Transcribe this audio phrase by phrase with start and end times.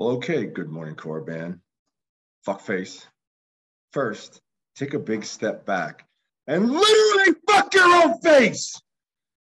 [0.00, 1.60] Well, okay, good morning, Korriban.
[2.48, 3.04] Fuckface.
[3.92, 4.40] First,
[4.74, 6.06] take a big step back
[6.46, 8.80] and literally fuck your own face.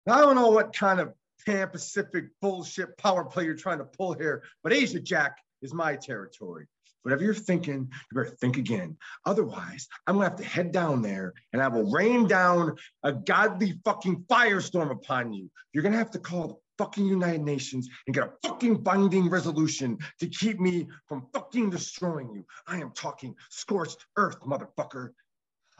[0.09, 1.15] I don't know what kind of
[1.47, 5.94] Pan Pacific bullshit power play you're trying to pull here, but Asia Jack is my
[5.94, 6.67] territory.
[7.03, 8.96] Whatever you're thinking, you better think again.
[9.24, 12.74] Otherwise, I'm gonna have to head down there and I will rain down
[13.04, 15.48] a godly fucking firestorm upon you.
[15.72, 20.27] You're gonna have to call fucking United Nations and get a fucking binding resolution to
[20.27, 22.42] keep me from fucking destroying you.
[22.66, 25.10] I am talking scorched earth, motherfucker.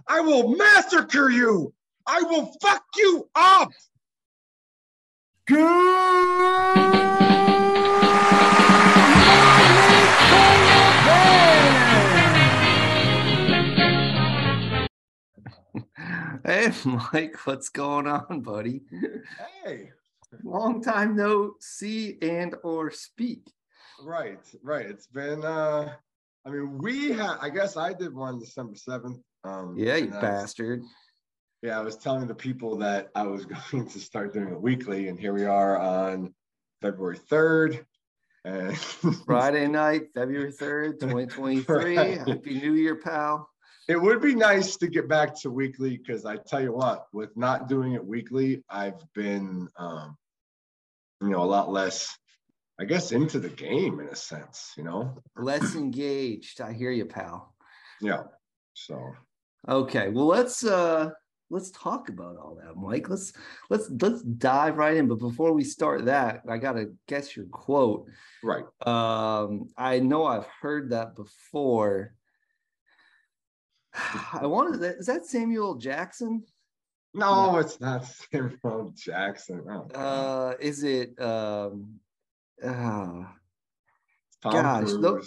[0.07, 1.73] I will massacre you.
[2.07, 3.71] I will fuck you up.
[16.43, 18.81] Hey, Mike, what's going on, buddy?
[19.63, 19.91] Hey.
[20.45, 23.43] Long time no see and or speak.
[24.03, 24.87] Right, right.
[24.87, 25.93] It's been uh
[26.47, 29.21] I mean we had I guess I did one December 7th.
[29.45, 30.83] Um Yeah, you was- bastard.
[31.63, 35.09] yeah, I was telling the people that I was going to start doing it weekly,
[35.09, 36.33] and here we are on
[36.81, 37.85] February 3rd.
[38.45, 38.75] And
[39.27, 41.97] Friday night, February 3rd, 2023.
[41.97, 42.19] Right.
[42.27, 43.50] Happy New Year, pal.
[43.91, 47.37] It would be nice to get back to weekly because I tell you what, with
[47.37, 50.17] not doing it weekly, I've been um
[51.21, 52.17] you know a lot less,
[52.81, 55.19] I guess, into the game in a sense, you know.
[55.37, 56.61] Less engaged.
[56.61, 57.53] I hear you, pal.
[58.01, 58.23] Yeah.
[58.75, 59.13] So
[59.69, 61.11] Okay, well let's uh
[61.51, 63.11] let's talk about all that, Mike.
[63.11, 63.33] Let's
[63.71, 65.09] let's let's dive right in.
[65.09, 68.07] But before we start that, I gotta guess your quote.
[68.45, 68.65] right.
[68.87, 72.15] Um, I know I've heard that before.
[73.95, 76.45] I wanted that is that Samuel Jackson?
[77.13, 79.65] No, it's not Samuel Jackson.
[79.69, 81.99] Oh, Uh is it um
[82.63, 83.25] uh
[84.43, 85.21] gosh, Cruise, tho-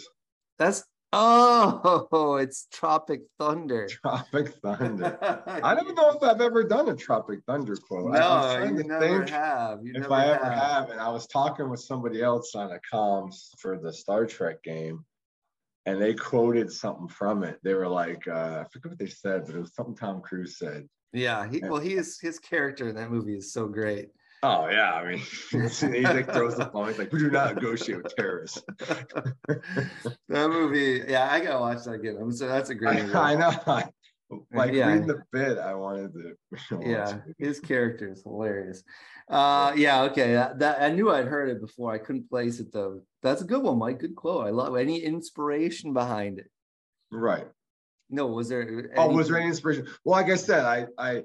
[0.57, 3.87] that's oh it's Tropic Thunder.
[3.87, 5.17] Tropic Thunder.
[5.63, 8.15] I don't know if I've ever done a Tropic Thunder quote.
[8.15, 9.79] I- No, you never have.
[9.83, 10.89] You if never I ever have.
[10.89, 15.03] And I was talking with somebody else on a comms for the Star Trek game,
[15.85, 17.59] and they quoted something from it.
[17.63, 20.57] They were like, uh, I forget what they said, but it was something Tom Cruise
[20.57, 20.87] said.
[21.11, 24.09] Yeah, he, well, he is his character in that movie is so great.
[24.41, 25.19] Oh yeah, I mean,
[25.51, 26.87] he like throws the phone.
[26.89, 31.93] He's like, "We do not negotiate with terrorists." that movie, yeah, I gotta watch that
[31.93, 32.17] again.
[32.19, 33.15] I'm so that's a great movie.
[33.15, 33.83] I, I know.
[34.53, 34.87] Like Yeah.
[34.91, 36.79] reading the bit, I wanted to.
[36.81, 38.83] Yeah, his character is hilarious.
[39.29, 40.33] Uh, yeah, okay.
[40.33, 41.91] That, that I knew I'd heard it before.
[41.93, 43.01] I couldn't place it though.
[43.21, 43.99] That's a good one, Mike.
[43.99, 44.45] Good quote.
[44.47, 46.49] I love any inspiration behind it.
[47.11, 47.47] Right.
[48.09, 48.91] No, was there?
[48.97, 49.87] Oh, was there any inspiration?
[50.03, 51.23] Well, like I said, I, I,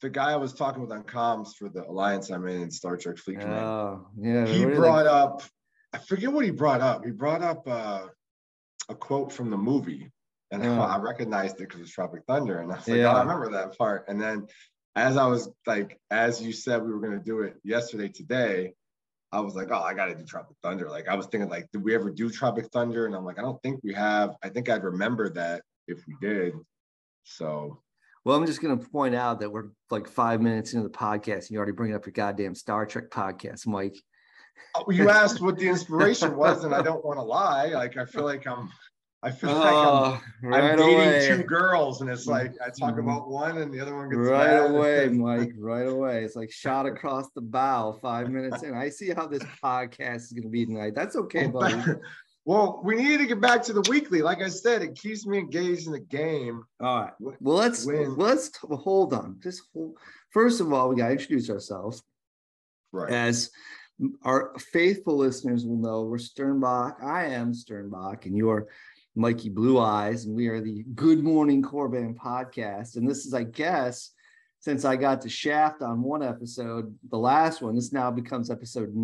[0.00, 2.96] the guy I was talking with on comms for the alliance I'm in in Star
[2.96, 4.46] Trek Fleet Command, Oh, yeah.
[4.46, 5.42] he they- brought up,
[5.92, 7.04] I forget what he brought up.
[7.04, 8.06] He brought up uh,
[8.88, 10.10] a quote from the movie,
[10.50, 10.64] and.
[10.64, 13.12] I recognized it because it's Tropic Thunder, and I was like, Yeah.
[13.12, 14.06] oh, I remember that part.
[14.08, 14.46] And then,
[14.96, 18.74] as I was like, as you said, we were going to do it yesterday, today.
[19.30, 20.88] I was like, oh, I got to do Tropic Thunder.
[20.88, 23.04] Like, I was thinking, like, did we ever do Tropic Thunder?
[23.04, 24.34] And I'm like, I don't think we have.
[24.42, 26.54] I think I'd remember that if we did.
[27.24, 27.82] So,
[28.24, 31.34] Well, I'm just going to point out that we're like five minutes into the podcast.
[31.36, 33.96] And you already bring up your goddamn Star Trek podcast, Mike.
[34.74, 37.66] Oh, you asked what the inspiration was, and I don't want to lie.
[37.66, 38.70] Like, I feel like I'm,
[39.20, 40.20] I feel like I'm, Oh,
[40.54, 41.26] I'm dating away.
[41.26, 43.00] two girls, and it's like I talk Mhm.
[43.00, 45.52] about one, and the other one gets Right away, Mike.
[45.58, 46.22] Right away.
[46.24, 48.74] It's like shot across the bow five minutes in.
[48.74, 50.94] I see how this podcast is going to be tonight.
[50.94, 51.74] That's okay, buddy.
[52.44, 54.22] well, we need to get back to the weekly.
[54.22, 56.62] Like I said, it keeps me engaged in the game.
[56.80, 57.12] All right.
[57.18, 59.40] Well, let's when- let's hold on.
[59.42, 59.96] Just hold.
[60.30, 62.04] First of all, we got to introduce ourselves.
[62.92, 63.10] Right.
[63.12, 63.50] As
[64.22, 67.02] our faithful listeners will know, we're Sternbach.
[67.02, 68.68] I am Sternbach, and you are
[69.18, 72.96] Mikey Blue Eyes, and we are the Good Morning Korriban podcast.
[72.96, 74.12] And this is, I guess,
[74.60, 78.94] since I got to shaft on one episode, the last one, this now becomes episode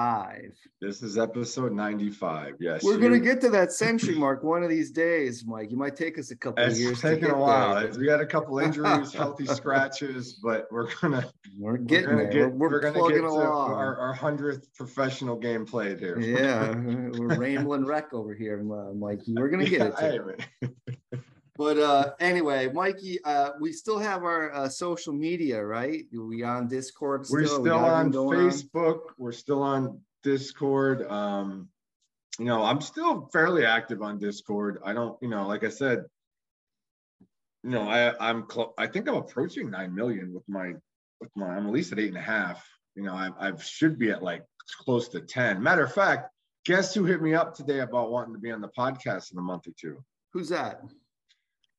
[0.00, 0.52] 95.
[0.80, 2.54] This is episode 95.
[2.60, 2.82] Yes.
[2.84, 5.70] We're gonna get to that century mark one of these days, Mike.
[5.70, 7.00] You might take us a couple of It's years.
[7.00, 7.80] to taken a while.
[7.80, 7.90] there.
[7.98, 12.32] We had a couple injuries, healthy scratches, but we're gonna We're we're getting gonna there.
[12.50, 13.72] get we're, we're gonna plugging get to along.
[13.72, 16.18] our our hundredth professional game played here.
[16.20, 19.18] yeah, we're rambling wreck over here, uh, Mike.
[19.18, 19.34] Mikey.
[19.36, 19.94] We're gonna get it.
[20.00, 20.46] Yeah, to it.
[21.56, 26.04] But uh, anyway, Mikey, uh, we still have our uh, social media, right?
[26.12, 27.38] We on Discord still.
[27.38, 29.00] We're still got on Facebook.
[29.18, 31.06] We're still on Discord.
[31.10, 31.68] Um,
[32.38, 34.80] you know, I'm still fairly active on Discord.
[34.84, 36.04] I don't, you know, like I said,
[37.62, 40.74] you know, I I'm clo- I think I'm approaching nine million with my
[41.20, 42.64] with my I'm at least at eight and a half.
[42.94, 44.44] You know, I I should be at like
[44.84, 45.62] close to ten.
[45.62, 46.30] Matter of fact,
[46.66, 49.42] Guess who hit me up today about wanting to be on the podcast in a
[49.42, 50.02] month or two?
[50.32, 50.80] Who's that?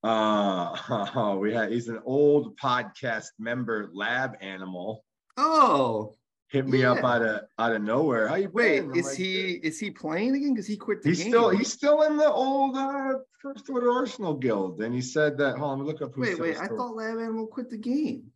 [0.04, 5.04] Uh, we had he's an old podcast member, Lab Animal.
[5.38, 6.16] Oh,
[6.50, 6.94] hit me Yeah.
[6.94, 8.28] up out of out of nowhere.
[8.28, 10.54] How you wait, is like, he is he playing again?
[10.54, 11.30] Because he quit the He's game.
[11.32, 15.58] still he's still in the old uh, First Order Arsenal Guild, and he said that.
[15.58, 16.14] Hold on, look up.
[16.14, 16.58] Who wait, wait.
[16.58, 18.32] I thought Lab Animal quit the game.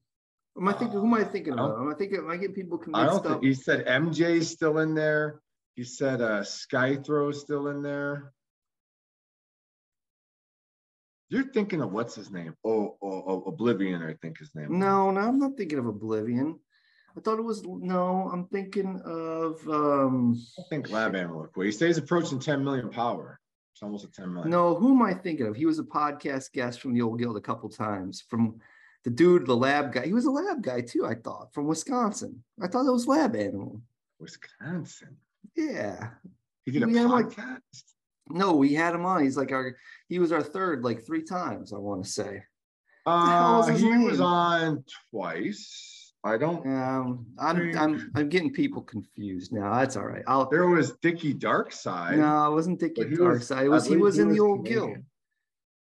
[0.58, 1.00] Am I thinking?
[1.00, 2.18] Who am I thinking I don't- Am I thinking?
[2.20, 5.42] Am I getting people I don't think he said MJ's still in there.
[5.76, 8.34] He said uh Skythrow's still in there.
[11.32, 12.54] You're thinking of what's his name?
[12.66, 14.70] Oh, oh, oh Oblivion, I think his name.
[14.70, 14.78] was.
[14.78, 16.60] No, no, I'm not thinking of Oblivion.
[17.18, 18.30] I thought it was no.
[18.32, 20.42] I'm thinking of um.
[20.60, 21.48] I think Lab Animal.
[21.56, 23.40] He says he's approaching 10 million power.
[23.74, 24.50] It's almost at 10 million.
[24.52, 25.56] No, who am I thinking of?
[25.56, 28.24] He was a podcast guest from the old guild a couple times.
[28.30, 28.60] From
[29.06, 30.06] the dude, the lab guy.
[30.06, 31.06] He was a lab guy too.
[31.06, 32.44] I thought from Wisconsin.
[32.62, 33.82] I thought it was Lab Animal.
[34.20, 35.18] Wisconsin.
[35.56, 36.10] Yeah.
[36.66, 37.84] He did a We like- podcast.
[38.30, 39.24] No, we had him on.
[39.24, 39.76] He's like our.
[40.08, 41.74] He was our third like three times.
[41.74, 42.44] I want to say.
[43.04, 46.14] Uh, was he was on twice.
[46.24, 46.64] I don't.
[46.68, 47.76] Um, I'm Three.
[47.76, 49.74] I'm I'm getting people confused now.
[49.74, 50.22] That's all right.
[50.28, 50.48] I'll.
[50.48, 52.18] There was Dickie Darkside.
[52.18, 53.64] No, it wasn't Dickie but he was- Darkside.
[53.66, 54.88] It was he was in the old Canadian.
[54.94, 55.06] guild.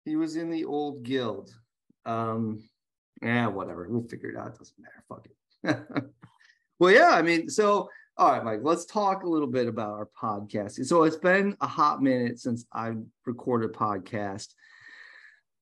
[0.05, 1.51] He was in the old guild.
[2.07, 2.67] Um,
[3.21, 3.87] yeah, whatever.
[3.87, 4.47] We'll figure it out.
[4.47, 5.03] It doesn't matter.
[5.07, 5.27] Fuck
[5.63, 6.03] it.
[6.79, 7.09] well, yeah.
[7.11, 8.59] I mean, so all right, Mike.
[8.63, 10.83] Let's talk a little bit about our podcast.
[10.85, 12.93] So it's been a hot minute since I
[13.25, 14.49] recorded a podcast.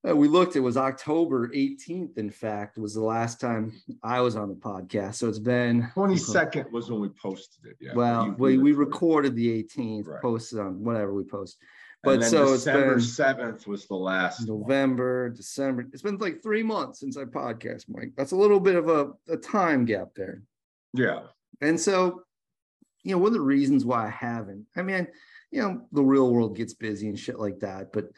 [0.08, 0.56] Uh, we looked.
[0.56, 2.18] It was October 18th.
[2.18, 3.72] In fact, was the last time
[4.04, 5.16] I was on the podcast.
[5.16, 7.78] So it's been 22nd was when we posted it.
[7.80, 7.94] Yeah.
[7.94, 9.34] well, You- we, we recorded.
[9.34, 10.22] recorded the 18th, Right.
[10.22, 11.58] posted on whatever we post.
[12.04, 14.50] And But then so it's December been 7th was the last.
[14.50, 14.60] one.
[14.62, 15.86] November, December.
[15.94, 18.14] It's been like three months since I podcast, Mike.
[18.18, 20.42] That's a little bit of a, a time gap there.
[20.96, 21.28] Yeah.
[21.62, 22.24] And so,
[23.04, 25.08] you know, one of the reasons why I haven't, I mean,
[25.52, 28.10] you know, the real world gets busy and shit like that, but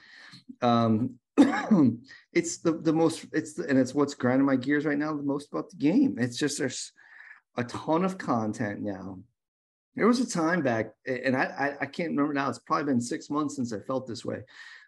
[0.62, 1.16] um
[2.34, 5.24] it's the the most it's the, and it's what's grinding my gears right now the
[5.24, 6.18] most about the game.
[6.20, 6.92] It's just there's
[7.58, 9.20] a ton of content now.
[9.96, 12.50] There was a time back, and I, I I can't remember now.
[12.50, 14.42] It's probably been six months since I felt this way.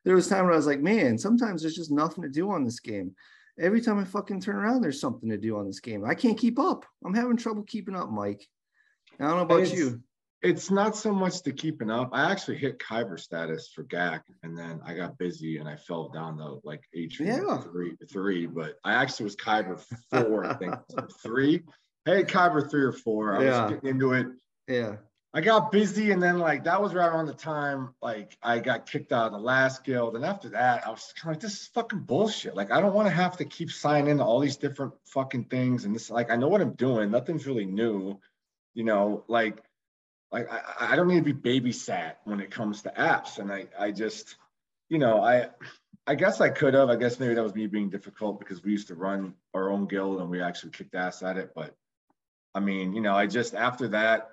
[0.04, 2.52] There was a time where I was like, man, sometimes there's just nothing to do
[2.52, 3.16] on this game.
[3.60, 6.06] Every time I fucking turn around, there's something to do on this game.
[6.06, 6.86] I can't keep up.
[7.04, 8.48] I'm having trouble keeping up, Mike.
[9.20, 10.02] I don't know about It's- you.
[10.42, 12.10] It's not so much the keeping up.
[12.14, 16.10] I actually hit Kyber status for GAC, and then I got busy and I fell
[16.10, 17.58] down to like Aurodium Yeah.
[17.62, 18.46] three, three.
[18.46, 20.76] But I actually was Kyber four, I think
[21.24, 21.64] three.
[22.06, 23.36] Hey, Kyber three or four.
[23.38, 23.64] I Yeah.
[23.64, 24.28] was getting into it.
[24.68, 24.98] Yeah.
[25.34, 28.86] I got busy, and then like that was right around the time like I got
[28.86, 31.60] kicked out of the last guild, and after that I was kind of like, this
[31.62, 32.56] is fucking bullshit.
[32.56, 35.86] Like I don't want to have to keep signing into all these different fucking things,
[35.86, 37.10] and this like I know what I'm doing.
[37.10, 38.20] Nothing's really new,
[38.76, 39.24] you know.
[39.28, 39.64] Like
[40.32, 43.66] like I, I don't need to be babysat when it comes to apps, and I
[43.80, 44.36] I just
[44.90, 45.50] you know I.
[46.08, 46.88] I guess I could have.
[46.90, 49.88] I guess maybe that was me being difficult because we used to run our own
[49.88, 51.54] guild and we actually kicked ass at it.
[51.56, 51.74] But
[52.54, 54.30] I mean, you know, I just after that,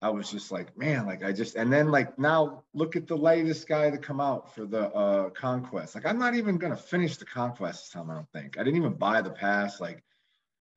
[0.00, 3.16] I was just like, man, like I just, and then like now look at the
[3.18, 5.94] latest guy to come out for the uh conquest.
[5.94, 8.58] Like I'm not even gonna finish the conquest this time, I don't think.
[8.58, 9.82] I didn't even buy the pass.
[9.82, 10.02] Like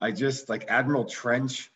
[0.02, 1.72] I just like Admiral Trench,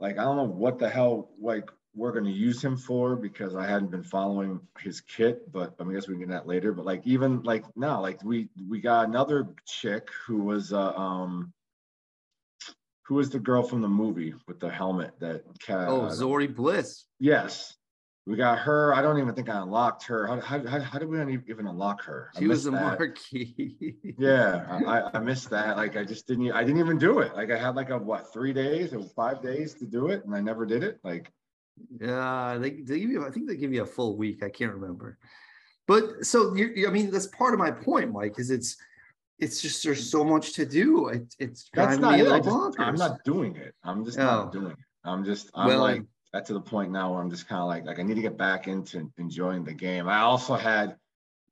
[0.00, 3.66] like I don't know what the hell like we're gonna use him for because I
[3.66, 6.72] hadn't been following his kit, but I mean, guess we can get that later.
[6.72, 11.52] But like even like now, like we we got another chick who was uh um
[13.04, 17.04] who was the girl from the movie with the helmet that ca- Oh, Zorii Bliss.
[17.18, 17.74] Yes,
[18.26, 18.94] we got her.
[18.94, 20.26] I don't even think I unlocked her.
[20.28, 22.30] How, how, how, how did we even unlock her?
[22.36, 22.80] I She was a that.
[22.98, 23.96] marquee.
[24.18, 25.76] Yeah, I, I- missed that.
[25.76, 26.52] Like I just didn't.
[26.52, 27.34] I didn't even do it.
[27.34, 30.34] Like I had like a what three days or five days to do it, and
[30.34, 31.00] I never did it.
[31.02, 31.32] Like
[32.00, 33.26] Yeah, they, they give you.
[33.26, 34.42] I think they give you a full week.
[34.44, 35.18] I can't remember.
[35.88, 38.38] But so you, I mean, that's part of my point, Mike.
[38.38, 38.76] Is it's
[39.40, 41.08] it's just there's so much to do.
[41.08, 42.26] It, it's that's not it.
[42.26, 43.74] a I little just, I'm not doing it.
[43.82, 44.22] I'm just Oh.
[44.24, 44.76] not doing it.
[45.04, 45.50] I'm just.
[45.54, 46.02] I'm Well- like
[46.32, 48.22] that's to the point now where I'm just kind of like like I need to
[48.22, 50.08] get back into enjoying the game.
[50.08, 50.96] I also had,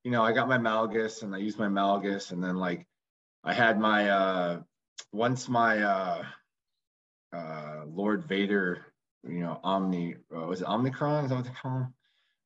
[0.04, 2.86] you know, I got my Malgus and I used my Malgus, and then like
[3.44, 4.60] I had my uh
[5.12, 6.24] once my uh
[7.34, 8.86] uh Lord Vader,
[9.28, 11.24] you know, Omni uh, was it Omnicron?
[11.24, 11.94] Is that what they call him?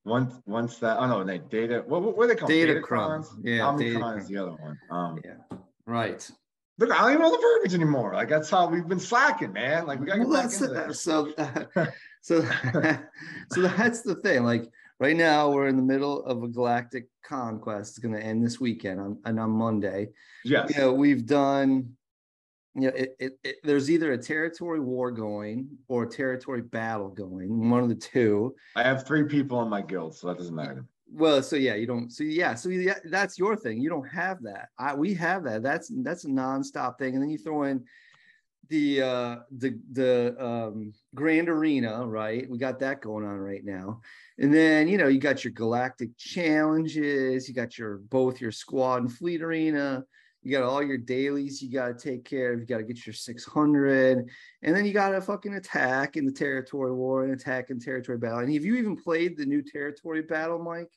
[0.05, 2.51] Once once that oh no, they data what what, what are they called?
[2.51, 3.27] Datacrons.
[3.43, 4.19] Yeah, Omnicron Datacron.
[4.19, 4.79] is the other one.
[4.91, 6.31] Um Yeah, right.
[6.79, 8.15] Look, I don't even know the verbiage anymore.
[8.15, 9.87] Like that's how we've been slacking, man.
[9.87, 11.01] Like we gotta get Well, back into the, this.
[11.01, 11.33] so
[12.21, 12.43] so
[13.53, 14.45] so that's the thing.
[14.45, 17.91] Like right now, we're in the middle of a galactic conquest.
[17.91, 20.11] It's going to end this weekend on and on Monday.
[20.45, 20.75] Yes.
[20.75, 21.97] You know, we've done
[22.75, 27.09] you know, it, it, it, there's either a territory war going or a territory battle
[27.09, 28.55] going, one of the two.
[28.75, 30.85] I have three people in my guild, so that doesn't matter.
[31.17, 32.11] Well, so yeah, you don't.
[32.11, 33.81] So yeah, so yeah, that's your thing.
[33.81, 34.71] You don't have that.
[34.79, 35.63] I we have that.
[35.63, 37.85] That's that's a nonstop thing, and then you throw in
[38.69, 44.01] the uh the the um grand arena right we got that going on right now
[44.39, 49.03] and then you know you got your galactic challenges you got your both your squad
[49.03, 50.03] and fleet arena
[50.43, 53.05] you got all your dailies you got to take care of you got to get
[53.05, 54.31] your 600
[54.63, 58.19] and then you got to fucking attack in the territory war and attack in territory
[58.19, 60.91] battle and have you even played the new territory battle mike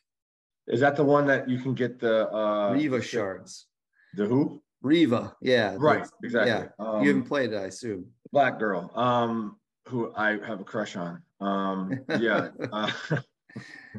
[0.68, 3.68] is that the one that you can get the uh Reva shards
[4.16, 5.76] the who Reva, yeah.
[5.78, 6.52] Right, exactly.
[6.52, 6.68] Yeah.
[6.80, 8.08] Um, you haven't played it, I assume.
[8.32, 9.58] Black girl, um,
[9.88, 11.22] who I have a crush on.
[11.40, 12.50] Um, yeah.
[12.72, 12.92] uh,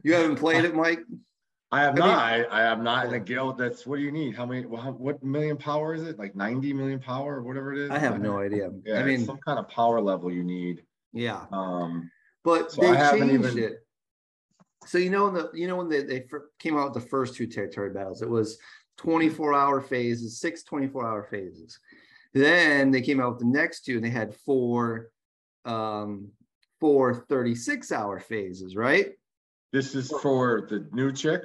[0.03, 1.01] you haven't played it, Mike?
[1.71, 2.07] I have I not.
[2.07, 3.59] Mean, I, I am not in a guild.
[3.59, 4.35] That's what do you need?
[4.35, 4.63] How many?
[4.63, 6.19] what million power is it?
[6.19, 7.91] Like 90 million power or whatever it is?
[7.91, 8.71] I have no idea.
[8.87, 10.83] Yeah, I mean, some kind of power level you need.
[11.13, 11.45] Yeah.
[11.53, 12.11] Um,
[12.43, 13.59] but so they changed even...
[13.59, 13.87] it.
[14.89, 16.25] So you know, the you know when they, they
[16.59, 18.59] came out with the first two territory battles, it was
[18.97, 21.79] 24 hour phases, six 24 hour phases.
[22.33, 25.11] Then they came out with the next two and they had four,
[25.65, 26.29] um,
[26.81, 29.13] four 36 hour phases, right?
[29.73, 31.43] This is for the new chick?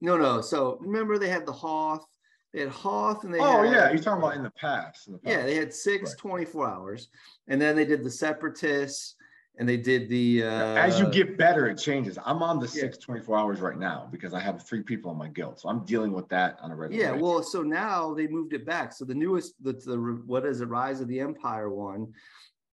[0.00, 0.40] No, no.
[0.40, 2.06] So remember they had the Hoth,
[2.52, 5.08] they had Hoth and they Oh had, yeah, you're talking about in the past.
[5.08, 5.36] In the past.
[5.36, 6.18] Yeah, they had six right.
[6.18, 7.08] 24 hours.
[7.48, 9.16] And then they did the separatists
[9.58, 12.16] and they did the uh, as you get better it changes.
[12.24, 12.82] I'm on the yeah.
[12.82, 15.84] six 24 hours right now because i have three people on my guild so i'm
[15.84, 18.92] dealing with that on a regular yeah well so now they moved it back.
[18.92, 19.96] So the newest the, the
[20.26, 22.12] what is it rise of the empire one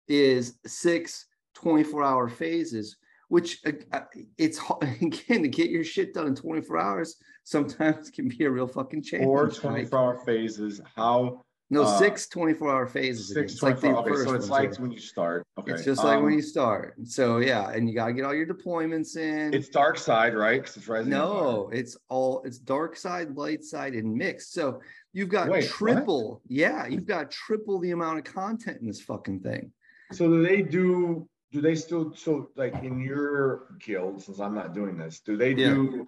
[0.08, 2.96] is six 24 hour phases
[3.28, 4.00] which uh, uh
[4.38, 8.68] it's again to get your shit done in 24 hours sometimes can be a real
[8.68, 13.34] fucking challenge or 24 hour phases how no, uh, six 24 hour phases.
[13.34, 14.82] Six it's like the okay, first so it's like here.
[14.82, 15.44] when you start.
[15.58, 15.72] Okay.
[15.72, 16.94] It's just um, like when um, you start.
[17.04, 19.52] So yeah, and you gotta get all your deployments in.
[19.52, 20.60] It's dark side, right?
[20.60, 21.10] It's rising.
[21.10, 24.52] No, it's all it's dark side, light side, and mixed.
[24.52, 24.80] So
[25.12, 26.30] you've got Wait, triple.
[26.30, 26.40] What?
[26.48, 29.72] Yeah, you've got triple the amount of content in this fucking thing.
[30.12, 34.72] So do they do do they still so like in your guild, since I'm not
[34.72, 36.06] doing this, do they do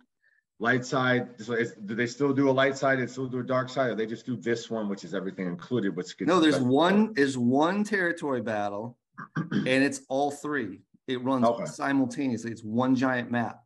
[0.61, 3.45] light side so is, do they still do a light side and still do a
[3.45, 6.59] dark side or they just do this one which is everything included gets no there's
[6.59, 8.97] one is one territory battle
[9.37, 10.81] and it's all three.
[11.07, 11.65] It runs okay.
[11.65, 12.51] simultaneously.
[12.51, 13.61] It's one giant map.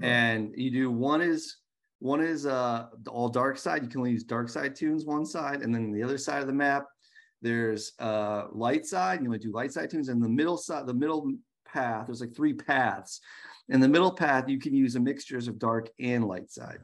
[0.00, 1.56] And you do one is
[2.00, 3.82] one is uh all dark side.
[3.82, 6.46] You can only use dark side tunes one side and then the other side of
[6.46, 6.84] the map
[7.40, 9.20] there's uh light side.
[9.20, 11.32] You only do light side tunes and the middle side the middle
[11.66, 13.20] path there's like three paths
[13.68, 16.78] in the middle path, you can use a mixtures of dark and light side.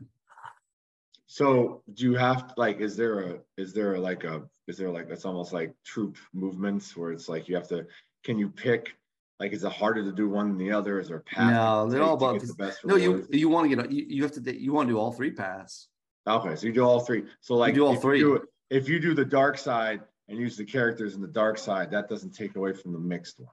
[1.26, 4.76] So do you have to, like, is there a, is there a, like a, is
[4.76, 7.86] there like, it's almost like troop movements where it's like you have to,
[8.24, 8.94] can you pick,
[9.40, 11.00] like, is it harder to do one than the other?
[11.00, 11.52] Is there a path?
[11.52, 14.32] No, they're all about, the best no, you, you want to get, you, you have
[14.32, 15.88] to, you want to do all three paths.
[16.26, 16.54] Okay.
[16.54, 17.24] So you do all three.
[17.40, 18.18] So like, you do all three.
[18.18, 21.58] You do, if you do the dark side and use the characters in the dark
[21.58, 23.48] side, that doesn't take away from the mixed one.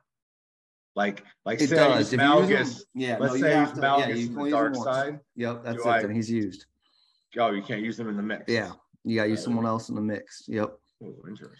[0.95, 2.11] Like, like it say does.
[2.13, 2.81] Malgus.
[2.93, 5.19] yeah, let's no, say he's Malgus yeah, in the dark side.
[5.35, 6.03] Yep, that's it.
[6.05, 6.65] And he's used.
[7.37, 8.45] Oh, you can't use them in the mix.
[8.47, 8.71] Yeah,
[9.03, 10.45] you got to use someone else in the mix.
[10.47, 10.71] Yep.
[11.03, 11.59] Oh, interesting.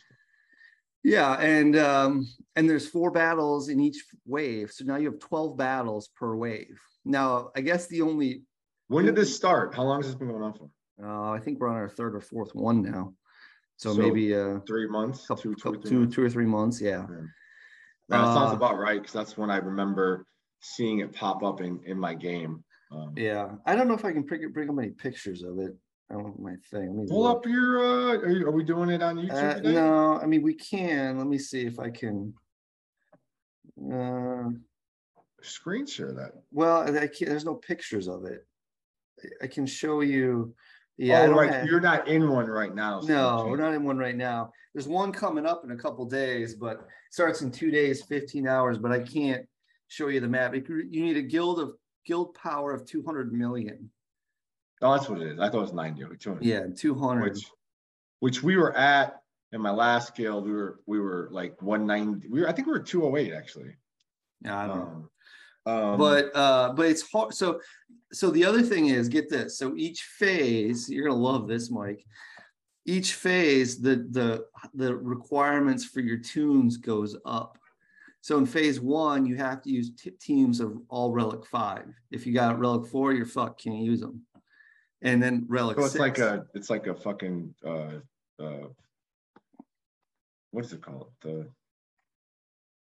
[1.04, 5.56] Yeah, and um, and there's four battles in each wave, so now you have twelve
[5.58, 6.80] battles per wave.
[7.06, 8.44] Now, I guess the only
[8.90, 9.74] when did this start?
[9.76, 10.70] How long has this been going on for?
[11.02, 13.14] Uh, I think we're on our third or fourth one now.
[13.78, 16.82] So, so maybe uh, three months, couple, two, two, two, two, or three months.
[16.82, 17.06] Yeah.
[17.10, 17.28] yeah.
[18.10, 20.26] That uh, sounds about right because that's when I remember
[20.62, 22.64] seeing it pop up in, in my game.
[22.92, 25.76] Um, yeah, I don't know if I can bring, bring up any pictures of it.
[26.10, 27.06] I don't my thing.
[27.08, 27.38] Pull look.
[27.38, 27.80] up your.
[27.80, 29.66] Uh, are, you, are, we doing it on YouTube?
[29.66, 31.20] Uh, no, I mean we can.
[31.20, 32.34] Let me see if I can.
[33.94, 34.50] Uh,
[35.42, 36.32] Screen share that.
[36.52, 38.46] Well, I can't, there's no pictures of it.
[39.42, 40.56] I can show you.
[41.00, 41.50] Yeah, oh, right.
[41.50, 43.00] Have, You're not in one right now.
[43.00, 44.52] So no, we're not in one right now.
[44.74, 48.78] There's one coming up in a couple days, but starts in two days, 15 hours.
[48.78, 49.48] But I can't
[49.88, 50.54] show you the map.
[50.54, 51.72] You need a guild of
[52.06, 53.90] guild power of 200 million.
[54.82, 55.40] Oh, that's what it is.
[55.40, 56.04] I thought it was 90.
[56.04, 56.44] or 200.
[56.44, 57.24] Yeah, 200.
[57.24, 57.46] Which,
[58.20, 59.22] which we were at
[59.54, 60.44] in my last guild.
[60.46, 62.28] We were we were like 190.
[62.28, 63.78] We were I think we were 208 actually.
[64.44, 65.10] Yeah, I don't um, know.
[65.70, 67.34] Um, but uh, but it's hard.
[67.34, 67.60] So
[68.12, 69.58] so the other thing is, get this.
[69.58, 72.06] So each phase, you're gonna love this, Mike.
[72.86, 77.58] Each phase, the the the requirements for your tunes goes up.
[78.22, 81.88] So in phase one, you have to use t- teams of all relic five.
[82.12, 83.64] If you got relic four, you're fucked.
[83.64, 84.24] Can't use them.
[85.02, 85.78] And then relic.
[85.78, 88.00] So it's six, like a it's like a fucking uh,
[88.44, 88.68] uh,
[90.52, 91.12] what's it called?
[91.22, 91.48] The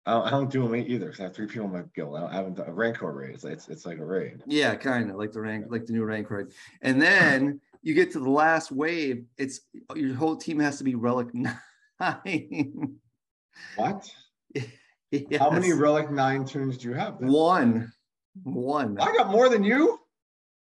[0.05, 2.17] I don't, I don't do them either because I have three people in my guild.
[2.17, 3.35] I, don't, I haven't done a Rancor raid.
[3.35, 4.43] It's, it's it's like a raid.
[4.47, 6.49] Yeah, kind of like the rank, like the new rank raid.
[6.83, 9.25] And then you get to the last wave.
[9.39, 9.61] It's
[9.95, 11.29] your whole team has to be relic
[12.01, 12.97] nine.
[13.77, 14.11] What?
[15.39, 17.21] How many relic nine tunes do you have?
[17.21, 17.31] then?
[17.31, 17.93] One,
[18.43, 18.99] one.
[18.99, 20.01] I got more than you.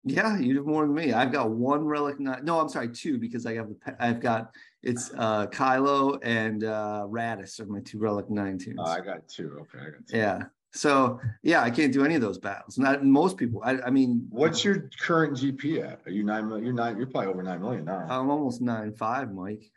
[0.05, 1.11] Yeah, you have more than me.
[1.11, 2.45] I've got one relic nine.
[2.45, 3.95] No, I'm sorry, two because I have the.
[3.99, 8.77] I've got it's uh Kylo and uh Raddus are my two relic nine tunes.
[8.79, 9.57] Oh, I got two.
[9.61, 10.17] Okay, I got two.
[10.17, 10.43] yeah.
[10.71, 12.77] So yeah, I can't do any of those battles.
[12.77, 13.61] Not most people.
[13.65, 16.01] I, I mean, What's your current GP at?
[16.05, 16.63] Are you nine million?
[16.65, 16.95] You're nine.
[16.97, 18.05] You're probably over nine million now.
[18.07, 19.71] I'm almost nine five, Mike.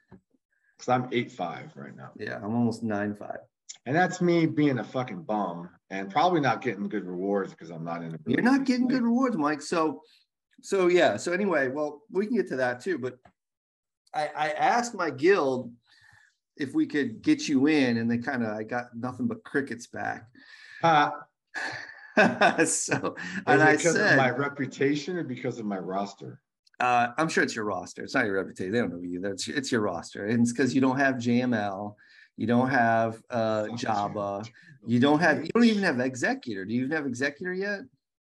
[0.76, 3.38] Because I'm eight five right now, Yeah, I'm almost nine five.
[3.87, 7.85] and that's me being a fucking bum and probably not getting good rewards because I'm
[7.85, 8.18] not in a.
[8.26, 9.62] You're not getting good rewards, Mike.
[9.62, 10.02] So,
[10.61, 11.16] so yeah.
[11.16, 12.99] So anyway, well, we can get to that too.
[12.99, 13.14] But
[14.14, 15.73] I, I asked my guild
[16.57, 19.87] if we could get you in, and they kind of I got nothing but crickets
[19.87, 20.28] back.
[20.83, 21.14] Ha,
[22.66, 23.16] so,
[23.47, 26.40] and I because said, of my reputation or because of my roster?
[26.83, 28.02] uh, I'm sure it's your roster.
[28.02, 28.73] It's not your reputation.
[28.73, 29.21] They don't know you.
[29.21, 31.95] That's it's your roster, and it's because you don't have JML,
[32.37, 34.47] you don't have uh, Jabba,
[34.87, 36.64] you don't have, you don't even have Executor.
[36.64, 37.81] Do you even have Executor yet?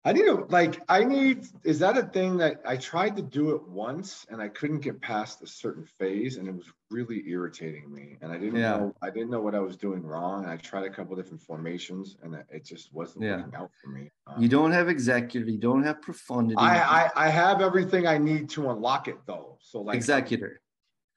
[0.06, 0.82] I need to like.
[0.88, 1.46] I need.
[1.66, 5.02] Is that a thing that I tried to do it once and I couldn't get
[5.02, 8.78] past a certain phase and it was really irritating me and I didn't Yeah.
[8.78, 8.96] know.
[9.02, 12.16] I didn't know what I was doing wrong and I tried a couple different formations
[12.24, 13.38] and it- just wasn't Yeah.
[13.38, 14.10] working out for me.
[14.28, 15.46] Um, You don't have Executor.
[15.50, 16.56] You don't have Profundity.
[16.58, 19.58] I, I I have everything I need to unlock it though.
[19.62, 20.62] So like Executor.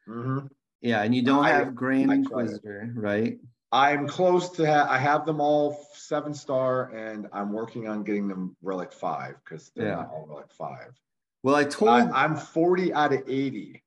[0.08, 0.46] Mm-hmm.
[0.80, 2.26] Yeah, and you don't I- have Grand I tried it.
[2.26, 3.38] Inquisitor, right?
[3.73, 4.67] I'm close to.
[4.67, 9.37] Ha- I have them all seven star, and I'm working on getting them relic five
[9.43, 9.95] because they're Yeah.
[9.97, 10.93] not all relic five.
[11.43, 13.83] Well, I told I, I'm 40 out of 80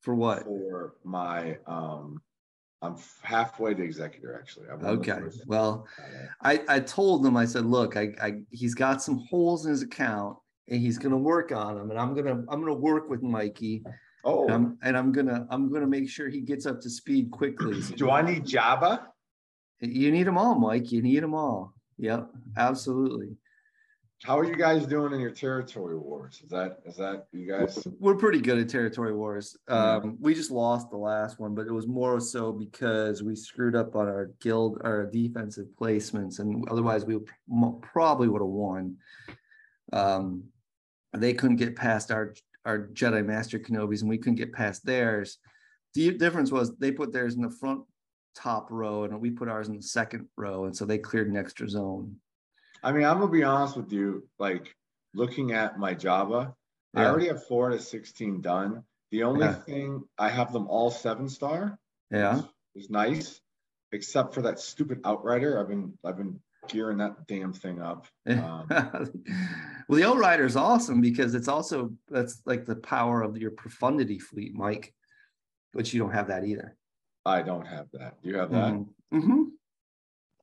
[0.00, 0.44] for what?
[0.44, 1.58] for my.
[1.66, 2.22] um
[2.80, 4.66] I'm halfway to executor actually.
[4.70, 5.36] I'm one of the Okay.
[5.46, 5.86] Well.
[6.42, 9.82] I I told him I said, look, I, I he's got some holes in his
[9.82, 10.36] account,
[10.68, 13.82] and he's gonna work on them, and I'm gonna I'm gonna work with Mikey,
[14.24, 17.30] Oh, and I'm and I'm gonna I'm gonna make sure he gets up to speed
[17.30, 17.80] quickly.
[17.96, 19.06] Do I need Jabba?
[19.80, 20.92] You need them all, Mike.
[20.92, 21.74] You need them all.
[21.98, 23.36] Yep, absolutely.
[24.24, 26.40] How are you guys doing in your territory wars?
[26.42, 27.86] Is that is that you guys?
[28.00, 29.54] We're pretty good at territory wars.
[29.68, 33.76] Um, we just lost the last one, but it was more so because we screwed
[33.76, 37.18] up on our guild, our defensive placements, and otherwise we
[37.82, 38.96] probably would have won.
[39.92, 40.44] Um,
[41.12, 42.34] they couldn't get past our
[42.64, 45.36] our Jedi Master Kenobis, and we couldn't get past theirs.
[45.92, 47.82] The difference was they put theirs in the front
[48.34, 51.36] top row, and we put ours in the second row, and so they cleared an
[51.36, 52.16] extra zone.
[52.82, 54.28] I mean, I'm gonna be honest with you.
[54.38, 54.74] Like
[55.14, 56.54] looking at my Jabba,
[56.94, 58.84] I already have four to 16 done.
[59.10, 59.54] The only Yeah.
[59.54, 61.78] thing I have them all seven star.
[62.10, 62.42] Yeah.
[62.74, 63.40] Is nice,
[63.92, 65.58] except for that stupid outrider.
[65.60, 68.06] I've been I've been gearing that damn thing up.
[68.26, 68.66] Um,
[69.88, 74.18] well, the Outrider is awesome because it's also that's like the power of your profundity
[74.18, 74.94] fleet, Mike,
[75.72, 76.76] but you don't have that either.
[77.26, 78.22] I don't have that.
[78.22, 78.72] Do you have that?
[78.74, 78.88] Mhm.
[79.12, 79.50] Mhm.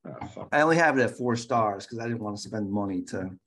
[0.03, 0.47] Oh.
[0.51, 3.37] I only have it at four stars because I didn't want to spend money to,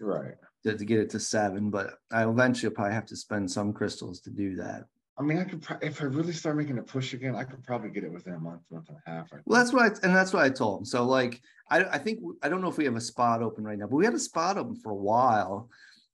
[0.00, 0.34] Right.
[0.64, 4.20] to to get it to seven, but I eventually probably have to spend some crystals
[4.22, 4.86] to do that.
[5.16, 7.62] I mean, I could pro- if I really start making a push again, I could
[7.62, 9.30] probably get it within a month, month and a half.
[9.44, 10.84] Well, that's what I and that's what I told him.
[10.86, 11.40] So like
[11.70, 13.96] I I think I don't know if we have a spot open right now, but
[13.96, 15.70] we had a spot open for a while.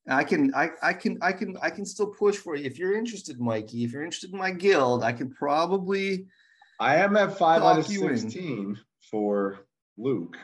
[0.07, 2.94] I can I I can I can I can still push for you if you're
[2.96, 3.85] interested, Mikey.
[3.85, 6.26] If you're interested in my guild, I can probably
[6.81, 8.19] I am at five out of Talk you in.
[8.19, 8.79] 16
[9.11, 9.61] for
[9.97, 10.37] Luke.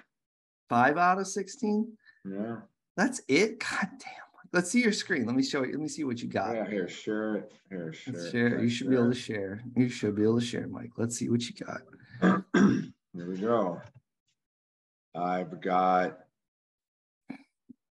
[0.68, 1.96] five out of sixteen.
[2.24, 2.56] Yeah.
[2.96, 3.58] That's it.
[3.60, 4.10] God damn.
[4.52, 5.26] Let's see your screen.
[5.26, 5.72] Let me show you.
[5.72, 6.54] Let me see what you got.
[6.54, 7.52] Yeah, here, share it.
[7.68, 8.14] Here, share.
[8.14, 8.32] Let's it.
[8.32, 8.50] share.
[8.50, 9.62] Press You should be able to share.
[9.76, 10.92] You should be able to share, Mike.
[10.96, 11.80] Let's see what you got.
[12.54, 13.80] Here we go.
[15.14, 16.20] I've got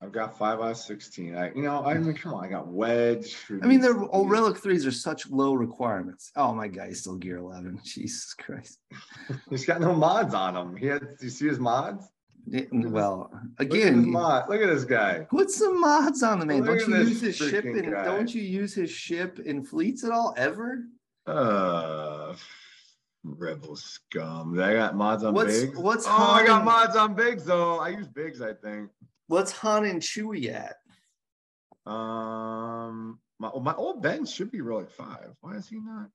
[0.01, 1.35] I've got five out of sixteen.
[1.35, 3.35] I you know, I mean, come on, I got wedge.
[3.61, 6.31] I mean, the oh, relic threes are such low requirements.
[6.37, 7.81] Oh, my guy's still gear 11.
[7.83, 8.79] Jesus Christ.
[9.49, 10.77] He's got no mods on him.
[10.77, 12.05] He had do you see his mods?
[12.47, 14.49] Yeah, Well, Look at again, mod.
[14.49, 15.27] Look at this guy.
[15.29, 16.63] put some mods on the man.
[16.63, 17.91] Look Don't you use his ship in?
[17.91, 18.05] guy.
[18.05, 20.85] Don't you use his ship in fleets at all ever?
[21.27, 22.33] Uh
[23.25, 24.57] rebel scum.
[24.59, 25.77] I got mods on What's- Biggs.
[25.77, 27.79] what's oh I got mods on Biggs though.
[27.79, 28.89] I use bigs, I think.
[29.29, 30.77] What's Han and Chewie at?
[31.85, 35.29] Um, my my old Ben should be relic five.
[35.41, 36.09] Why is he not?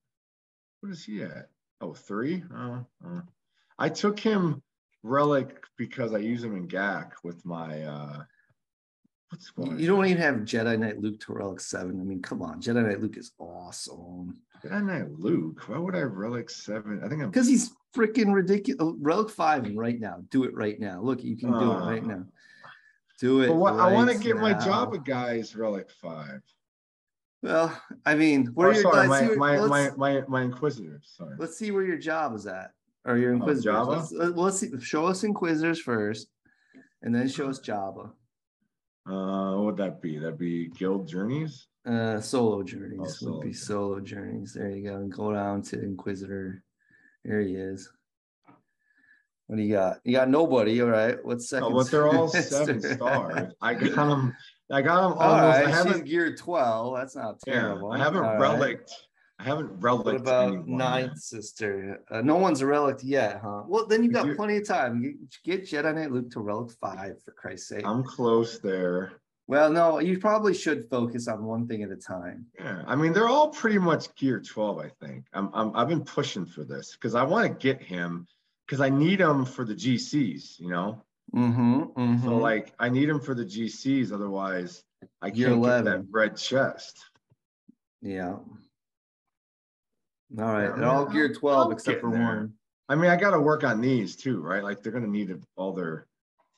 [0.80, 1.48] What is he at?
[1.80, 2.42] Oh, three.
[2.52, 3.20] Oh, uh.
[3.78, 4.60] I took him
[5.04, 8.24] relic because I use him in GAC with my uh
[9.30, 11.90] What's going You don't even have Jedi Knight Luke to Relic 7.
[12.00, 12.60] I mean, come on.
[12.60, 14.40] Jedi Knight Luke is awesome.
[14.64, 15.68] Jedi Knight Luke.
[15.68, 17.00] Why would I Relic 7?
[17.02, 18.94] I think I'm Because he's freaking ridiculous.
[19.00, 20.18] Relic 5 right now.
[20.30, 21.00] Do it right now.
[21.00, 22.24] Look, you can do it right Uh, now.
[23.20, 23.48] Do it.
[23.48, 24.54] But what, I want to right get my.
[24.54, 26.40] Jabba guys Relic 5.
[27.42, 31.12] Well, I mean, what are your sorry, my, where- my, my, my, my Inquisitors.
[31.16, 31.36] Sorry.
[31.38, 32.70] let's see where your job is at
[33.04, 33.74] or your inquisitors.
[33.74, 33.86] Jabba?
[33.88, 34.70] Let's, let- let's see.
[34.80, 36.28] Show us inquisitors first,
[37.02, 38.10] and then show us Jabba.
[39.06, 40.18] Uh, what would that be?
[40.18, 41.66] That'd be Guild Journeys.
[41.86, 44.54] Uh, solo journeys Oh, solo would be solo journeys.
[44.54, 44.96] There you go.
[44.96, 46.62] And go down to inquisitor.
[47.26, 47.90] There he is.
[49.54, 50.00] What do you got?
[50.02, 50.82] You got nobody.
[50.82, 51.16] All right.
[51.24, 51.68] What's second?
[51.68, 53.52] Oh, but they're all seven stars.
[53.62, 54.34] I got them.
[54.68, 55.20] I got them almost.
[55.20, 55.68] All I right.
[55.68, 56.06] Haven't.
[56.06, 56.96] geared twelve.
[56.96, 57.92] That's not Yeah, terrible.
[57.92, 58.80] I haven't All right.
[59.38, 60.06] I haven't relicked.
[60.06, 62.00] What about anyone ninth sister?
[62.10, 63.62] Uh, no one's a relic yet, huh?
[63.68, 65.02] Well, then you've got you- plenty of time.
[65.44, 67.86] Get, get Jedi Knight Luke to relic five for Christ's sake.
[67.86, 69.12] I'm close there.
[69.46, 72.46] well, no, you probably should focus on one thing at a time.
[72.58, 74.78] Yeah, I mean they're all pretty much gear 12.
[74.80, 75.26] I think.
[75.32, 75.48] I'm.
[75.54, 78.26] I'm I've been pushing for this because I want to get him
[78.66, 80.60] because I need them for the GCs.
[80.60, 81.02] You know.
[81.34, 82.24] Mm-hmm.
[82.24, 84.12] So like I need them for the GCs.
[84.12, 84.82] Otherwise,
[85.22, 86.98] I can't get that red chest.
[88.02, 88.36] yeah.
[90.36, 90.74] All right.
[90.76, 92.20] They're all mean, gear 12 I'm except for there.
[92.20, 92.54] one.
[92.88, 94.62] I mean, I got to work on these too, right?
[94.64, 96.06] Like they're gonna need all their.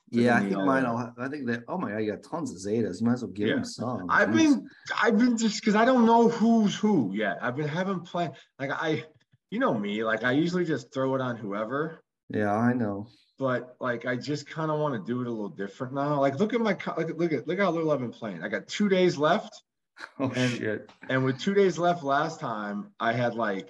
[0.09, 0.85] Yeah, I think mine.
[0.85, 1.63] I think that.
[1.67, 3.01] Oh my god, you got tons of Zetas.
[3.01, 3.55] You might as well give Yeah.
[3.55, 4.07] them some.
[4.09, 4.37] I've Jeez.
[4.37, 4.69] been,
[5.01, 7.37] I've been just because I don't know who's who yet.
[7.41, 9.03] I've been having plan like I,
[9.51, 13.07] you know me, like I usually just throw it on whoever, Yeah, I know.
[13.39, 16.19] but like I just kind of want to do it a little different now.
[16.19, 18.43] Like look at my, co- look at look at how little I've been playing.
[18.43, 19.61] I got two days left,
[20.19, 20.89] Oh And- shit.
[21.09, 23.69] and with two days left last time, I had like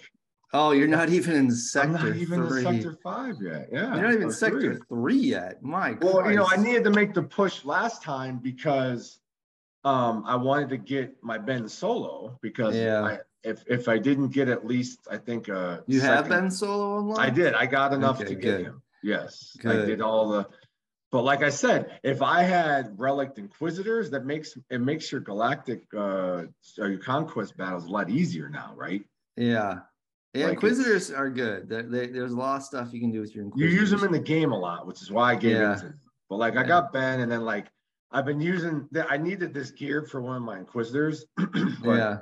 [0.53, 2.65] Oh, you're not even in I'm sector not even three.
[2.65, 3.67] in sector five yet.
[3.69, 4.81] Yeah, You're not even sector three.
[4.87, 5.61] three yet.
[5.61, 9.19] My Well, you know, I needed to make the push last time because
[9.83, 13.17] um I wanted to get my Ben solo because Yeah.
[13.43, 17.19] If if I didn't get at least I think uh You have been solo unlocked?
[17.21, 17.53] I did.
[17.53, 18.65] I got enough Okay, to get good.
[18.65, 18.81] him.
[19.03, 20.47] Yes, I did all the.
[21.11, 25.83] But like I said, if I had relic inquisitors, that makes it makes your galactic
[25.95, 26.43] uh
[26.79, 29.03] or your conquest battles a lot easier now, right?
[29.35, 29.79] Yeah.
[30.33, 31.69] Yeah, Like Inquisitors are good.
[31.69, 34.03] There- they- there's a lot of stuff you can do with your You use them
[34.03, 35.73] in the game a lot, which is why I gave Yeah.
[35.73, 35.85] it to.
[35.85, 35.99] them.
[36.29, 37.67] But like I got Ben, and then like
[38.11, 39.07] I've been using that.
[39.09, 41.25] I needed this gear for one of my inquisitors.
[41.37, 41.53] but
[41.85, 42.17] yeah.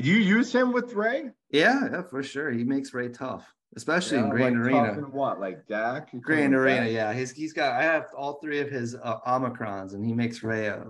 [0.00, 1.30] Do you use him with Rey?
[1.50, 2.50] yeah, yeah, for sure.
[2.50, 4.92] He makes Rey tough, especially in Yeah, Grand like Arena.
[5.10, 6.10] what, like Dak?
[6.20, 6.92] Grand Arena, Dak?
[6.92, 7.12] yeah.
[7.12, 7.72] He's he's got.
[7.72, 10.84] I have all three of his uh, Omicrons, and he makes Rey a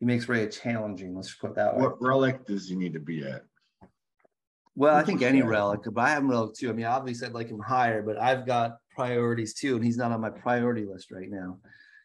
[0.00, 1.14] he makes Rey challenging.
[1.14, 1.82] Let's put that way.
[1.82, 3.42] What relic does he need to be at?
[4.74, 5.46] Well, I think any that?
[5.46, 6.70] relic, but I have relic too.
[6.70, 10.12] I mean, obviously I'd like him higher, but I've got priorities too, and he's not
[10.12, 11.58] on my priority list right now.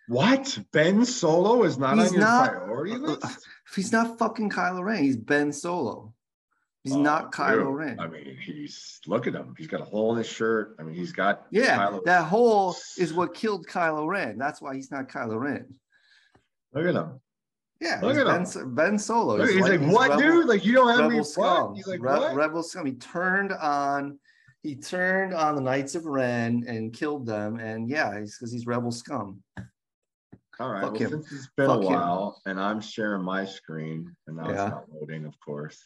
[0.09, 0.57] What?
[0.71, 3.47] Ben Solo is not He's on your not- priority list?
[3.75, 6.13] He's not fucking Kylo Ren, he's Ben Solo.
[6.87, 7.75] He's Oh, not Kylo dude.
[7.75, 7.99] Ren.
[7.99, 9.53] I mean, he's look at him.
[9.57, 10.75] He's got a hole in his shirt.
[10.79, 14.37] I mean, he's got yeah, Kylo- that hole is what killed Kylo Ren.
[14.37, 15.65] That's why he's not Kylo Ren.
[16.73, 17.19] look at him.
[17.81, 18.73] Yeah, Look at ben, him.
[18.75, 19.37] Ben Solo.
[19.37, 20.47] Look, he's, like, he's what, rebel- dude?
[20.47, 21.75] Like, you don't have any scum.
[21.75, 22.35] He's like, Re- what?
[22.35, 22.85] Rebel scum.
[22.87, 24.17] He turned on.
[24.63, 27.59] He turned on the Knights of Ren and killed them.
[27.59, 29.43] And yeah, he's because he's rebel scum.
[30.59, 30.81] All right.
[30.81, 31.09] Fuck Well, him.
[31.11, 31.93] since it's been Fuck a him.
[31.93, 34.63] while and I'm sharing my screen and now Yeah.
[34.63, 35.85] it's not loading, of course.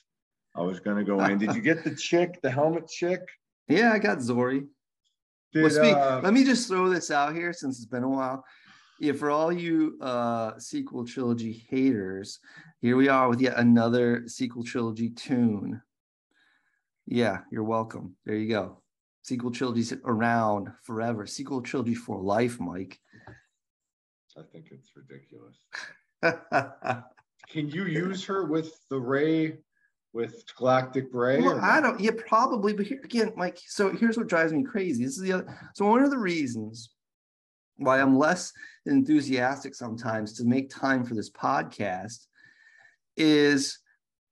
[0.55, 1.37] I was gonna go in.
[1.37, 3.21] Did you get the chick, the helmet chick?
[3.67, 4.67] Yeah, I got Zorii.
[5.53, 8.09] Did, well, speak, uh, let me just throw this out here since it's been a
[8.09, 8.43] while.
[8.99, 12.39] Yeah, for all you uh sequel trilogy haters,
[12.81, 15.81] here we are with yet another sequel trilogy tune.
[17.07, 18.15] Yeah, you're welcome.
[18.25, 18.81] There you go.
[19.23, 21.25] Sequel trilogies around forever.
[21.25, 22.99] Sequel trilogy for life, Mike.
[24.37, 25.57] I think it's ridiculous.
[27.49, 29.57] Can you use her with the Rey,
[30.13, 31.41] with Galactic Rey?
[31.41, 31.99] Well, or I don't.
[31.99, 32.73] Yeah, probably.
[32.73, 33.59] But here again, Mike.
[33.65, 35.03] So here's what drives me crazy.
[35.05, 35.71] This is the other.
[35.73, 36.89] So one of the reasons
[37.77, 38.51] why I'm less
[38.85, 42.27] enthusiastic sometimes to make time for this podcast
[43.17, 43.79] is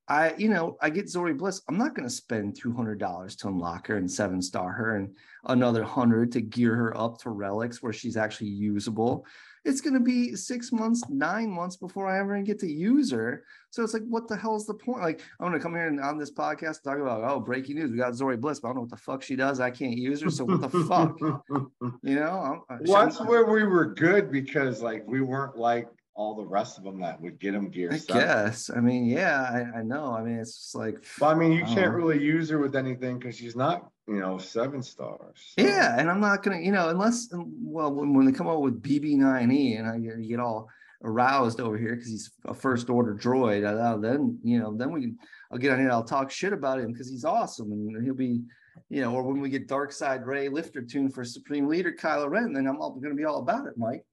[0.10, 1.62] I, you know, I get Zorii Bliss.
[1.70, 4.96] I'm not going to spend two hundred dollars to unlock her and seven star her,
[4.96, 9.26] and another hundred to gear her up to relics where she's actually usable.
[9.66, 13.44] It's going to be six months, nine months before I ever get to use her.
[13.72, 15.02] So it's like, what the hell is the point?
[15.02, 17.92] Like, I'm going to come here and on this podcast talk about, oh, breaking news.
[17.92, 19.60] We got Zorii Bliss, but I don't know what the fuck she does.
[19.60, 20.30] I can't use her.
[20.30, 21.20] So what the fuck?
[22.02, 22.64] You know?
[22.70, 26.46] I'm, uh, Well, that's where we were good because like we weren't like all the
[26.46, 28.70] rest of them that would get them gear I guess.
[28.76, 29.42] I mean, yeah,
[29.74, 30.12] I, I know.
[30.14, 31.98] I mean, it's just like, But I mean, you I don't can't know.
[31.98, 35.54] really use her with anything because she's not, you know, seven stars.
[35.58, 35.96] So- yeah.
[35.98, 39.80] And I'm not to, you know, unless, well, when, when they come out with BB9E
[39.80, 40.68] and I get, you get all
[41.06, 45.00] aroused over here because he's a first order droid, uh, then you know, then we
[45.00, 45.18] can
[45.50, 45.90] I'll get on here.
[45.90, 48.42] I'll talk shit about him because he's awesome and he'll be,
[48.90, 52.30] you know, or when we get Dark Side Rey lifter tune for Supreme Leader Kylo
[52.30, 54.04] Ren, then I'm all going to be all about it, Mike.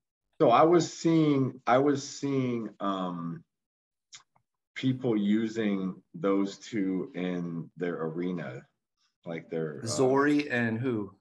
[0.41, 3.43] So I was seeing, I was seeing um,
[4.75, 8.63] people using those two in their arena,
[9.25, 11.15] like their uh, Zorii and who?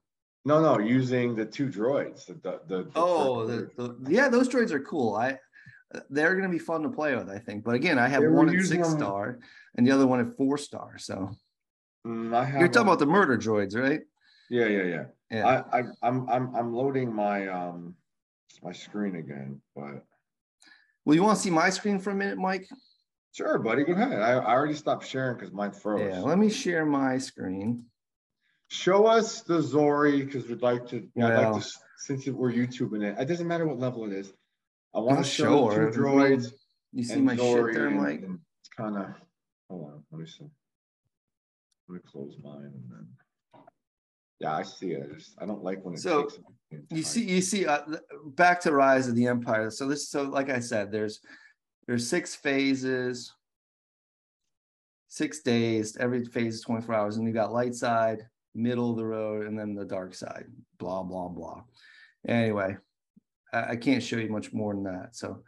[0.44, 2.26] No, no, using the two droids.
[2.28, 5.16] The, the, the oh, the, the, yeah, those droids are cool.
[5.16, 5.40] I
[6.10, 7.64] they're going to be fun to play with, I think.
[7.64, 9.40] But again, I have They one at six them- star
[9.76, 10.98] and the other one at four star.
[10.98, 11.32] So
[12.06, 14.02] Mm, I have you're talking a- about the murder droids, right?
[14.52, 15.04] Yeah, yeah, yeah.
[15.32, 15.64] Yeah.
[15.72, 17.96] I, I, I'm, I'm, I'm loading my, um,
[18.64, 20.04] my screen again, but
[21.06, 22.68] well, you want to see my screen for a minute, Mike?
[23.32, 24.22] sure, buddy, go ahead.
[24.22, 26.10] I, I already stopped sharing because mine froze.
[26.10, 26.22] Yeah.
[26.22, 27.86] Let me share my screen.
[28.70, 31.08] Show us the Zorii because we'd like to.
[31.16, 31.70] Yeah, I'd like to.
[31.98, 34.34] Since we're YouTubing it, it doesn't matter what level it is.
[34.94, 36.52] I want to show show the two droids.
[36.92, 38.24] You see my Zorii shit there, Mike?
[38.24, 39.08] It's kind of.
[39.70, 40.46] Hold on, let me see.
[41.88, 43.08] Let me close mine and then.
[44.40, 45.10] Yeah, I see it.
[45.10, 46.40] I just I don't like when it So, takes.
[46.90, 47.80] you see you see uh,
[48.36, 49.70] back to rise of the empire.
[49.70, 51.22] So this so like i said there's
[51.88, 53.32] there's six phases
[55.08, 55.96] six days.
[55.98, 57.16] Every phase is 24 hours.
[57.18, 60.46] And you got light side middle of the road and then the dark side.
[60.80, 61.62] Blah blah blah.
[62.28, 62.78] Anyway
[63.54, 65.16] i, I can't show you much more than that.
[65.16, 65.44] So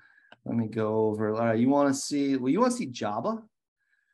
[0.45, 1.34] let me go over.
[1.36, 3.41] All right you want to see well you want to see Jabba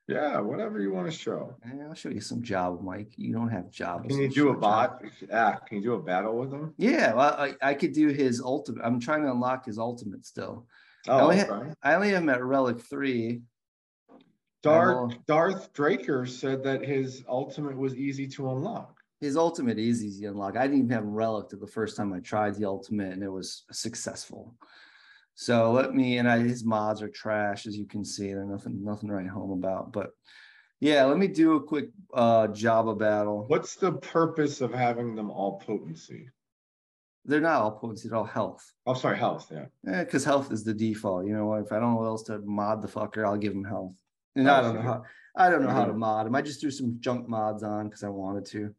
[0.07, 1.55] Yeah, whatever you want to show.
[1.87, 5.01] I'll show you some Jabba mike you don't have Jabba Can you do a bot?
[5.29, 6.73] Yeah, can you do a battle with him?
[6.77, 10.65] yeah well, I, I could do his ultimate i'm trying to unlock his ultimate still
[11.07, 11.49] Oh, only okay.
[11.49, 13.41] ha- I only have him at relic three.
[14.61, 18.95] Darth will- Darth Draker said that his ultimate was easy to unlock.
[19.19, 20.55] His ultimate is easy to unlock.
[20.55, 23.27] I didn't even have him relic the first time I tried the ultimate, and it
[23.29, 24.55] was successful.
[25.35, 28.27] So let me and I his mods are trash, as you can see.
[28.33, 29.91] They're nothing, nothing to write home about.
[29.91, 30.11] But
[30.79, 33.45] yeah, let me do a quick uh Jabba battle.
[33.47, 36.29] What's the purpose of having them all potency?
[37.25, 38.63] They're not all potency, they're all health.
[38.85, 39.51] Oh, sorry, health.
[39.51, 40.03] Yeah.
[40.03, 41.25] because health is the default.
[41.25, 43.63] You know, if I don't know what else to mod the fucker, I'll give him
[43.63, 43.95] health.
[44.35, 45.03] And Oh, I don't know how
[45.35, 46.35] I don't know how to mod him.
[46.35, 48.75] I just threw some junk mods on because I wanted to.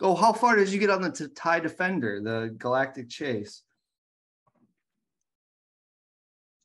[0.00, 3.62] Oh, how far did you get on the t- TIE Defender, the Galactic Chase?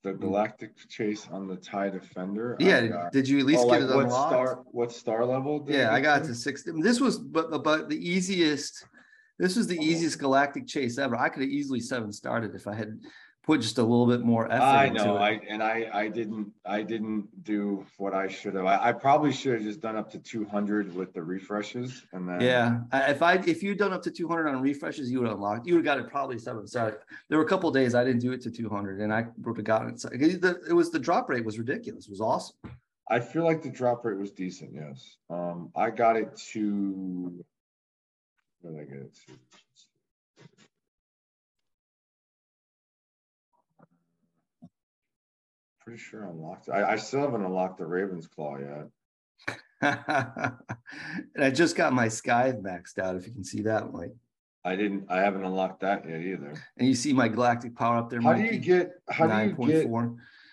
[0.02, 0.20] The mm.
[0.20, 2.56] Galactic Chase on the TIE Defender.
[2.58, 4.30] Yeah, got- did you at least oh, get like it what unlocked?
[4.32, 4.62] star?
[4.72, 5.64] What star level?
[5.68, 6.28] yeah, I got to?
[6.28, 6.64] to six.
[6.64, 8.86] This was but but the easiest.
[9.38, 9.82] This was the Oh.
[9.82, 11.16] easiest Galactic Chase ever.
[11.16, 13.00] I could have easily seven started if I had
[13.42, 14.62] put just a little bit more effort.
[14.62, 15.16] I into know.
[15.16, 15.20] it.
[15.20, 18.66] I and I I didn't I didn't do what I should have.
[18.66, 22.40] I, I probably should have just done up to 200 with the refreshes and then
[22.40, 25.66] Yeah, if I if you'd done up to 200 on refreshes, you would have unlocked.
[25.66, 26.66] You would have got it probably seven.
[26.66, 26.94] Sorry,
[27.28, 29.64] there were a couple days I didn't do it to 200, and I would have
[29.64, 30.62] gotten it.
[30.68, 32.06] It was the drop rate was ridiculous.
[32.06, 32.56] It was awesome.
[33.10, 34.70] I feel like the drop rate was decent.
[34.74, 35.16] Yes.
[35.28, 37.44] Um, I got it to.
[38.60, 39.32] What did I get it to?
[45.84, 46.68] Pretty sure I unlocked.
[46.68, 48.88] I, I still haven't unlocked the Raven's Claw yet.
[51.34, 53.16] and I just got my sky maxed out.
[53.16, 54.14] If you can see that, Mike,
[54.64, 55.06] I didn't.
[55.08, 56.54] I haven't unlocked that yet either.
[56.78, 58.92] and you see my galactic power up there, How do you get?
[59.10, 59.90] How do you get?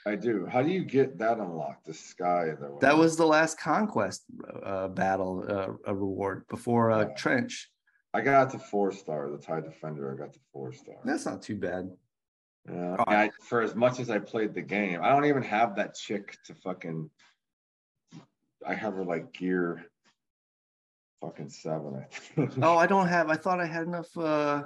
[0.08, 0.48] I do.
[0.48, 1.86] How do you get that unlocked?
[1.86, 2.54] The sky.
[2.82, 4.24] That was the last conquest
[4.64, 5.46] uh, battle
[5.86, 7.14] uh, reward before uh, Yeah.
[7.16, 7.70] trench.
[8.16, 9.30] I got the four star.
[9.30, 10.12] The Tie Defender.
[10.12, 10.96] I got the four star.
[11.06, 11.92] That's not too bad.
[12.68, 15.76] Yeah, All I, for as much as I played the game, I don't even have
[15.76, 17.10] that chick to fucking.
[18.66, 19.86] I have her like gear.
[21.22, 21.96] Fucking seven.
[21.96, 22.54] I think.
[22.62, 23.30] Oh, I don't have.
[23.30, 24.16] I thought I had enough.
[24.18, 24.64] uh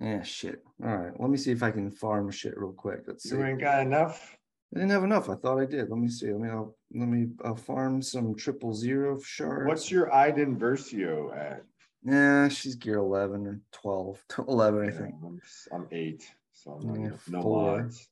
[0.00, 0.64] Yeah, shit.
[0.82, 3.00] All right, let me see if I can farm shit real quick.
[3.06, 3.36] Let's see.
[3.36, 4.36] you ain't got enough.
[4.74, 5.30] I didn't have enough.
[5.30, 5.88] I thought I did.
[5.88, 6.32] Let me see.
[6.32, 6.48] Let me.
[6.48, 9.68] I'll, let me uh, farm some triple zero shards.
[9.68, 11.62] What's your Iden Versio at?
[12.02, 14.24] Yeah, she's gear eleven or 12.
[14.48, 15.14] 11, I think.
[15.24, 15.40] I'm,
[15.72, 16.30] I'm eight,
[16.66, 17.78] so Yeah, no four.
[17.82, 18.08] mods.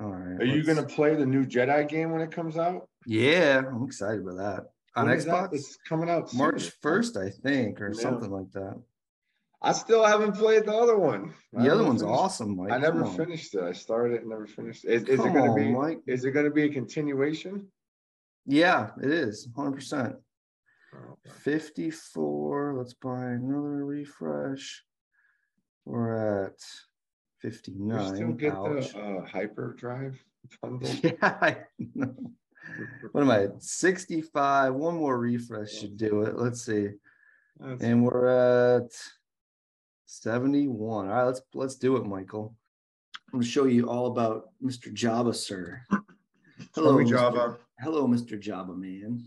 [0.00, 0.40] All right.
[0.40, 2.88] Are you gonna play the new Jedi game when it comes out?
[3.06, 4.64] Yeah, I'm excited about that
[4.96, 5.50] on When is that?
[5.50, 5.54] Xbox.
[5.54, 8.00] It's coming out soon, March first, I think, or Yeah.
[8.00, 8.82] something like that.
[9.62, 11.32] I still haven't played the other one.
[11.52, 12.72] The other one's finished- awesome, Mike.
[12.72, 13.62] I never finished it.
[13.62, 14.84] I started it and never finished.
[14.84, 14.90] it.
[14.90, 15.70] Is, is it gonna be?
[15.70, 16.00] Mike.
[16.06, 17.70] Is it gonna be a continuation?
[18.46, 19.76] Yeah, it is 100.
[19.76, 20.16] percent
[20.96, 22.74] Oh, 54.
[22.76, 24.84] Let's buy another refresh.
[25.84, 26.58] We're at
[27.44, 28.14] You 59.
[28.16, 28.92] still get Ouch.
[28.92, 30.22] the uh, hyperdrive
[30.62, 30.88] bundle?
[31.02, 31.56] Yeah, I
[31.94, 32.14] know.
[33.12, 33.42] What am I?
[33.44, 33.62] at?
[33.62, 34.74] 65.
[34.74, 36.38] One more refresh should do it.
[36.38, 36.88] Let's see.
[37.60, 38.90] That's- And we're at
[40.06, 41.06] 71.
[41.06, 42.54] All right, let's let's do it, Michael.
[43.32, 44.92] I'm gonna show you all about Mr.
[44.94, 45.82] Jabba, sir.
[46.74, 47.10] Hello, Mr.
[47.10, 47.56] Jabba.
[47.80, 48.40] Hello, Mr.
[48.42, 49.22] Jabba man.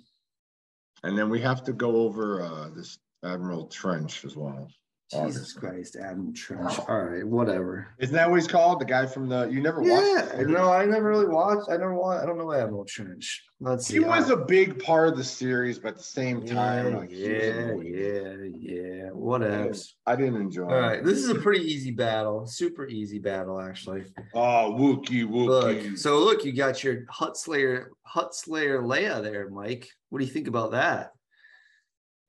[1.03, 4.67] And then we have to go over uh, this Admiral Trench as well.
[5.11, 6.79] Jesus Christ, Adam Trench.
[6.89, 7.87] All right, whatever.
[7.97, 8.81] Isn't that what he's called?
[8.81, 10.35] The guy from the you never watched?
[10.35, 11.69] Yeah, no, I never really watched.
[11.69, 12.23] I never watched.
[12.23, 13.45] I don't know Admiral Trench.
[13.61, 13.93] Let's see.
[13.95, 16.97] He was I- a big part of the series, but at the same time, yeah,
[16.97, 19.09] like, yeah, yeah, yeah.
[19.11, 19.93] Whatevs.
[20.05, 20.67] I didn't enjoy.
[20.67, 20.73] It.
[20.73, 22.45] All right, this is a pretty easy battle.
[22.45, 24.03] Super easy battle, actually.
[24.33, 25.89] Oh, Wookie, Wookie.
[25.89, 29.87] Look, so look, you got your Hutt Slayer, Hutt Slayer Leia there, Mike.
[30.09, 31.11] What do you think about that?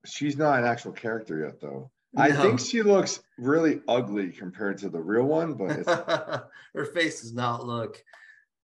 [0.07, 1.91] She's not an actual character yet, though.
[2.17, 5.89] I think she looks really ugly compared to the real one, but it's,
[6.75, 8.03] Her face does not look.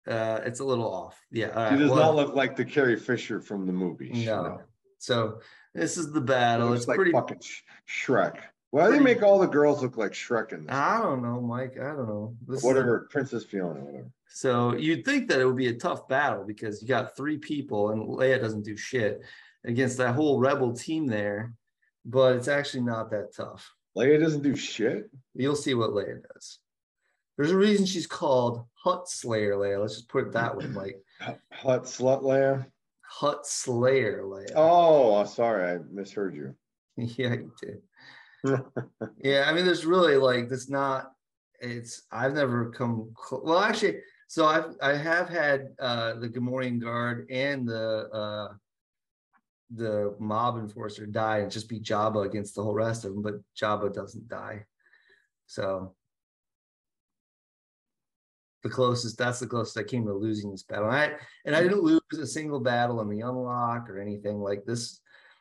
[0.08, 1.19] Uh, it's a little off.
[1.32, 4.26] Yeah, all she does well, not look like the Carrie Fisher from the movie.
[4.26, 4.62] No.
[4.97, 5.41] So
[5.76, 6.69] this is the It battle.
[6.69, 7.12] looks It's like pretty.
[7.12, 8.38] fucking Sh- Shrek.
[8.71, 10.76] Why do they make all the girls look like Shrek in this?
[10.76, 11.76] I don't know, Mike.
[11.80, 12.36] I don't know.
[12.47, 14.10] This is whatever, Princess Fiona, whatever.
[14.30, 17.91] So you'd think that it would be a tough battle because you got three people
[17.91, 19.21] and Leia doesn't do shit
[19.65, 21.54] against that whole rebel team there,
[22.08, 23.70] but it's actually not that tough.
[23.98, 25.10] Leia doesn't do shit.
[25.36, 26.60] You'll see what Leia does.
[27.38, 29.80] There's a reason she's called Hutt Slayer Leia.
[29.80, 30.98] Let's just put it that way, Mike.
[31.52, 32.65] Hut slut Leia.
[33.02, 34.54] Hutt Slayer Leia.
[34.56, 36.56] Oh, sorry, I misheard you.
[36.98, 37.82] Yeah, you did.
[39.24, 41.12] Yeah, I mean, there's really like this not.
[41.60, 43.60] It's I've never come cl- well.
[43.60, 48.54] Actually, so I've I have had uh the Gamorrean guard and the uh
[49.73, 53.36] the mob enforcer die and just be Jabba against the whole rest of them, but
[53.60, 54.65] Jabba doesn't die.
[55.47, 55.93] So
[58.63, 60.89] the closest that's the closest I came to losing this battle.
[60.89, 61.12] And I
[61.45, 64.99] and I didn't lose a single battle in the unlock or anything like this.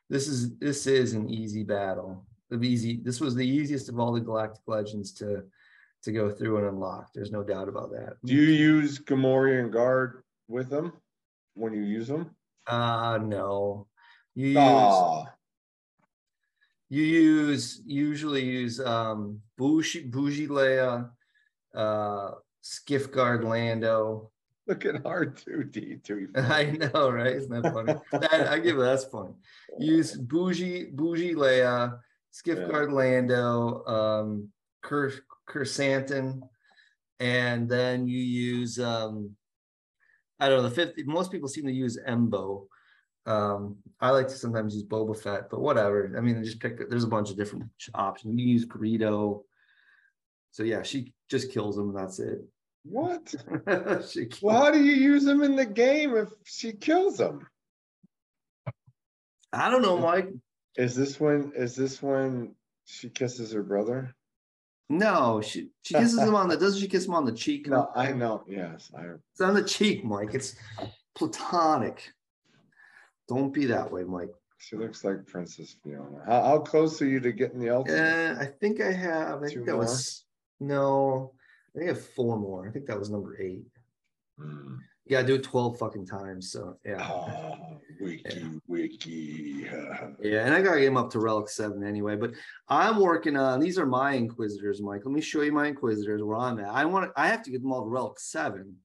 [0.08, 2.24] This is this is an easy battle.
[2.50, 3.00] The easy.
[3.02, 5.42] This was the easiest of all the Galactic Legends to
[6.02, 7.08] to go through and unlock.
[7.12, 8.14] There's no doubt about that.
[8.24, 10.92] Do you use Gamorrean guard with them
[11.54, 12.30] when you use them?
[12.66, 13.88] Uh no.
[14.36, 15.26] You use
[16.90, 21.10] you use usually use um bougie bougie Leia,
[21.74, 24.30] uh skiff guard Lando.
[24.68, 26.36] look at R2 D2.
[26.36, 27.34] I know, right?
[27.34, 27.94] Isn't that funny?
[28.12, 29.32] that, I give it that's funny.
[29.78, 31.98] Use bougie bougie Leia,
[32.30, 32.68] skiff Yeah.
[32.68, 34.48] guard Lando, um
[34.82, 35.12] Ker
[35.48, 36.42] Krrsantan,
[37.20, 39.34] and then you use um
[40.38, 42.66] I don't know the fifth most people seem to use Embo.
[43.26, 46.14] Um, I like to sometimes use Boba Fett, but whatever.
[46.16, 48.38] I mean, just pick there's a bunch of different options.
[48.38, 49.42] You use Greedo.
[50.52, 52.38] So yeah, she just kills him, and that's it.
[52.84, 53.34] What?
[54.08, 57.46] she kills Well, how do you use them in the game if she kills them?
[59.52, 60.28] I don't know, Mike.
[60.76, 61.52] Is this when?
[61.56, 64.14] Is this when she kisses her brother?
[64.88, 67.66] No, she she kisses him on the doesn't she kiss him on the cheek?
[67.70, 68.44] No, I know.
[68.46, 69.02] Yes, I.
[69.32, 70.34] It's on the cheek, Mike.
[70.34, 70.54] It's
[71.16, 72.12] platonic.
[73.28, 74.30] Don't be that way, Mike.
[74.58, 76.22] She looks like Princess Fiona.
[76.24, 77.98] How, how close are you to getting the ultimate?
[77.98, 79.42] Uh, I think I have.
[79.42, 80.24] I Two think that was
[80.60, 81.32] no.
[81.74, 82.66] I think I have four more.
[82.66, 83.66] I think that was number eight.
[84.38, 84.76] Hmm.
[85.04, 86.50] You gotta do it 12 fucking times.
[86.50, 87.06] So yeah.
[87.08, 89.68] Oh, wiki, wiki.
[90.20, 92.16] Yeah, and I gotta get him up to relic seven anyway.
[92.16, 92.32] But
[92.68, 95.02] I'm working on these are my inquisitors, Mike.
[95.04, 96.70] Let me show you my inquisitors where I'm at.
[96.70, 98.76] I want I have to get them all to relic seven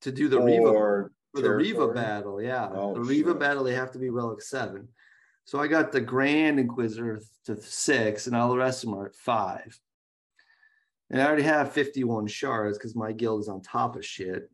[0.00, 1.94] to do the Or for the Reva territory.
[1.94, 2.42] battle.
[2.42, 3.40] Yeah, Oh, the Reva shit.
[3.40, 4.88] battle they have to be relic seven.
[5.44, 9.06] So I got the Grand Inquisitor to six, and all the rest of them are
[9.06, 9.78] at five.
[11.10, 14.50] And I already have 51 shards because my guild is on top of shit.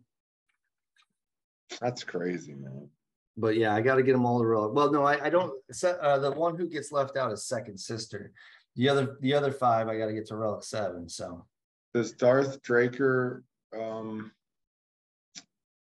[1.81, 2.89] That's crazy, man.
[3.37, 4.73] But yeah, I got to get them all to relic.
[4.75, 5.53] Well, no, I, I don't.
[5.85, 8.33] Uh, the one who gets left out is second sister.
[8.77, 11.09] The other the other five I got to get to relic seven.
[11.09, 11.47] So
[11.95, 14.33] Does Darth Draker um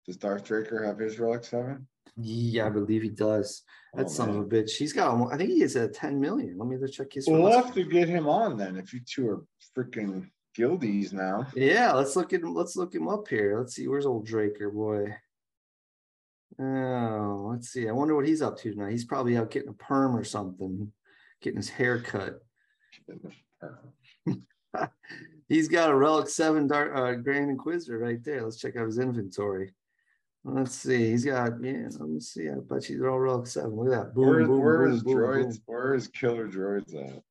[0.06, 1.88] does Darth Draker have his relic seven?
[2.18, 3.64] yeah, I believe he does.
[3.94, 4.72] That Oh, son of a bitch.
[4.72, 5.32] He's got.
[5.32, 6.58] I think he is at 10 million.
[6.58, 7.28] Let me just check his.
[7.28, 9.44] We'll have to get him on then if you two are
[9.78, 11.48] freaking guildies now.
[11.56, 12.54] Yeah, let's look at him.
[12.54, 13.58] Let's look him up here.
[13.58, 13.88] Let's see.
[13.88, 15.16] Where's old Draker boy?
[16.60, 17.88] Oh, let's see.
[17.88, 18.92] I wonder what he's up to tonight.
[18.92, 20.92] He's probably out getting a perm or something,
[21.42, 22.40] getting his hair cut.
[25.48, 28.44] He's got a relic seven dark uh, Grand Inquisitor right there.
[28.44, 29.74] Let's check out his inventory.
[30.44, 31.12] Let's see.
[31.12, 31.88] He's got yeah.
[32.00, 32.50] Let me see.
[32.50, 33.76] I bet you they're all relic seven.
[33.76, 34.14] Look at that.
[34.16, 35.62] Boom, Where, boom, where boom, is boom, droids?
[35.66, 37.22] Where is killer droids at?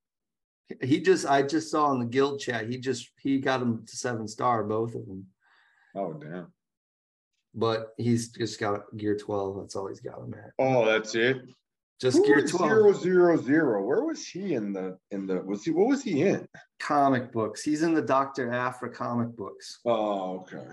[0.89, 1.27] He just.
[1.27, 2.69] I just saw in the guild chat.
[2.69, 3.11] He just.
[3.21, 5.27] He got him to seven star, both of them.
[5.97, 6.53] Oh damn.
[7.53, 9.57] but he's just got gear 12.
[9.59, 10.53] That's all he's got him at.
[10.61, 11.39] Oh, that's it.
[12.01, 13.85] Just Who Gear was 12 zero zero zero?
[13.85, 16.47] Where was he in the in the was he what was he in?
[16.79, 17.63] comic books.
[17.63, 19.81] He's in the Doctor Aphra comic books.
[19.85, 20.65] Oh, okay.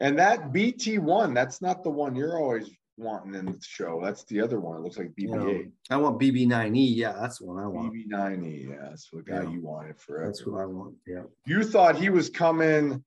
[0.00, 4.00] And that BT one, that's not the one you're always wanting in the show.
[4.02, 4.76] That's the other one.
[4.78, 5.28] It looks like BB-8.
[5.28, 6.96] know, I want BB9E.
[6.96, 7.92] Yeah, that's the one I want.
[7.94, 8.68] BB-9E.
[8.70, 9.50] Yeah, that's the guy Yeah.
[9.50, 10.26] you wanted forever.
[10.26, 10.94] That's what I want.
[11.06, 11.22] Yeah.
[11.46, 13.02] You thought he was coming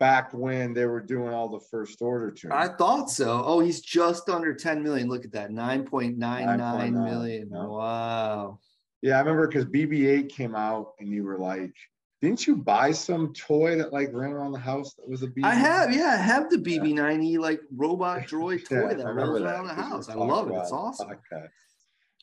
[0.00, 2.52] back when they were doing all the first order toons.
[2.54, 3.42] I thought so.
[3.44, 5.08] Oh, he's just under 10 million.
[5.08, 5.50] Look at that.
[5.50, 7.48] 9.99 9.9, million.
[7.52, 7.64] yeah.
[7.66, 8.58] Wow.
[9.02, 11.74] yeah, I remember because BB-8 came out and you were like,
[12.20, 15.44] didn't you buy some toy that like ran around the house that was a BB?
[15.44, 19.66] I have, yeah, I have the BB9E like robot droid toy Yeah, that runs around
[19.68, 20.08] the house.
[20.08, 20.54] I love it.
[20.54, 21.08] It's it on the awesome.
[21.08, 21.48] podcast.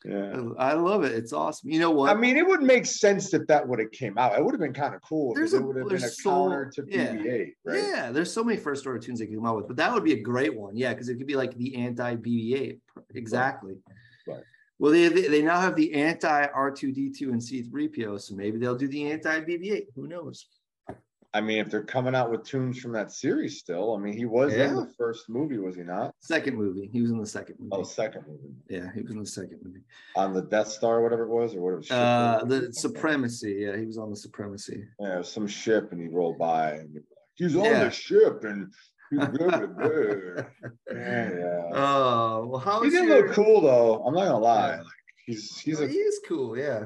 [0.04, 0.50] Yeah.
[0.60, 1.14] I love it.
[1.14, 1.72] It's awesome.
[1.72, 2.12] You know what?
[2.12, 4.38] I mean, it would make sense if that would have came out.
[4.38, 6.30] It would have been kind of cool There's a- it would have been a so-
[6.30, 7.14] counter to yeah.
[7.16, 7.84] BB-8, right?
[7.84, 10.04] Yeah, there's so many first order toons they could come out with, but that would
[10.04, 10.76] be a great one.
[10.76, 12.80] Yeah, because it could be like the anti BB-8.
[13.16, 13.78] Exactly.
[14.28, 14.44] Right.
[14.80, 19.10] Well, they, they now have the anti R2D2 and C3PO, so maybe they'll do the
[19.12, 19.86] anti BB-8.
[19.96, 20.48] Who knows?
[21.34, 24.24] I mean, if they're coming out with toons from that series still, I mean, he
[24.26, 24.70] was Yeah.
[24.70, 26.14] in the first movie, was he not?
[26.22, 26.90] Second movie.
[26.94, 27.72] He was in the second movie.
[27.74, 29.82] Oh, second movie Yeah, he was in the second movie.
[30.16, 31.84] on the Death Star, whatever it was, or whatever.
[31.84, 33.58] ship Uh, the Supremacy.
[33.60, 34.86] Yeah, he was on the Supremacy.
[35.00, 37.84] Yeah, some ship, and he rolled by, and you'd be like, he's on Yeah.
[37.86, 38.74] the ship, and
[39.12, 39.76] he's good.
[39.78, 40.46] good.
[40.92, 41.62] yeah, yeah.
[41.74, 43.28] Oh, well, how he is did your...
[43.28, 44.04] look cool though.
[44.06, 44.78] I'm not gonna lie.
[44.78, 44.86] Like,
[45.26, 46.86] he's he's Well, a he is cool, yeah.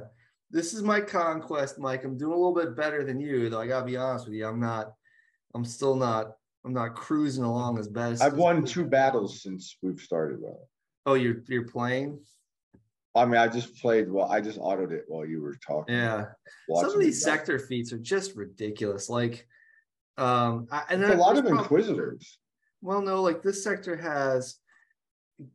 [0.51, 2.03] This is my conquest, Mike.
[2.03, 3.61] I'm doing a little bit better than you, though.
[3.61, 4.47] I gotta be honest with you.
[4.47, 4.93] I'm not.
[5.53, 6.33] I'm still not.
[6.65, 8.21] I'm not cruising along as best.
[8.21, 10.39] I've as- won two battles since we've started.
[10.41, 10.67] Well,
[11.05, 12.19] Oh, you're you're playing.
[13.15, 14.11] I mean, I just played.
[14.11, 15.95] Well, I just autoed it while you were talking.
[15.95, 16.25] Yeah.
[16.75, 19.09] Some of these it sector feats are just ridiculous.
[19.09, 19.47] Like,
[20.19, 22.37] um, I, and a lot of prob- inquisitors.
[22.81, 24.57] Well, no, like this sector has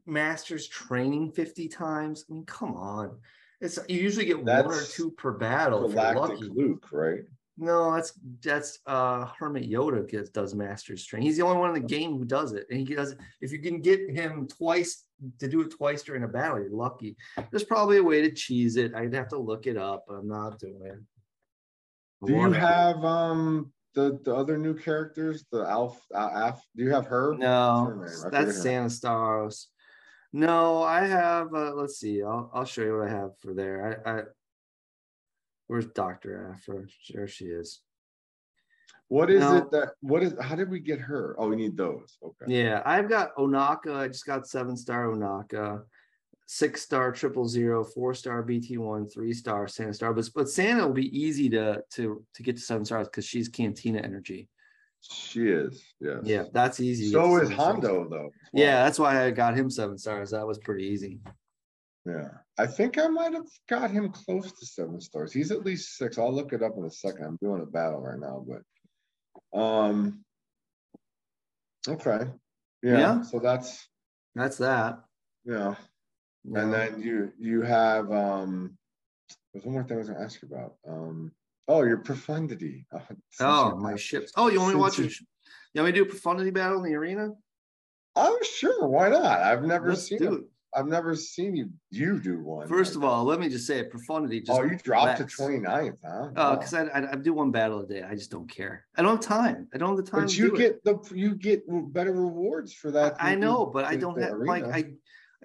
[0.06, 2.24] masters training 50 times.
[2.28, 3.18] I mean, come on.
[3.60, 6.52] It's you usually get one or two per battle if you're Galactic lucky.
[6.54, 7.20] Luke, right?
[7.56, 8.12] No, that's
[8.42, 11.26] that's uh Hermit Yoda gets does masters training.
[11.26, 12.66] He's the only one in the game who does it.
[12.68, 15.04] And he does it if you can get him twice
[15.38, 17.16] to do it twice during a battle, you're lucky.
[17.50, 18.92] There's probably a way to cheese it.
[18.94, 21.06] I'd have to look it up, but I'm not doing
[22.26, 25.44] Do you have um the the other new characters?
[25.50, 27.34] The Alf, uh, Alf Do you have her?
[27.38, 28.02] No, name?
[28.02, 29.66] I forget that's Santa Starros.
[30.32, 31.54] No, I have.
[31.54, 32.22] Uh, let's see.
[32.22, 34.02] I'll I'll show you what I have for there.
[34.04, 34.22] I, I
[35.68, 36.84] where's Doctor Aphra?
[37.12, 37.80] There she is.
[39.08, 39.58] What is No.
[39.58, 39.90] it that?
[40.00, 40.34] What is?
[40.40, 41.36] How did we get her?
[41.38, 42.18] Oh, we need those.
[42.22, 42.52] Okay.
[42.52, 43.94] Yeah, I've got Ohnaka.
[43.94, 45.82] I just got seven star Ohnaka,
[46.46, 50.12] six star triple zero, four star BT one, three star Santa Star.
[50.12, 53.48] But but Santa will be easy to to to get to seven stars because she's
[53.48, 54.48] Cantina energy.
[55.00, 55.84] She is.
[56.00, 56.20] Yes.
[56.22, 57.10] Yeah, that's easy.
[57.10, 57.72] So is seven stars.
[57.74, 58.30] Hondo though.
[58.52, 60.30] Yeah, that's why I got him seven stars.
[60.30, 61.20] That was pretty easy.
[62.06, 62.28] Yeah.
[62.58, 65.32] I think I might have got him close to seven stars.
[65.32, 66.18] He's at least six.
[66.18, 67.24] I'll look it up in a second.
[67.24, 70.24] I'm doing a battle right now, but um
[71.88, 72.30] okay.
[72.82, 72.98] Yeah.
[72.98, 73.22] Yeah.
[73.22, 73.88] So that's
[74.34, 75.00] That's that.
[75.44, 75.74] yeah.
[76.44, 76.60] Yeah.
[76.60, 78.76] And then you you have um
[79.52, 80.74] there's one more thing I was gonna ask you about.
[80.86, 81.32] Um
[81.68, 82.86] oh your profundity.
[82.92, 83.00] Oh,
[83.40, 84.32] Oh, my ships.
[84.36, 85.12] Oh, you want me to watch it?
[85.72, 87.30] You want me to do a profundity battle in the arena?
[88.16, 89.40] Oh sure, why not?
[89.40, 90.44] I've never Let's seen it.
[90.76, 92.66] I've never seen you you do one.
[92.66, 93.90] First of all, let me just say it.
[93.90, 94.58] Profundity just.
[94.58, 95.36] Oh, you dropped wrecks.
[95.36, 96.30] to 29th, huh?
[96.36, 96.56] Oh, Wow.
[96.56, 98.02] because I, I I do one battle a day.
[98.02, 98.84] I just don't care.
[98.96, 99.68] I don't have time.
[99.72, 100.22] I don't have the time.
[100.22, 100.58] But you do it.
[100.58, 103.16] get the you get better rewards for that.
[103.20, 104.64] I than know, but I don't have like.
[104.64, 104.94] I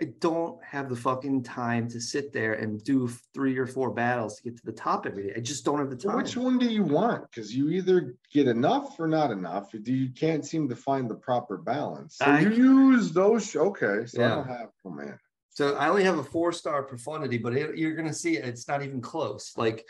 [0.01, 4.37] I don't have the fucking time to sit there and do three or four battles
[4.37, 5.33] to get to the top every day.
[5.35, 6.15] I just don't have the time.
[6.15, 7.29] which one do you want?
[7.29, 9.69] Because you either get enough or not enough.
[9.73, 12.17] You can't seem to find the proper balance?
[12.17, 13.53] So I- you use those.
[13.55, 14.35] Okay, so I Yeah.
[14.35, 14.69] don't have.
[14.85, 15.19] Oh man.
[15.49, 18.67] So I only have a four star profundity, but it, you're gonna see it, it's
[18.67, 19.53] not even close.
[19.57, 19.85] Like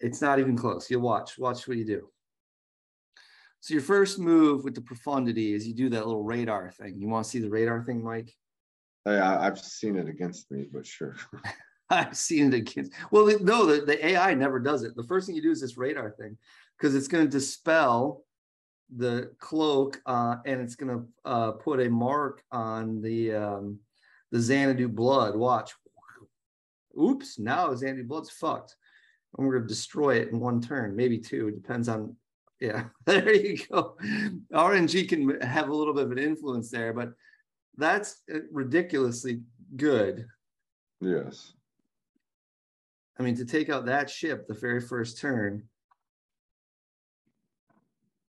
[0.00, 0.90] it's not even close.
[0.90, 1.38] You'll watch.
[1.38, 2.08] Watch what you do.
[3.60, 6.98] So your first move with the profundity is you do that little radar thing.
[7.00, 8.34] You want to see the radar thing, Mike?
[9.06, 11.14] Hey, I, I've seen it against me, but sure.
[11.90, 12.92] I've seen it against.
[13.12, 14.96] Well, no, the, the AI never does it.
[14.96, 16.36] The first thing you do is this radar thing,
[16.76, 18.24] because it's going to dispel
[18.96, 23.78] the cloak uh, and it's going to uh, put a mark on the um,
[24.32, 25.36] the Xanadu blood.
[25.36, 25.72] Watch.
[27.00, 27.38] Oops!
[27.38, 28.74] Now Xanadu blood's fucked.
[29.38, 31.48] And we're going to destroy it in one turn, maybe two.
[31.48, 32.16] It depends on.
[32.58, 33.96] Yeah, there you go.
[34.52, 37.12] RNG can have a little bit of an influence there, but
[37.76, 39.40] that's uh, ridiculously
[39.76, 40.26] good.
[41.00, 41.52] yes.
[43.18, 45.62] I mean, to take out that ship the very first turn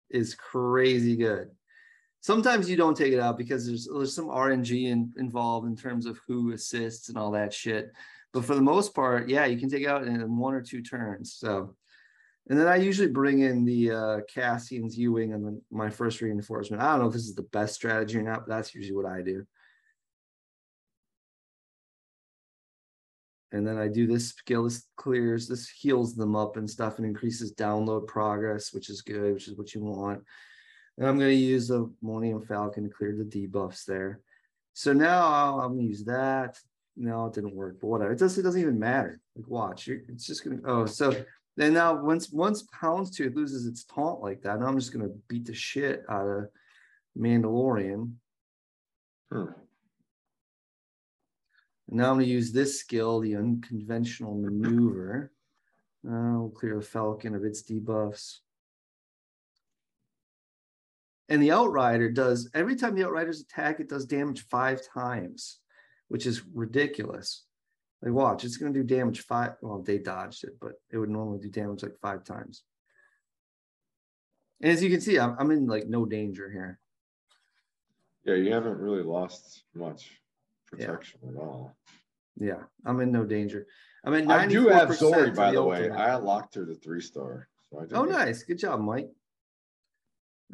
[0.09, 1.49] is crazy good.
[2.21, 6.05] Sometimes you don't take it out because there's there's some RNG in, involved in terms
[6.05, 7.91] of who assists and all that shit.
[8.33, 10.81] But for the most part, yeah, you can take it out in one or two
[10.81, 11.33] turns.
[11.33, 11.75] So,
[12.49, 16.81] and then I usually bring in the uh, Cassian's U-wing and then my first reinforcement.
[16.81, 19.11] I don't know if this is the best strategy or not, but that's usually what
[19.11, 19.45] I do.
[23.55, 27.07] and then I do this skill, this clears, this heals them up and stuff and
[27.07, 30.23] increases download progress, which is good, which is what you want.
[30.97, 34.19] And I'm going to use the Millennium Falcon to clear the debuffs there.
[34.73, 36.57] So now I'm going to use that.
[36.97, 38.11] No, it didn't work, but whatever.
[38.11, 39.21] It doesn't, it doesn't even matter.
[39.37, 41.15] Like, watch, it's just going to, oh, so
[41.57, 45.07] then now once, once Hound's Tooth loses its taunt like that, now I'm just going
[45.07, 46.49] to beat the shit out of
[47.17, 48.13] Mandalorian.
[49.31, 49.45] Hmm.
[51.87, 55.31] Now I'm going to use this skill, the unconventional maneuver.
[56.05, 58.39] Uh, we'll clear the Falcon of its debuffs.
[61.29, 65.59] And the Outrider does, every time the Outriders attack, it does damage five times,
[66.07, 67.44] which is ridiculous.
[68.01, 69.53] Like, watch, it's going to do damage five.
[69.61, 72.63] Well, they dodged it, but it would normally do damage like five times.
[74.61, 76.79] And as you can see, I'm, I'm in like no danger here.
[78.23, 80.11] Yeah, you haven't really lost much
[80.67, 81.29] protection yeah.
[81.31, 81.75] at all.
[82.37, 83.67] Yeah, I'm in no danger.
[84.03, 85.89] I mean, I do have Zorii, by the, way.
[85.89, 87.47] I unlocked her to three star.
[87.71, 88.43] So oh, nice.
[88.43, 89.09] Good job, Mike.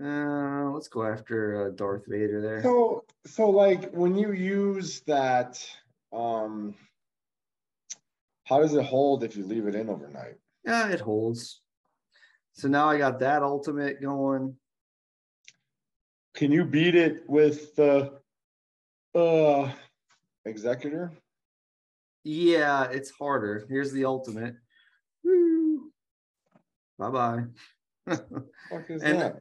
[0.01, 2.63] Uh, let's go after uh, Darth Vader there.
[2.63, 5.63] So, so like when you use that,
[6.13, 6.75] um,
[8.52, 10.36] how does it hold if you leave it in overnight?
[10.66, 11.62] Yeah, it holds.
[12.52, 14.58] So now I got that ultimate going.
[16.36, 18.20] Can you beat it with the
[19.16, 19.72] uh,
[20.43, 21.14] executor?
[22.26, 23.66] Yeah, it's harder.
[23.70, 24.56] Here's the ultimate.
[26.99, 27.43] Bye bye.
[28.08, 28.20] and,
[28.99, 29.38] that?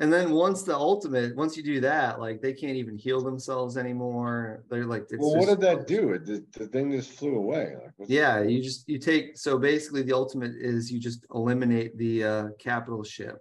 [0.00, 3.76] And then once the ultimate, once you do that, like they can't even heal themselves
[3.76, 4.64] anymore.
[4.68, 6.18] They're like, well, what did that do?
[6.18, 7.74] the, the thing just flew away.
[7.98, 12.24] Like, yeah, you just you take so basically the ultimate is you just eliminate the
[12.24, 13.38] uh, capital ship.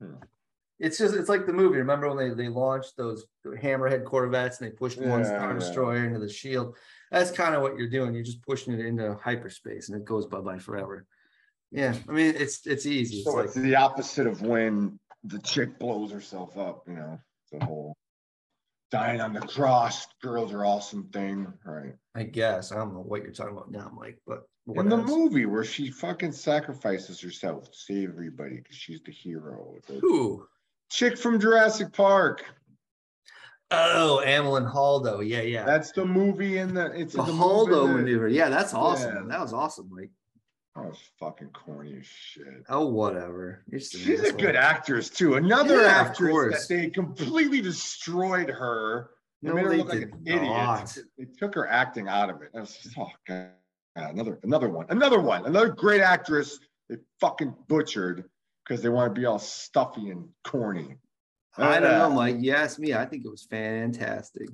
[0.00, 0.14] Hmm
[0.82, 1.78] it's just it's like the movie.
[1.78, 5.58] Remember when they they launched those Hammerhead Corvettes and they pushed yeah, one Star yeah.
[5.58, 6.76] Destroyer into the shield?
[7.12, 8.14] That's kind of what you're doing.
[8.14, 11.06] You're just pushing it into hyperspace and it goes bye bye forever.
[11.72, 13.22] Yeah, I mean it's it's easy.
[13.22, 16.84] So it's, like, it's the opposite of when the chick blows herself up.
[16.86, 17.18] You know,
[17.50, 17.96] the whole
[18.90, 21.94] dying on the cross, girls are awesome thing, right?
[22.14, 24.42] I guess I don't know what you're talking about now, Mike, but
[24.74, 29.74] in the movie where she fucking sacrifices herself to save everybody because she's the hero.
[30.00, 30.46] Who?
[30.92, 32.44] chick from Jurassic Park.
[33.70, 35.26] Oh, Amilyn Holdo.
[35.26, 35.64] Yeah, yeah.
[35.64, 38.28] That's the movie in the it's the, the Holdo maneuver.
[38.28, 39.14] Yeah, that's awesome.
[39.14, 39.22] Yeah.
[39.28, 39.90] That was awesome.
[39.90, 40.10] Like
[40.80, 42.64] was fucking corny as shit.
[42.68, 43.62] Oh, whatever.
[43.70, 45.34] She's a good actress too.
[45.34, 49.10] Another yeah, actress that they completely destroyed her.
[49.42, 50.96] They no, made her look like an not.
[50.96, 51.06] idiot.
[51.18, 52.50] They took her acting out of it.
[52.54, 53.50] That was just, oh god.
[53.94, 54.86] Another another one.
[54.88, 55.44] Another one.
[55.44, 56.58] Another great actress
[56.88, 58.24] they fucking butchered
[58.64, 60.96] because they want to be all stuffy and corny.
[61.58, 62.36] I don't know, uh, Mike.
[62.40, 62.94] You asked me.
[62.94, 64.48] I think it was fantastic.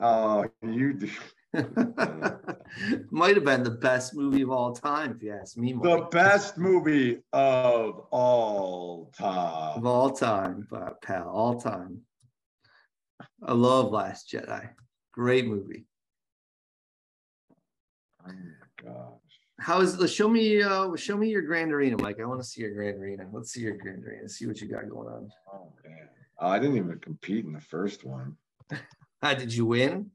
[0.00, 1.10] Oh, you do.
[3.10, 5.72] Might have been the best movie of all time, if you ask me.
[5.72, 5.82] Mike.
[5.82, 9.76] The best movie of all time.
[9.76, 10.66] Of all time,
[11.02, 12.00] pal, all time.
[13.42, 14.70] I love Last Jedi.
[15.12, 15.84] Great movie.
[18.26, 19.18] Oh my god
[19.62, 22.46] how is the show me uh show me your grand arena mike i want to
[22.46, 25.30] see your grand arena let's see your grand arena see what you got going on
[25.52, 26.08] oh man
[26.40, 28.36] uh, i didn't even compete in the first one
[29.22, 30.10] How did you win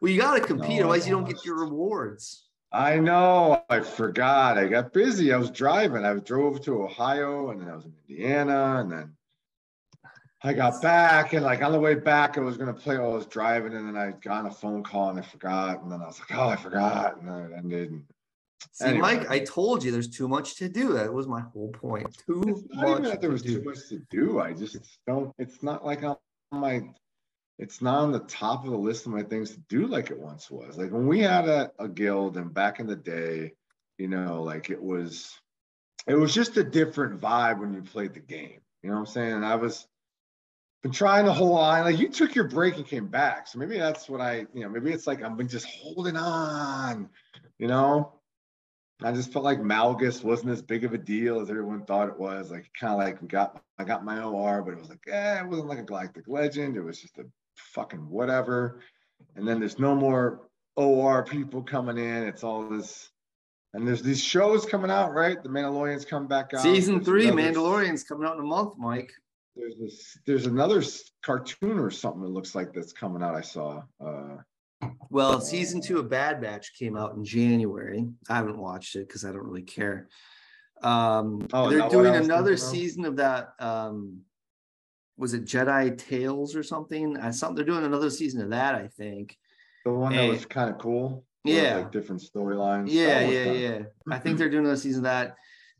[0.00, 3.80] well you got to compete no, otherwise you don't get your rewards i know i
[3.80, 7.84] forgot i got busy i was driving i drove to ohio and then i was
[7.84, 9.12] in indiana and then
[10.46, 12.98] I got back and like on the way back, I was gonna play.
[12.98, 15.82] while I was driving and then I got on a phone call and I forgot.
[15.82, 17.16] And then I was like, oh, I forgot.
[17.16, 18.02] And then it ended.
[18.72, 19.00] See, anyway.
[19.00, 20.92] Mike, I told you there's too much to do.
[20.92, 22.14] That was my whole point.
[22.26, 23.20] Too much.
[23.20, 23.58] there was do.
[23.58, 24.40] too much to do.
[24.40, 24.76] I just
[25.06, 25.32] don't.
[25.38, 26.16] It's not like I'm
[26.52, 26.82] on my.
[27.58, 30.18] It's not on the top of the list of my things to do like it
[30.18, 30.76] once was.
[30.76, 33.52] Like when we had a, a guild and back in the day,
[33.96, 35.32] you know, like it was,
[36.06, 38.60] it was just a different vibe when you played the game.
[38.82, 39.32] You know what I'm saying?
[39.32, 39.86] And I was
[40.84, 41.84] been trying to hold on.
[41.84, 43.48] Like you took your break and came back.
[43.48, 47.08] So maybe that's what I, you know, maybe it's like I've been just holding on,
[47.58, 48.12] you know.
[49.02, 52.20] I just felt like Malgus wasn't as big of a deal as everyone thought it
[52.20, 52.50] was.
[52.50, 55.40] Like kind of like we got I got my OR, but it was like, eh,
[55.40, 56.76] it wasn't like a galactic legend.
[56.76, 57.24] It was just a
[57.56, 58.80] fucking whatever.
[59.36, 62.24] And then there's no more OR people coming in.
[62.24, 63.10] It's all this
[63.74, 65.42] and there's these shows coming out, right?
[65.42, 66.60] The Mandalorian's come back out.
[66.60, 69.12] Season three, Mandalorian's coming out in a month, Mike.
[69.56, 70.18] There's this.
[70.26, 70.82] There's another
[71.24, 73.34] cartoon or something that looks like that's coming out.
[73.34, 73.82] I saw.
[74.00, 74.36] Uh,
[75.10, 78.08] Well, season two of Bad Batch came out in January.
[78.28, 80.08] I haven't watched it because I don't really care.
[80.82, 83.54] Um, Oh, they're doing another season of that.
[83.58, 84.20] Um,
[85.16, 87.16] was it Jedi Tales or something?
[87.18, 88.74] I something they're doing another season of that.
[88.74, 89.36] I think.
[89.84, 91.24] the one that was kind of cool.
[91.42, 91.76] where it was, Yeah.
[91.76, 92.86] Like different storylines.
[92.88, 93.82] Yeah, yeah, kinda- yeah.
[94.14, 95.36] I think they're doing another season of that.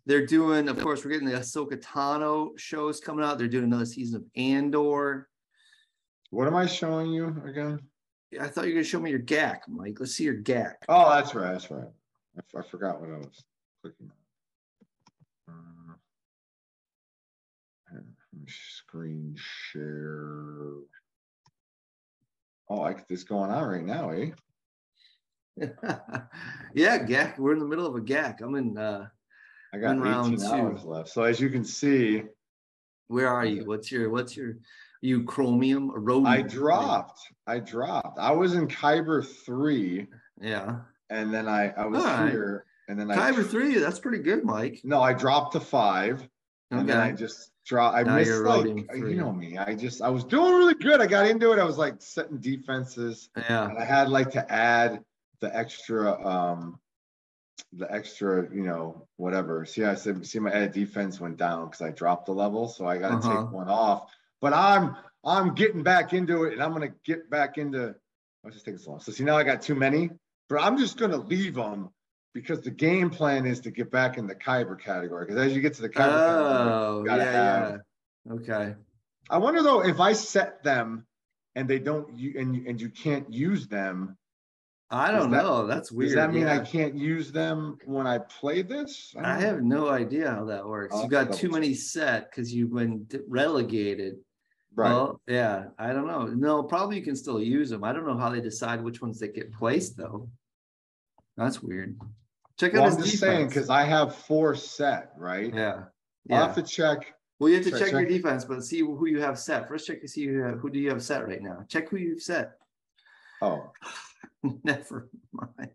[0.06, 3.38] They're doing, of course, we're getting the Ahsoka Tano shows coming out.
[3.38, 5.28] They're doing another season of Andor.
[6.30, 7.80] What am I showing you again?
[8.38, 9.96] I thought you were gonna show me your GAC, Mike.
[10.00, 10.74] Let's see your GAC.
[10.88, 11.52] Oh, that's right.
[11.52, 11.86] That's right.
[12.36, 13.44] I, f- I forgot what I was
[13.80, 14.10] clicking.
[15.48, 15.54] on.
[15.54, 15.94] Uh,
[17.94, 18.46] let me
[18.98, 20.74] screen share.
[22.70, 24.30] Oh, I, it's going on right now, eh?
[26.74, 27.38] yeah, GAC.
[27.38, 28.40] We're in the middle of a GAC.
[28.40, 29.06] I'm in uh
[29.72, 30.54] I got In round 18 two.
[30.54, 31.08] hours left.
[31.08, 32.22] So as you can see,
[33.08, 33.64] where are you?
[33.66, 34.58] What's your what's your
[35.02, 36.28] you chromium Aurodium?
[36.28, 37.20] I dropped.
[37.48, 38.18] I dropped.
[38.20, 40.06] I was in Kyber three,
[40.40, 40.76] Yeah.
[41.10, 42.30] and then I I was right.
[42.30, 44.80] here, and then I Kyber three, that's pretty good, Mike.
[44.84, 46.26] No, I dropped to five,
[46.70, 47.96] and then I just dropped.
[47.96, 49.58] I Now missed like you know me.
[49.58, 51.00] I just I was doing really good.
[51.00, 51.58] I got into it.
[51.58, 53.68] I was like setting defenses, Yeah.
[53.68, 55.04] and I had like to add
[55.40, 56.78] the extra um
[57.72, 59.64] the extra you know whatever.
[59.64, 62.98] See, I said see my defense went down because I dropped the level, so I
[62.98, 63.42] got to Uh-huh.
[63.44, 64.10] take one off.
[64.40, 67.90] But I'm I'm getting back into it, and I'm gonna get back into.
[67.90, 69.00] I was just taking so long.
[69.00, 70.10] So see now I got too many,
[70.48, 71.90] but I'm just gonna leave them
[72.34, 75.24] because the game plan is to get back in the Kyber category.
[75.24, 77.80] Because as you get to the Kyber oh, category, Oh, you yeah, have-
[78.26, 78.32] yeah.
[78.32, 78.74] Okay.
[79.30, 81.06] I wonder though if I set them
[81.54, 84.18] and they don't you and you, and you can't use them.
[84.90, 85.66] I don't that- know.
[85.66, 86.08] That's weird.
[86.10, 89.14] Does that mean I can't use them when I play this?
[89.16, 90.94] I don't have no idea how that works.
[90.94, 94.16] I'll You got too many set because you've been relegated.
[94.74, 94.90] right.
[94.90, 96.26] Well, yeah, I don't know.
[96.26, 97.84] No, probably you can still use them.
[97.84, 100.28] I don't know how they decide which ones that get placed though.
[101.36, 101.98] That's weird.
[102.58, 103.54] Check well, out I'm his just saying defense.
[103.54, 105.52] because I have four set, right?
[105.52, 105.84] yeah,
[106.30, 107.12] I'll have to check.
[107.40, 109.66] Well, you have to check- check, your defense, but see who you have set.
[109.68, 111.64] First, check to see who, have- who do you have set right now.
[111.68, 112.52] Check who you've set.
[113.42, 113.72] Oh,
[114.64, 115.70] Never mind.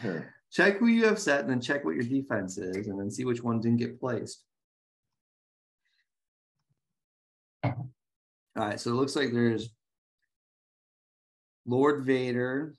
[0.00, 0.34] here.
[0.52, 3.24] Check who you have set, and then check what your defense is, and then see
[3.24, 4.44] which one didn't get placed.
[7.64, 7.76] All
[8.56, 9.70] right, so it looks like there's
[11.66, 12.74] Lord Vader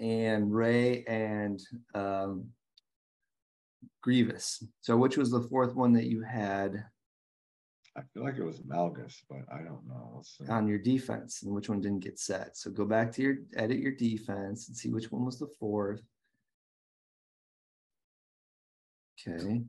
[0.00, 1.60] and Rey and
[1.94, 2.48] um,
[4.02, 4.64] Grievous.
[4.80, 6.84] So which was the fourth one that you had
[7.96, 10.12] I feel like it was Malgus, but I don't know.
[10.16, 12.56] Let's on your defense and which one didn't get set?
[12.56, 16.00] So go back to your edit your defense and see which one was the fourth.
[19.28, 19.62] Okay.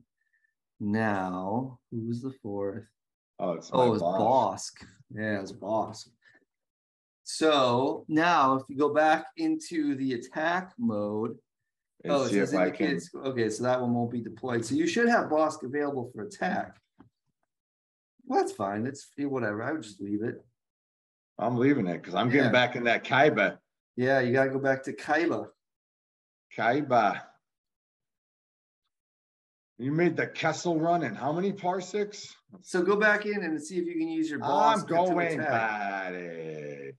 [0.80, 2.84] Now, who was the fourth?
[3.38, 4.02] Oh, it's Oh, it was.
[4.02, 4.84] Bossk.
[5.10, 6.08] Yeah, it was Bossk.
[7.34, 11.38] So now, if you go back into the attack mode,
[12.04, 12.86] And oh, it see says if I can.
[12.88, 14.66] indicates, okay, so that one won't be deployed.
[14.66, 16.76] So you should have Bossk available for attack.
[18.26, 18.86] Well, that's fine.
[18.86, 19.62] It's whatever.
[19.62, 20.44] I would just leave it.
[21.38, 23.56] I'm leaving it because I'm getting back in that Kaiba.
[23.96, 25.46] Yeah, you gotta go back to Kyla.
[26.56, 27.22] Kaiba.
[29.78, 32.36] You made the Kessel run in how many parsecs?
[32.60, 34.80] So go back in and see if you can use your bomb.
[34.80, 36.92] I'm to going buddy.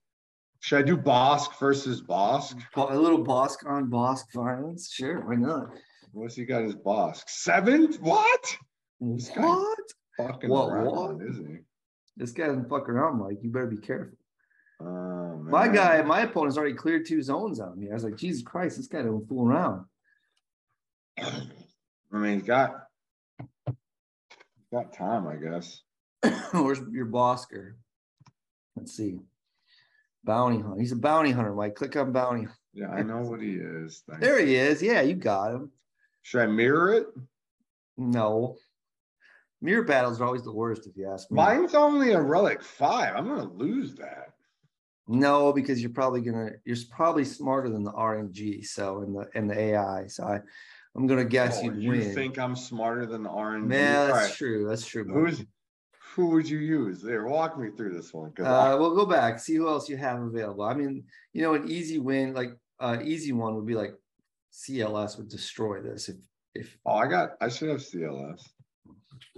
[0.64, 2.57] Should I do Bossk versus Bossk?
[2.78, 4.89] A little Bossk on Bossk violence.
[4.93, 5.72] Sure, why not?
[6.14, 7.24] What's he got his Bossk?
[7.28, 7.91] Seven?
[7.99, 8.57] What?
[8.99, 9.78] What?
[10.16, 10.86] Fucking What, around,
[11.20, 11.30] what?
[11.30, 11.57] isn't he?
[12.16, 13.39] This guy doesn't fuck around, Mike.
[13.41, 14.16] You better be careful.
[14.80, 17.89] Oh, My guy, my opponent's already cleared two zones on me.
[17.91, 19.84] I was like, Jesus Christ, this guy don't fool around.
[21.20, 21.41] I
[22.14, 22.72] mean, he's got
[23.68, 23.76] he's
[24.72, 25.82] got time, I guess.
[26.53, 27.74] Where's your Bosker?
[28.78, 29.20] Let's see.
[30.24, 30.80] Bounty hunter.
[30.80, 31.76] He's a bounty hunter, Mike.
[31.76, 32.48] Click on bounty.
[32.74, 34.04] Yeah, I know what he is.
[34.20, 34.82] There he is.
[34.82, 35.72] Yeah, you got him.
[36.22, 37.08] Should I mirror it?
[37.98, 38.56] No.
[39.62, 41.36] Mirror battles are always the worst, if you ask me.
[41.36, 43.16] Mine's only a relic five.
[43.16, 44.30] I'm gonna lose that.
[45.08, 49.48] No, because you're probably gonna you're probably smarter than the RNG, so in the in
[49.48, 50.08] the AI.
[50.08, 50.40] So I,
[50.96, 52.14] I'm gonna guess Oh, you'd you win.
[52.14, 53.72] think I'm smarter than the RNG?
[53.72, 54.34] yeah, that's right.
[54.34, 54.68] true.
[54.68, 55.04] That's true.
[55.06, 55.16] Mike.
[55.16, 55.46] Who's
[56.16, 57.01] who would you use?
[57.01, 58.34] There, walk me through this one.
[58.39, 60.64] Uh, I- we'll go back, see who else you have available.
[60.64, 61.03] I mean,
[61.34, 63.93] you know, an easy win, like uh easy one would be like
[64.51, 66.18] CLS would destroy this if
[66.53, 67.32] if oh, I got.
[67.41, 68.41] I should have CLS.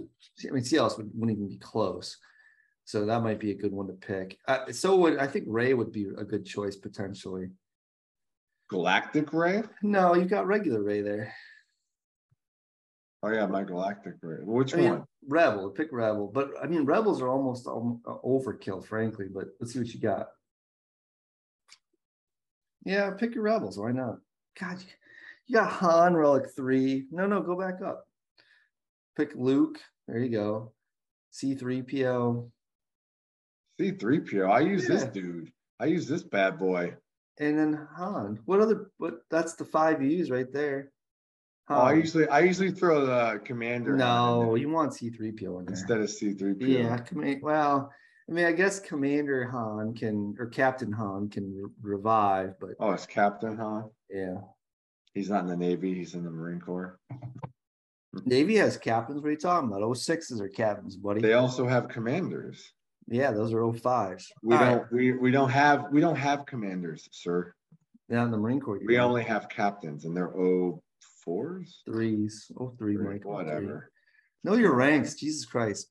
[0.00, 2.18] I mean CLS would, wouldn't even be close.
[2.84, 4.38] So that might be a good one to pick.
[4.46, 7.48] Uh, so would I think Rey would be a good choice potentially.
[8.68, 9.62] Galactic Rey.
[9.82, 11.32] No, you got regular Rey there.
[13.22, 14.14] Oh yeah, my galactic.
[14.22, 14.38] Rey.
[14.42, 15.04] Which I mean, one?
[15.26, 15.70] Rebel.
[15.70, 19.26] Pick Rebel, but I mean Rebels are almost um, overkill, frankly.
[19.32, 20.28] But let's see what you got.
[22.84, 23.78] Yeah, pick your Rebels.
[23.78, 24.18] Why not?
[24.60, 24.78] God,
[25.46, 27.06] you, got Han Relic three.
[27.10, 28.06] No, no, go back up.
[29.16, 29.78] Pick Luke.
[30.06, 30.72] There you go.
[31.30, 32.50] C three PO.
[33.80, 34.50] C3PO.
[34.50, 35.52] I use this dude.
[35.78, 36.94] I use this bad boy.
[37.38, 38.38] And then Han.
[38.46, 38.90] What other?
[38.98, 39.20] What?
[39.30, 40.92] That's the five you use right there.
[41.68, 45.64] Oh, I um, usually I usually throw the commander no, you want C three PO
[45.68, 46.56] instead of C3PO.
[46.60, 47.40] Yeah, command.
[47.42, 47.90] Well,
[48.28, 52.90] I mean, I guess Commander Han can or Captain Han can re- revive, but Oh,
[52.92, 53.90] it's Captain Han.
[54.10, 54.36] yeah,
[55.14, 55.92] He's not in the Navy.
[55.94, 56.98] He's in the Marine Corps.
[58.24, 59.20] Navy has captains.
[59.20, 59.82] What are you talking about?
[59.82, 61.20] 06s are captains, buddy.
[61.20, 62.72] They also have commanders.
[63.08, 64.24] yeah, those are 05s.
[64.42, 64.78] We All don't.
[64.78, 67.52] right, We we don't have we don't have commanders, sir.
[68.08, 70.80] Yeah, in the Marine Corps, We got only have captains, and they're O
[71.26, 71.82] fours.
[71.84, 72.50] threes.
[72.58, 73.24] Oh, three, Mike.
[73.26, 73.44] oh, three.
[73.44, 73.90] Whatever.
[74.44, 75.90] Know your ranks, Jesus Christ.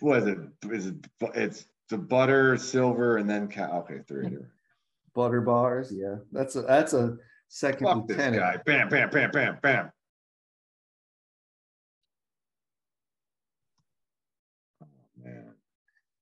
[0.00, 0.38] What is it?
[0.72, 0.94] Is it?
[1.34, 4.36] It's the butter, silver, and then okay, three.
[5.14, 5.92] Butter bars.
[5.94, 7.16] Yeah, that's a that's a
[7.48, 8.42] second Fuck this lieutenant.
[8.42, 8.56] guy!
[8.66, 9.92] Bam, bam, bam, bam, bam.
[14.82, 14.86] Oh
[15.22, 15.52] man,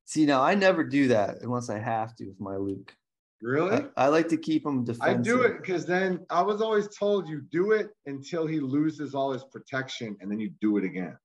[0.05, 2.95] See, now I never do that unless I have to with my Luke.
[3.43, 3.85] Really?
[3.97, 7.29] I, I like to keep them I do it because then I was always told
[7.29, 11.17] you do it until he loses all his protection, and then you do it again.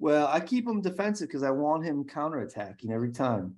[0.00, 3.56] Well, I keep him defensive because I want him counterattacking every time.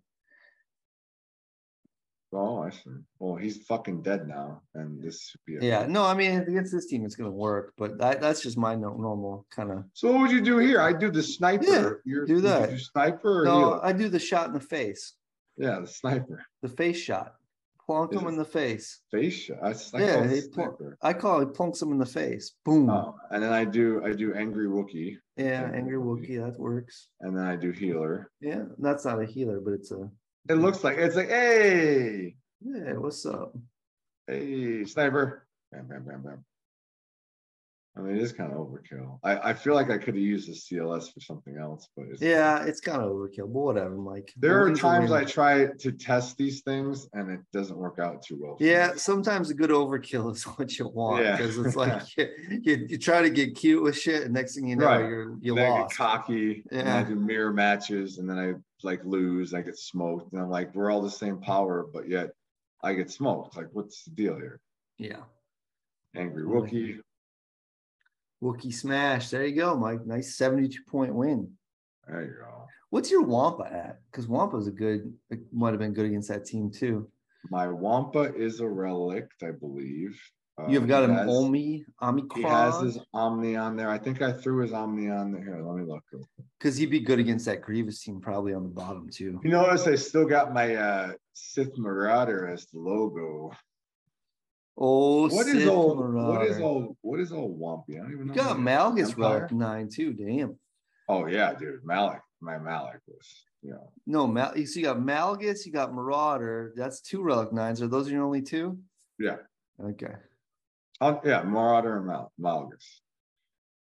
[2.32, 2.90] Oh, I see.
[3.18, 5.56] Well, he's fucking dead now, and this should be.
[5.56, 8.56] A Yeah, no, I mean against this team it's gonna work, but that, that's just
[8.56, 9.84] my no, normal kind of.
[9.94, 10.80] So what would you do here?
[10.80, 11.64] I do the sniper.
[11.64, 12.70] Yeah, You're, do would you that.
[12.70, 13.84] do sniper or No, healer?
[13.84, 15.14] I do the shot in the face,
[15.56, 16.44] Yeah, the sniper.
[16.62, 17.34] the face shot,
[17.91, 19.01] plunk him in the face.
[19.11, 19.59] Face shot.
[19.62, 22.53] I, I Yeah, call plunk- I call it plunks him in the face.
[22.64, 22.88] Boom.
[22.88, 26.38] Oh, and then I do I do angry Wookie, yeah, okay, angry Wookiee.
[26.38, 27.09] Wookie, that works.
[27.20, 28.30] and then I do healer.
[28.41, 30.09] Yeah, that's not a healer, but it's a.
[30.49, 33.55] It looks like it's like hey, Yeah, what's up?
[34.26, 35.47] hey, sniper.
[35.72, 36.45] Bam, bam, bam, bam.
[37.97, 39.18] I mean, it is kind of overkill.
[39.24, 42.22] I, I feel like I could have used the CLS for something else, but it's,
[42.22, 44.32] Yeah, it's kind of overkill, but whatever, Mike.
[44.36, 45.11] There are times.
[45.11, 48.57] I try to test these things and it doesn't work out too well.
[48.61, 48.99] Yeah, me.
[48.99, 51.36] sometimes a good overkill is what you want Yeah.
[51.36, 52.28] because it's like you,
[52.62, 55.01] you, you try to get cute with shit, and next thing you know, Right.
[55.01, 55.97] you're you then I get lost.
[55.97, 60.41] cocky, and I do mirror matches, and then I like lose, I get smoked, and
[60.41, 62.30] I'm like, we're all the same power, but yet
[62.84, 63.57] I get smoked.
[63.57, 64.61] Like, what's the deal here?
[64.97, 65.22] Yeah,
[66.14, 66.70] Angry Right.
[66.72, 67.01] Wookie.
[68.43, 69.28] Wookie smash.
[69.30, 70.07] There you go, Mike.
[70.07, 71.51] Nice seventy-two point win.
[72.09, 72.66] There you go.
[72.91, 74.01] What's your Wampa at?
[74.11, 77.09] Because Wampa's a good, it might have been good against that team too.
[77.51, 80.20] My Wampa is a relict, I believe.
[80.61, 81.84] Uh, You've got an has- Omi,
[82.34, 83.88] He has his Omni on there.
[83.88, 85.43] I think I threw his Omni on there.
[85.43, 86.03] Here, let me look.
[86.59, 89.41] because he'd be good against that Grievous team, probably on the bottom too.
[89.45, 93.53] You notice I still got my uh, Sith Marauder as the logo.
[94.83, 96.14] Oh, What is old?
[96.14, 96.97] What is old?
[97.03, 97.97] What is old Wampy?
[97.99, 98.33] I don't even know.
[98.35, 99.11] You got what it is.
[99.11, 99.37] Malgus Empire?
[99.37, 100.14] Relic nine too.
[100.14, 100.57] Damn.
[101.09, 101.85] Oh yeah, dude.
[101.85, 102.22] Malak.
[102.41, 103.45] My Malak was.
[103.62, 103.93] You know.
[104.07, 104.57] No, Mal.
[104.57, 106.72] You see, you got Malgus, you got Marauder.
[106.76, 107.83] That's two relic nines.
[107.83, 108.78] Are those your only two?
[109.18, 109.37] Yeah.
[109.83, 110.14] Okay.
[111.03, 113.01] Oh, yeah, Marauder and Mal- Malgus.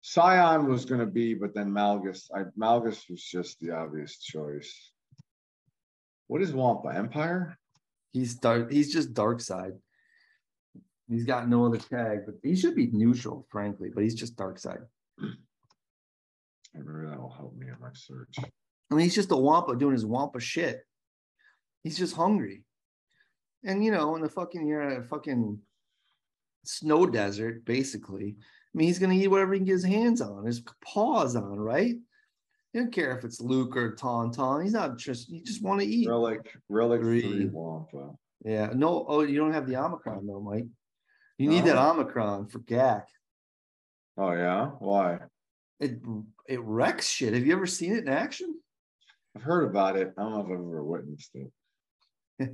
[0.03, 2.28] Sion was going to be, but then Malgus.
[2.34, 4.93] I, Malgus was just the obvious choice.
[6.26, 6.88] What is Wampa?
[6.95, 7.57] Empire?
[8.12, 8.70] He's dark.
[8.70, 9.72] He's just dark side.
[11.09, 13.90] He's got no other tag, but he should be neutral, frankly.
[13.94, 14.80] But he's just dark side.
[15.18, 18.36] Maybe that will help me in my search.
[18.38, 20.80] I mean, he's just a Wampa doing his Wampa shit.
[21.82, 22.64] He's just hungry.
[23.64, 25.59] And you know, in the fucking you're in a fucking
[26.64, 28.36] snow desert, basically.
[28.38, 31.59] I mean, he's gonna eat whatever he can get his hands on, his paws on,
[31.59, 31.94] right?
[32.72, 34.62] He don't care if it's Luke or Tauntaun.
[34.62, 36.09] He's not just he just want to eat.
[36.09, 37.20] Relic, Relic Three.
[37.20, 38.12] three Wampa.
[38.44, 38.70] Yeah.
[38.74, 40.66] No, oh, you don't have the Omicron though, Mike.
[41.38, 43.04] You need that Omicron for GAC.
[44.16, 45.18] Oh yeah, why?
[45.80, 45.98] It
[46.46, 47.34] it wrecks shit.
[47.34, 48.54] Have you ever seen it in action?
[49.34, 50.12] I've heard about it.
[50.16, 51.50] I don't know if I've ever witnessed it.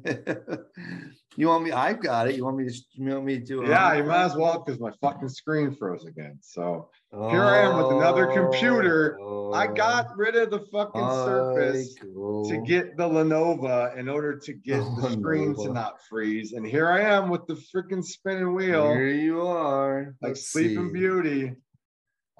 [1.36, 1.72] you want me?
[1.72, 2.34] I've got it.
[2.36, 2.74] You want me to?
[2.94, 3.64] You want me to?
[3.66, 6.38] Yeah, you might as well because my fucking screen froze again.
[6.40, 9.18] So Here I am with another computer.
[9.54, 14.80] I got rid of the fucking surface to get the Lenovo in order to get
[15.00, 16.52] the screen to not freeze.
[16.52, 20.14] And here I am with the freaking spinning wheel, Here you are.
[20.20, 20.92] like Let's Sleeping see.
[20.92, 21.52] Beauty.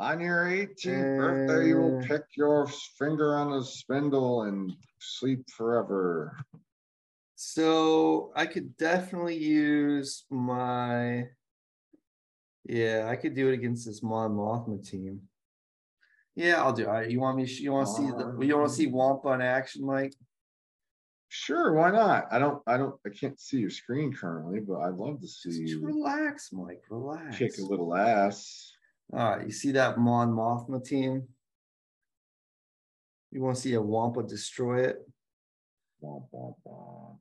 [0.01, 2.69] On your 18th birthday, you will Uh, pick your
[2.99, 6.37] finger on the spindle and sleep forever.
[7.41, 11.29] So I could definitely use my.
[12.65, 15.21] Yeah, I could do it against this Mon Mothma team.
[16.35, 16.87] Yeah, I'll do.
[16.87, 17.09] Right.
[17.09, 17.45] You want me?
[17.45, 18.37] You want to see the?
[18.45, 20.17] You want to see Wampa in action, Mike?
[21.29, 22.25] Sure, why not?
[22.33, 25.65] I don't, I don't, I can't see your screen currently, but I'd love to see
[25.65, 26.83] Just relax, Mike.
[26.91, 27.39] Relax.
[27.39, 28.73] kick a little ass.
[29.13, 29.47] All right.
[29.47, 31.29] You see that Mon Mothma team?
[33.31, 34.97] You want to see a Wampa destroy it?
[36.03, 37.19] Womp, womp, womp.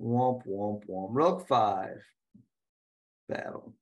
[0.00, 1.08] Womp womp womp.
[1.10, 2.02] Rogue five.
[3.28, 3.74] Battle.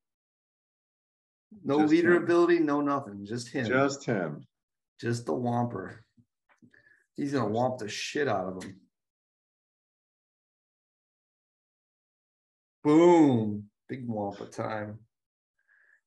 [1.63, 2.23] No Just leader him.
[2.23, 3.25] ability, no nothing.
[3.25, 3.65] Just him.
[3.65, 4.45] Just, him.
[4.99, 5.97] Just the Womper.
[7.15, 8.75] He's gonna womp the shit out of him.
[12.83, 13.65] Boom.
[13.87, 14.99] Big Wampa time.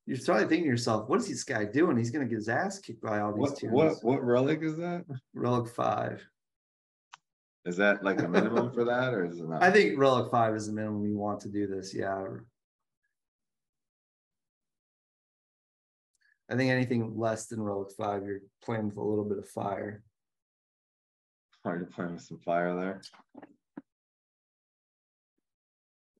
[0.05, 1.97] You're probably thinking to yourself, what is this guy doing?
[1.97, 3.73] He's gonna get his ass kicked by all these What, toons.
[3.73, 5.05] what, what relic is that?
[5.33, 6.25] Relic five.
[7.65, 9.63] Is that like a minimum for that or is it not?
[9.63, 11.93] I think Relic five is the minimum you want to do this.
[11.93, 12.25] Yeah.
[16.49, 20.03] I think anything less than Relic five, you're playing with a little bit of fire.
[21.63, 23.01] Hard to play with some fire there.
[23.37, 23.41] I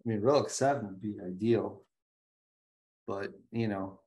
[0.06, 1.84] mean, Relic seven would be ideal,
[3.06, 4.00] but you know,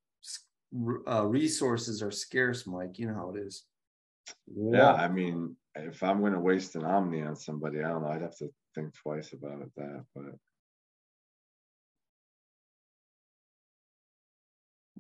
[1.07, 2.99] uh, resources are scarce, Mike.
[2.99, 3.65] You know how it is.
[4.55, 8.23] Yeah, I mean, if I'm gonna waste an Omni on somebody, I don't know, I'd
[8.23, 10.35] have to think twice about it that, but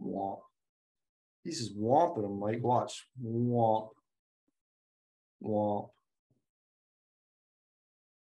[0.02, 0.40] Womp.
[1.44, 2.62] He's just womping him, Mike.
[2.62, 3.06] Watch.
[3.24, 3.90] Womp.
[5.42, 5.90] Womp.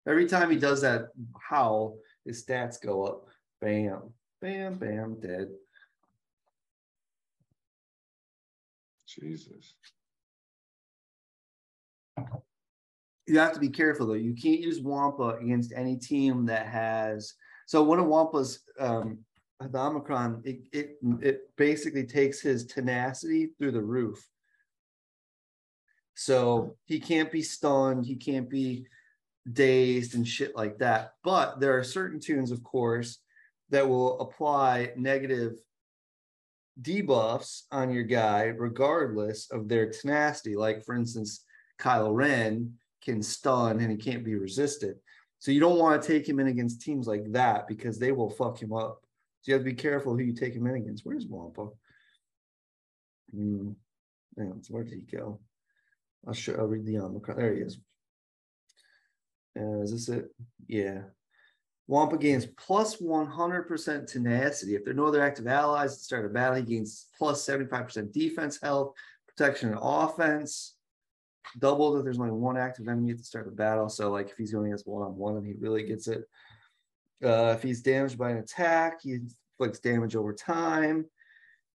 [0.06, 1.08] Every time he does that
[1.40, 3.26] howl, his stats go up.
[3.60, 4.12] Bam.
[4.40, 5.48] Bam, bam, dead.
[9.06, 9.74] Jesus.
[13.26, 14.14] You have to be careful though.
[14.14, 17.34] You can't use Wampa against any team that has.
[17.66, 19.18] So one of Wampa's um,
[19.60, 24.26] the Omicron, it, it it basically takes his tenacity through the roof.
[26.14, 28.06] So he can't be stunned.
[28.06, 28.86] He can't be
[29.50, 31.14] dazed and shit like that.
[31.22, 33.18] But there are certain toons, of course,
[33.70, 35.54] that will apply negative
[36.80, 40.56] debuffs on your guy, regardless of their tenacity.
[40.56, 41.44] Like, for instance,
[41.80, 42.74] Kylo Ren
[43.04, 44.96] can stun and he can't be resisted.
[45.38, 48.30] So you don't want to take him in against teams like that because they will
[48.30, 49.00] fuck him up.
[49.42, 51.04] So you have to be careful who you take him in against.
[51.04, 51.68] Where's Wampa?
[53.30, 53.72] Hmm.
[54.36, 55.38] Man, where did he go?
[56.26, 56.54] I'll show.
[56.54, 57.36] I'll read the Omicron.
[57.36, 57.78] There he is.
[59.58, 60.34] Uh, is this it?
[60.66, 61.02] Yeah.
[61.86, 64.74] Wampa gains plus 100% tenacity.
[64.74, 68.12] If there are no other active allies the start of battle, he gains plus 75%
[68.12, 68.94] defense, health,
[69.28, 70.76] protection, and offense.
[71.58, 73.88] Doubled if there's only one active enemy at the start of the battle.
[73.88, 76.28] So, like if he's going against one on one, then he really gets it.
[77.22, 79.18] Uh, if he's damaged by an attack, he
[79.58, 81.06] inflicts damage over time.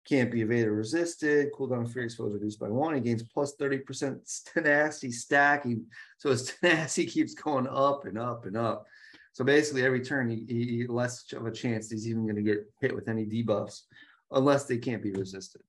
[0.07, 1.51] Can't be evaded or resisted.
[1.51, 2.93] Cooldown free exposure reduced by one.
[2.93, 5.61] He gains plus 30% tenacity stack.
[5.61, 5.85] stacking.
[6.17, 8.85] So his tenacity keeps going up and up and up.
[9.33, 12.65] So basically, every turn, he, he less of a chance he's even going to get
[12.79, 13.81] hit with any debuffs,
[14.31, 15.61] unless they can't be resisted.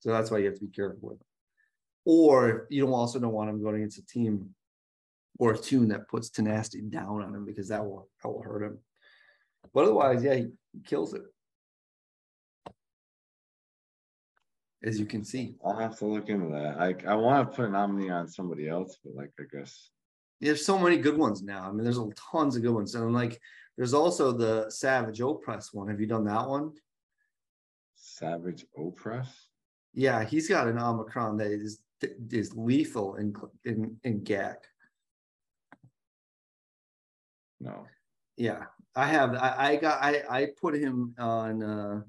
[0.00, 1.18] So that's why you have to be careful with.
[1.18, 1.26] Him.
[2.06, 4.54] Or you don't also don't want him going against a team
[5.38, 8.62] or a toon that puts tenacity down on him because that will that will hurt
[8.62, 8.78] him.
[9.74, 10.46] But otherwise, yeah, he
[10.84, 11.22] kills it.
[14.84, 16.76] As you can see, I'll have to look into that.
[16.78, 19.90] I, I want to put an Omni on somebody else, but like, I guess,
[20.40, 21.64] there's so many good ones now.
[21.68, 21.98] I mean, there's
[22.30, 23.40] tons of good ones, and like,
[23.76, 25.88] there's also the Savage Opress one.
[25.88, 26.72] Have you done that one?
[27.96, 29.26] Savage Opress?
[29.92, 33.34] Yeah, he's got an Omicron that is is lethal in
[33.64, 34.56] in in GAC.
[37.60, 37.86] No.
[38.36, 39.34] Yeah, I have.
[39.34, 40.02] I, I got.
[40.02, 41.62] I I put him on.
[41.62, 42.00] uh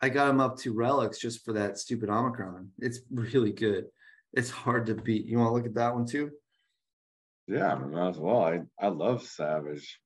[0.00, 2.70] I got him up to relics just for that stupid Omicron.
[2.78, 3.86] It's really good.
[4.32, 5.26] It's hard to beat.
[5.26, 6.30] You want to look at that one too?
[7.48, 8.44] Yeah, I might as well.
[8.44, 9.98] I, I love Savage.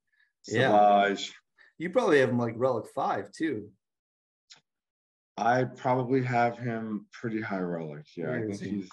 [0.49, 0.71] Yeah.
[0.71, 1.35] Savage.
[1.77, 3.69] You probably have him like relic five too.
[5.43, 8.07] I probably have him pretty high relic.
[8.17, 8.89] Yeah, I think he's.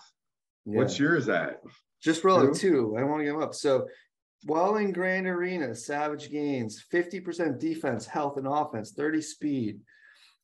[0.66, 0.78] Yeah.
[0.78, 1.62] What's yours at?
[2.02, 2.60] Just relic Two?
[2.60, 2.97] two.
[2.97, 3.54] I don't want to give him up.
[3.54, 3.88] So
[4.43, 9.80] while in Grand Arena, Savage gains 50% defense, health, and offense, 30 speed.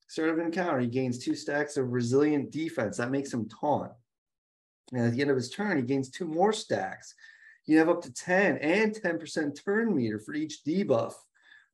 [0.08, 2.98] Start of encounter, he gains two stacks of resilient defense.
[2.98, 3.92] That makes him taunt.
[4.94, 7.16] And at the end of his turn, he gains two more stacks.
[7.66, 11.14] You have up to 10 and 10% turn meter for each debuff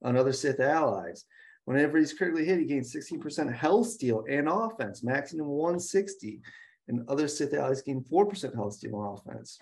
[0.02, 1.26] on other Sith allies.
[1.66, 6.42] Whenever he's critically hit, he gains 16% health steal and offense, maximum 160.
[6.88, 9.60] And other Sith allies gain 4% health steal and offense.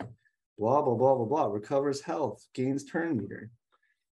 [0.58, 1.45] Blah, blah, blah, blah, blah.
[1.45, 3.52] Recovers health, gains turn meter.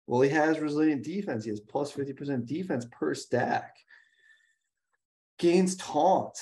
[0.07, 1.45] Well, he has resilient defense.
[1.45, 3.76] He has plus 50% defense per stack.
[5.39, 6.39] Gains taunt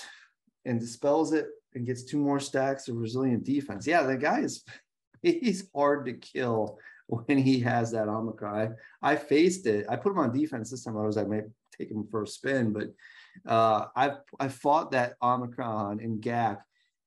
[0.65, 3.87] and dispels it and gets two more stacks of resilient defense.
[3.87, 4.65] Yeah, the guy is
[5.23, 6.79] he's hard to kill
[7.27, 8.77] when he has that Omicron.
[9.03, 9.87] I, I faced it.
[9.89, 10.97] I put him on defense this time.
[10.97, 11.43] I was like, I may
[11.77, 12.89] take him for a spin, but
[13.47, 16.59] uh, I've I fought that Omicron in GAC,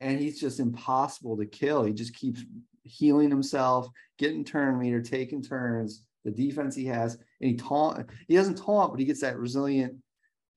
[0.02, 1.84] and he's just impossible to kill.
[1.84, 2.44] He just keeps
[2.84, 3.88] healing himself,
[4.18, 6.04] getting turn meter, taking turns.
[6.26, 8.10] The defense he has, and he taunt.
[8.28, 9.96] He doesn't taunt, but he gets that resilient,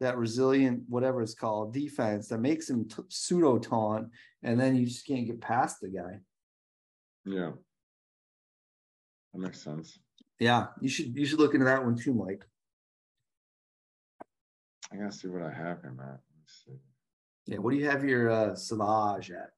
[0.00, 4.08] that resilient whatever it's called defense that makes him t- pseudo taunt,
[4.42, 6.18] and then you just can't get past the guy.
[7.24, 7.52] Yeah.
[9.32, 9.98] That makes sense.
[10.38, 12.44] Yeah, you should you should look into that one too, Mike.
[14.92, 16.18] I gotta see what I have him at.
[16.38, 16.78] Let's see.
[17.46, 19.50] Yeah, what do you have your uh, Savage at?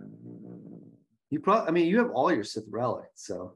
[0.00, 0.04] Uh,
[1.30, 3.54] You probably, I mean, you have all your Sith relics, so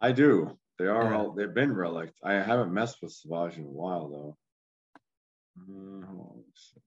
[0.00, 0.58] I do.
[0.78, 1.16] They are Yeah.
[1.16, 2.12] all they've been relic.
[2.22, 4.36] I haven't messed with Savage in a while though.
[5.58, 6.80] Uh, hold on, let's see.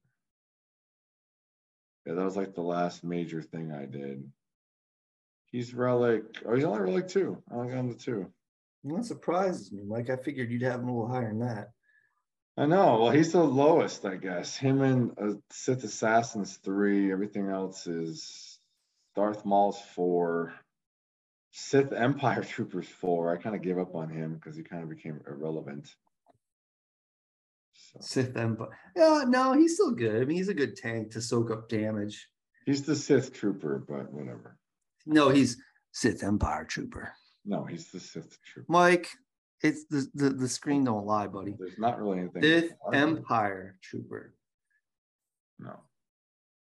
[2.05, 4.29] Yeah, that was like the last major thing I did.
[5.51, 6.23] He's relic.
[6.45, 7.41] Oh, he's only relic two.
[7.51, 8.31] I only got him to two.
[8.83, 9.83] that surprises me.
[9.87, 11.69] Mike, I figured you'd have him a little higher than that.
[12.57, 13.01] I know.
[13.01, 14.55] Well, he's the lowest, I guess.
[14.55, 17.11] Him and uh, Sith Assassins three.
[17.11, 18.59] Everything else is
[19.15, 20.53] Darth Maul's four.
[21.51, 23.33] Sith Empire Troopers four.
[23.33, 25.93] I kind of gave up on him because he kind of became irrelevant.
[27.73, 28.77] So, Sith Empire.
[28.95, 30.21] Yeah, no, he's still good.
[30.21, 32.27] I mean, he's a good tank to soak up damage.
[32.65, 34.57] he's the Sith Trooper, but whatever.
[35.05, 35.57] No, he's
[35.91, 37.11] Sith Empire Trooper.
[37.45, 38.65] No, he's the Sith Trooper.
[38.71, 39.09] Mike,
[39.61, 41.55] it's the the, the screen don't lie, buddy.
[41.57, 42.41] There's not really anything.
[42.43, 42.71] Sith.
[42.93, 44.33] Empire Trooper.
[45.59, 45.79] No,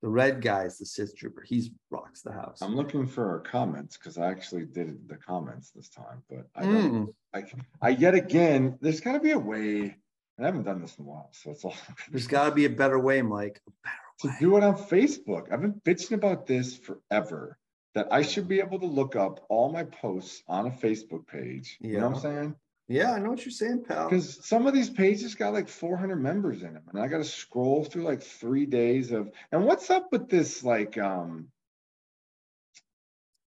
[0.02, 1.42] The red guy is the Sith Trooper.
[1.42, 2.62] He's rocks the house.
[2.62, 6.62] I'm looking for our comments because I actually did the comments this time, but I
[6.62, 7.06] don't.
[7.06, 7.44] Mm, I,
[7.82, 9.96] I yet again, there's got to be a way.
[10.40, 11.74] I haven't done this in a while, so it's all.
[12.10, 13.60] there's got to be a better way, Mike.
[13.66, 15.52] A better to do it on Facebook.
[15.52, 17.58] I've been bitching about this forever.
[17.98, 21.78] That I should be able to look up all my posts on a Facebook page.
[21.80, 22.56] You know what I'm saying?
[22.86, 24.08] Yeah, I know what you're saying, pal.
[24.08, 27.24] Because some of these pages got like 400 members in them, and I got to
[27.24, 29.32] scroll through like three days of.
[29.50, 31.48] And what's up with this like um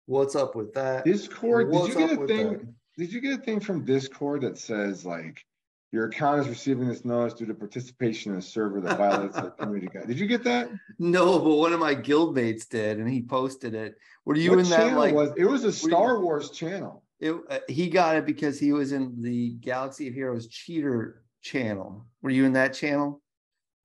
[0.06, 1.04] What's up with that?
[1.04, 1.70] Discord?
[1.70, 2.48] Did you get a thing?
[2.48, 2.74] that?
[2.98, 5.46] Did you get a thing from Discord that says like
[5.92, 9.50] your account is receiving this notice due to participation in a server that violates the
[9.58, 10.06] community guide?
[10.06, 10.68] Did you get that?
[10.98, 13.96] No, but one of my guildmates did, and he posted it.
[14.24, 14.76] Were you what in that?
[14.76, 17.02] channel Like, was it was a you- Star Wars channel.
[17.18, 22.06] it, uh, he got it because he was in the Galaxy of Heroes cheater channel.
[22.22, 23.20] Were you in that channel?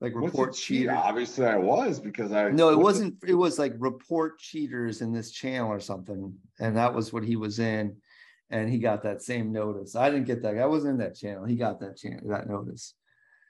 [0.00, 0.92] Like report cheater.
[0.92, 2.50] Obviously, I was because I.
[2.50, 3.14] No, it wasn't.
[3.26, 7.34] It was like report cheaters in this channel or something, and that was what he
[7.36, 7.96] was in,
[8.50, 9.96] and he got that same notice.
[9.96, 10.58] I didn't get that.
[10.58, 11.44] I wasn't in that channel.
[11.44, 12.94] He got that channel, that notice.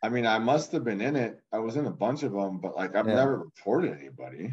[0.03, 1.41] I mean, I must have been in it.
[1.53, 3.15] I was in a bunch of them, but like I've Yeah.
[3.15, 4.53] never reported anybody.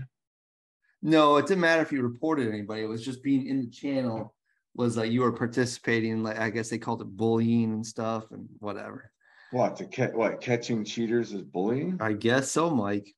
[1.02, 2.82] No, it didn't matter if you reported anybody.
[2.82, 4.34] It was just being in the channel
[4.76, 6.24] was like you were participating.
[6.24, 9.12] Like I guess they called it bullying and stuff and whatever.
[9.52, 10.14] What to catch?
[10.14, 11.98] What catching cheaters is bullying?
[12.02, 13.14] I guess so, Mike.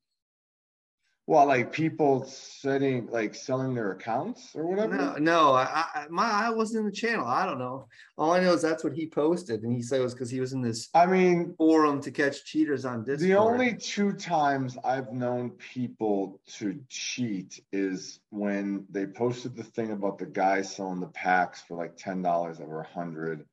[1.28, 4.96] Well, like people setting, like selling their accounts or whatever.
[4.96, 7.26] No, no, I, I my I wasn't in the channel.
[7.26, 7.88] I don't know.
[8.16, 10.40] All I know is that's what he posted, and he said it was because he
[10.40, 13.22] was in this I mean, forum to catch cheaters on Discord.
[13.22, 19.94] the only two times I've known people to cheat is when they posted the thing
[19.94, 23.46] about the guy selling the packs for like ten dollars over a hundred,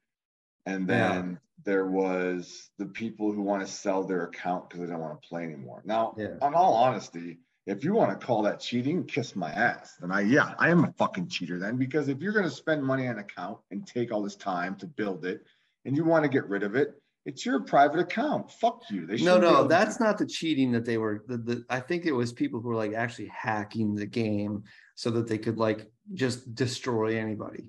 [0.67, 1.09] and Yeah.
[1.15, 5.23] then there was the people who want to sell their account because they don't want
[5.23, 5.81] to play anymore.
[5.87, 6.35] Now, Yeah.
[6.47, 9.97] in all honesty, if you want to call that cheating, kiss my ass.
[10.01, 12.83] Then I, yeah, I am a fucking cheater then because if you're going to spend
[12.83, 15.45] money on an account and take all this time to build it,
[15.85, 16.95] and you want to get rid of it,
[17.25, 18.51] it's your private account.
[18.51, 19.07] Fuck you.
[19.07, 21.25] They no, shouldn't be able no, that's not the cheating that they were.
[21.29, 24.65] The, the I think it was people who were like actually hacking the game
[24.97, 27.65] so that they could like just destroy anybody.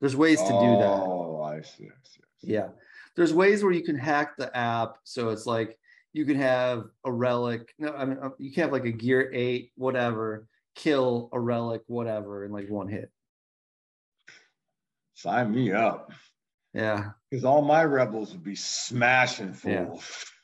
[0.00, 1.02] There's ways to do that.
[1.06, 1.84] Oh, I see.
[1.84, 2.20] I see.
[2.20, 2.52] I see.
[2.52, 2.68] Yeah.
[3.14, 4.96] There's ways where you can hack the app.
[5.04, 5.78] So it's like
[6.12, 7.74] you can have a relic.
[7.78, 11.82] No, I mean, uh, you can have like a gear eight, whatever, kill a relic,
[11.86, 13.10] whatever, in like one hit.
[15.14, 16.10] Sign me up.
[16.74, 17.10] Yeah.
[17.30, 19.94] Because all my rebels would be smashing Yeah.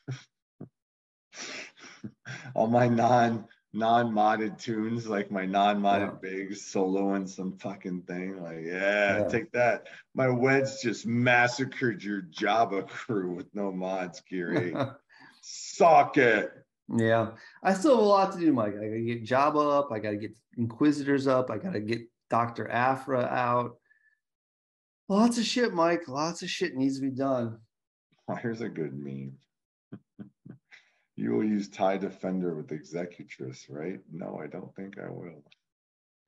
[2.54, 8.42] all my non non modded toons, like my non modded Biggs, soloing some fucking thing.
[8.42, 9.28] Like, yeah, Yeah.
[9.28, 9.86] take that.
[10.14, 14.74] My weds just massacred your Jabba crew with no mods, Geary.
[15.50, 16.50] Suck it.
[16.94, 17.30] yeah.
[17.62, 18.74] I still have a lot to do, Mike.
[18.74, 19.88] I gotta get Jabba up.
[19.90, 21.50] I gotta get Inquisitors up.
[21.50, 22.68] I gotta get Dr.
[22.70, 23.76] Aphra out.
[25.08, 26.06] Lots of shit, Mike.
[26.08, 27.58] Lots of shit needs to be done.
[28.42, 29.32] Here's a good meme.
[31.16, 33.98] You will use tie defender with Executrix, right?
[34.12, 35.42] No, I don't think I will.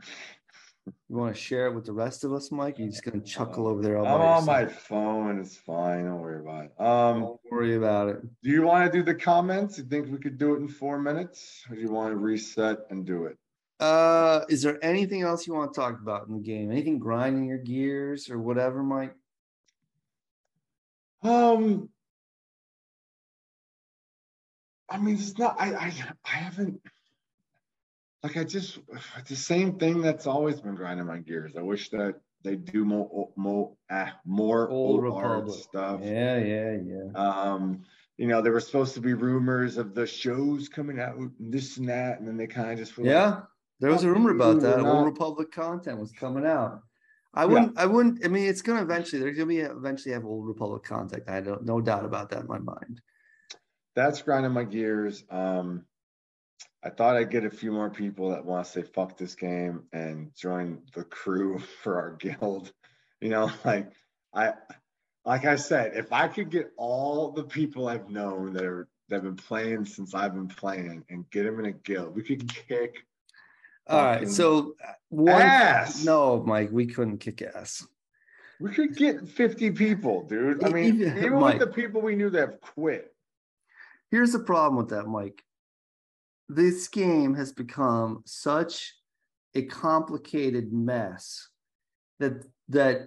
[0.86, 2.78] You want to share it with the rest of us, Mike?
[2.78, 5.38] You're just gonna chuckle over there I'm on my phone.
[5.40, 6.04] It's fine.
[6.04, 6.80] Don't worry about it.
[6.80, 8.42] Um, Don't worry about it.
[8.42, 9.78] do you want to do the comments?
[9.78, 11.64] You think we could do it in four minutes?
[11.68, 13.36] Or do you want to reset and do it?
[13.78, 16.70] Uh, is there anything else you want to talk about in the game?
[16.70, 19.14] Anything grinding your gears or whatever, Mike?
[21.22, 21.88] Um,
[24.88, 25.56] I mean, it's not.
[25.58, 25.92] I I
[26.24, 26.80] I haven't.
[28.22, 28.78] Like I just
[29.28, 31.56] the same thing that's always been grinding my gears.
[31.56, 35.62] I wish that they do more more ah, more Old old art Republic.
[35.62, 36.00] stuff.
[36.02, 37.10] Yeah, yeah, yeah.
[37.14, 37.82] Um,
[38.16, 41.78] you know, there were supposed to be rumors of the shows coming out and this
[41.78, 43.40] and that, and then they kind of just were like, Yeah,
[43.80, 44.80] there was a rumor about that.
[44.80, 46.82] Old Republic content was coming out.
[47.32, 47.78] I wouldn't.
[47.78, 48.24] I wouldn't.
[48.24, 49.22] I mean, it's gonna eventually.
[49.22, 51.22] There's gonna be eventually have Old Republic content.
[51.28, 51.64] I don't.
[51.64, 53.00] No doubt about that in my mind.
[53.94, 55.24] that's grinding my gears.
[55.30, 55.84] Um,
[56.82, 59.84] I thought I'd get a few more people that want to say fuck this game
[59.92, 62.72] and join the crew for our guild.
[63.20, 63.92] You know, like
[64.34, 64.54] I
[65.24, 69.16] like I said, if I could get all the people I've known that are that
[69.16, 72.48] have been playing since I've been playing and get them in a guild, we could
[72.48, 73.04] kick
[73.88, 74.28] All right.
[74.28, 75.42] So uh, one.
[75.42, 76.04] ass.
[76.04, 77.86] No, Mike, we couldn't kick ass.
[78.60, 80.62] We could get 50 people, dude.
[80.62, 81.58] I mean, even- even Mike.
[81.58, 83.12] with the people we knew that have quit.
[84.10, 85.42] Here's the problem with that, Mike.
[86.52, 88.92] This game has become such
[89.54, 91.48] a complicated mess
[92.18, 93.06] that that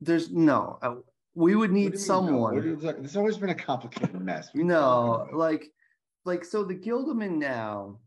[0.00, 0.78] there's no.
[0.80, 0.94] uh,
[1.34, 1.98] We would need mean, no?
[1.98, 2.78] someone.
[3.04, 4.48] It's always been a complicated mess.
[4.54, 5.70] Are No, like,
[6.24, 7.98] like so the Gildaman now.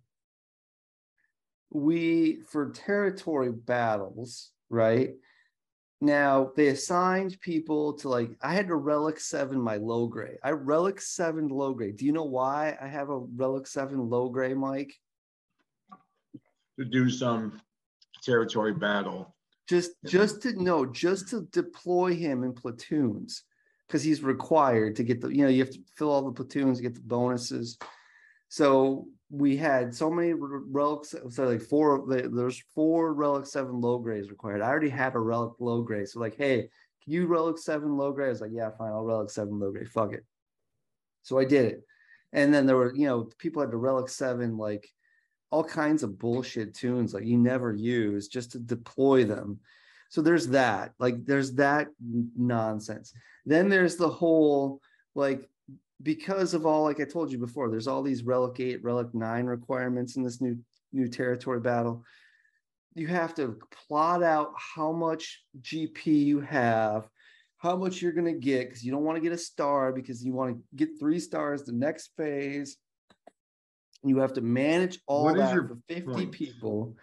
[1.69, 5.11] We for territory battles, right?
[6.01, 10.35] Now they assigned people to like I had a relic seven my Logray.
[10.43, 11.95] I relic seven Logray.
[11.95, 14.93] Do you know why I have a relic seven Logray, Mike?
[16.77, 17.61] to do some
[18.23, 19.33] territory battle.
[19.67, 23.43] Just just to no, just to deploy him in platoons
[23.87, 26.77] because he's required to get the you know you have to fill all the platoons
[26.77, 27.77] to get the bonuses.
[28.49, 32.05] So we had so many relics, uh, so like four.
[32.07, 34.61] There's four relic seven Lograys required.
[34.61, 36.69] I already had a relic Logray, so like, hey,
[37.03, 38.27] can you relic seven Logray?
[38.27, 39.87] I was like, yeah, fine, I'll relic seven Logray.
[39.87, 40.25] Fuck it.
[41.23, 41.83] So I did it,
[42.33, 44.87] and then there were you know people had to relic seven like
[45.51, 49.59] all kinds of bullshit toons like you never use just to deploy them.
[50.09, 51.87] So there's that, like there's that
[52.37, 53.11] nonsense.
[53.45, 54.81] Then there's the whole
[55.15, 55.49] like
[56.05, 59.47] because of all like I told you before, there's all these relic eight, relic nine
[59.47, 60.57] requirements in this new
[60.93, 62.05] new territory battle.
[62.93, 67.09] You have to plot out how much GP you have,
[67.57, 70.31] how much you're gonna get, because you don't want to get a star because you
[70.31, 72.77] want to get three stars the next phase.
[74.03, 76.31] You have to manage all What that your for 50 point?
[76.31, 76.95] people.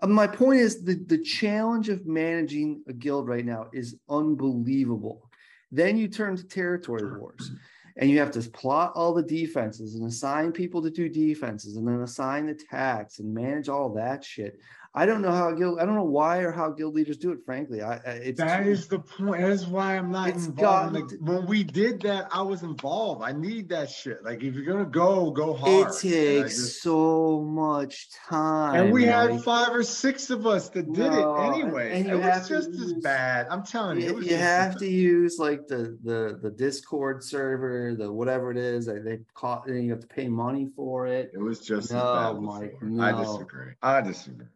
[0.00, 5.28] Uh, my point is the, the challenge of managing a guild right now is unbelievable.
[5.70, 7.50] Then you turn to territory wars
[7.96, 11.88] and you have to plot all the defenses and assign people to do defenses and
[11.88, 14.60] then assign attacks and manage all that shit.
[14.98, 17.40] I don't know how guild, I don't know why or how guild leaders do it,
[17.44, 17.82] frankly.
[17.82, 19.42] I, it's That too- is the point.
[19.42, 20.94] That is why I'm not It's involved.
[20.94, 23.22] gotten the- when we did that, I was involved.
[23.22, 24.24] I need that shit.
[24.24, 25.88] Like if you're gonna go, go hard.
[25.88, 28.84] it takes just- so much time.
[28.86, 31.92] and we had five or six of us that did No, it anyway.
[32.00, 33.48] and you it was just as bad.
[33.50, 37.94] I'm telling you, it you, you have to use like the the the discord server
[37.94, 41.32] the whatever it is that they caught and you have to pay money for it
[41.34, 42.40] It was just No, as bad.
[42.42, 43.02] Mike, before.
[43.04, 43.72] I disagree.
[43.82, 44.46] I disagree.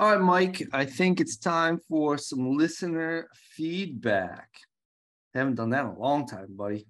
[0.00, 4.48] All right mike i think it's time for some listener feedback
[5.34, 6.86] haven't done that in a long time buddy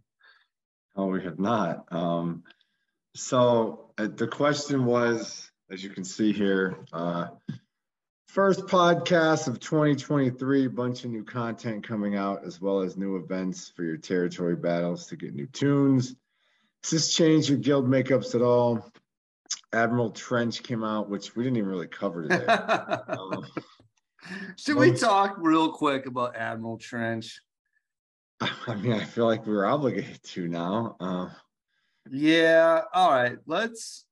[0.97, 1.87] Oh, we have not.
[1.93, 2.43] Um,
[3.15, 7.29] so uh, the question was, as you can see here, uh,
[8.27, 13.73] first podcast of 2023, bunch of new content coming out, as well as new events
[13.75, 16.15] for your territory battles to get new toons.
[16.83, 18.91] Does this change your guild makeups at all?
[19.73, 22.45] Admiral Trench came out, which we didn't even really cover today.
[23.09, 23.45] Um,
[24.57, 27.41] should we most- talk real quick about admiral trench
[28.41, 30.97] I mean, I feel like we're obligated to now.
[31.01, 31.29] Uh,
[32.11, 34.07] yeah all right let's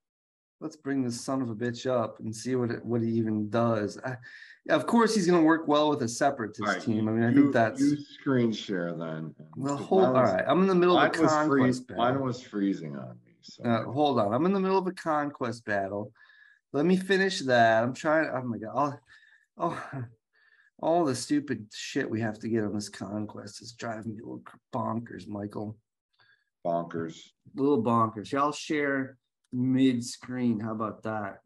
[0.61, 3.49] let's bring this son of a bitch up and see what it, what he even
[3.51, 4.17] does I,
[4.71, 7.25] of course he's going to work well with a separatist all right, team i mean
[7.25, 9.35] i you- think that's you screen share then.
[9.57, 12.97] the whole was- right i'm in the middle of a conquest free- mine was freezing
[12.97, 13.19] on
[13.65, 16.13] Uh, hold on i'm in the middle of a conquest battle
[16.73, 18.99] let me finish that i'm trying oh my god all,
[19.59, 20.05] oh,
[20.81, 24.27] all the stupid shit we have to get on this conquest is driving me a
[24.27, 24.43] little
[24.73, 25.77] bonkers michael
[26.65, 27.19] Bonkers.
[27.55, 28.33] little bonkers.
[28.33, 29.17] Y'all share
[29.53, 30.61] mid screen.
[30.61, 31.39] How about that?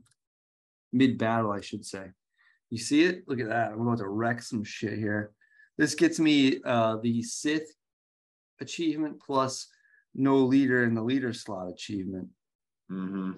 [0.93, 2.11] Mid battle, I should say.
[2.71, 3.25] You see it?
[3.27, 3.73] Look at that.
[3.73, 5.31] I'm about to wreck some shit here.
[5.79, 7.73] This gets me uh, the Sith
[8.61, 9.69] achievement plus
[10.15, 12.29] no leader in the leader slot achievement.
[12.89, 13.33] hmm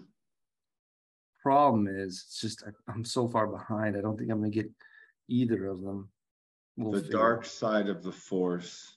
[1.43, 3.97] Problem is, it's just I- I'm so far behind.
[3.97, 4.71] I don't think I'm gonna get
[5.29, 6.11] either of them.
[6.77, 8.97] We'll the figure- dark side of the force.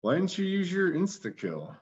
[0.00, 1.76] Why didn't you use your insta kill?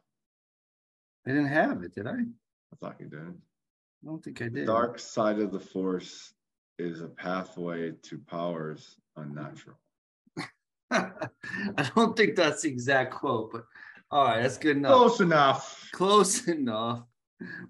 [1.26, 2.18] I didn't have it, did I?
[2.20, 3.20] I thought you did.
[3.28, 4.55] I don't think I did.
[4.55, 4.66] The did.
[4.66, 6.35] dark side of the force
[6.78, 9.78] is a pathway to powers unnatural.
[10.90, 13.64] I don't think that's the exact quote, but
[14.10, 14.93] all right, that's good enough.
[14.93, 15.89] Close enough.
[15.93, 17.02] Close enough.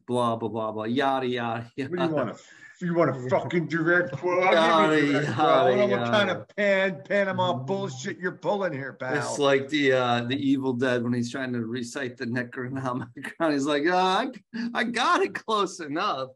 [0.06, 0.85] Blah blah blah blah.
[0.85, 1.70] Yada yada.
[1.77, 1.90] yada.
[1.90, 2.43] What do you want to?
[2.81, 4.44] You want a fucking direct quote?
[4.55, 5.48] I'll give you Yada, direct quote.
[5.48, 9.16] I don't know yada, what kind of pan Panama bullshit you're pulling here, pal.
[9.16, 13.52] It's like the uh the Evil Dead when he's trying to recite the Necronomicon.
[13.52, 16.28] He's like, ah, I, I got it close enough.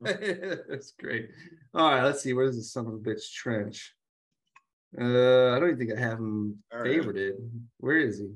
[0.00, 1.28] That's great.
[1.74, 2.32] All right, let's see.
[2.32, 3.94] Where's the son of a bitch trench?
[4.98, 6.90] Uh, I don't even think I have him All right.
[6.90, 7.32] favorited.
[7.78, 8.30] Where is he?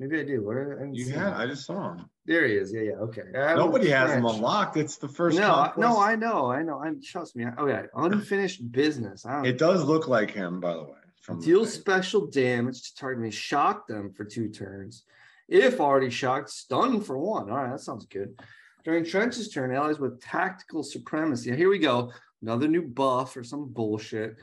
[0.00, 0.42] Maybe I do.
[0.44, 0.80] Where?
[0.82, 1.28] I you had.
[1.28, 1.34] him.
[1.34, 2.04] I just saw him.
[2.26, 2.72] There he is.
[2.72, 2.92] Yeah, yeah.
[2.94, 3.22] Okay.
[3.32, 4.76] Nobody has him unlocked.
[4.76, 5.38] It's the first.
[5.38, 6.00] No, I- no.
[6.00, 6.80] I know, I know.
[6.82, 7.44] I'm trust me.
[7.58, 9.24] Oh, I- Okay, unfinished business.
[9.24, 10.98] I don't It does look like him, by the way.
[11.28, 11.68] The deal thing.
[11.72, 15.04] special damage to target me, shock them for two turns.
[15.48, 17.50] If already shocked, stun for one.
[17.50, 18.38] All right, that sounds good.
[18.84, 21.54] During Trench's turn, allies with tactical supremacy.
[21.56, 22.12] Here we go.
[22.42, 24.36] Another new buff or some bullshit.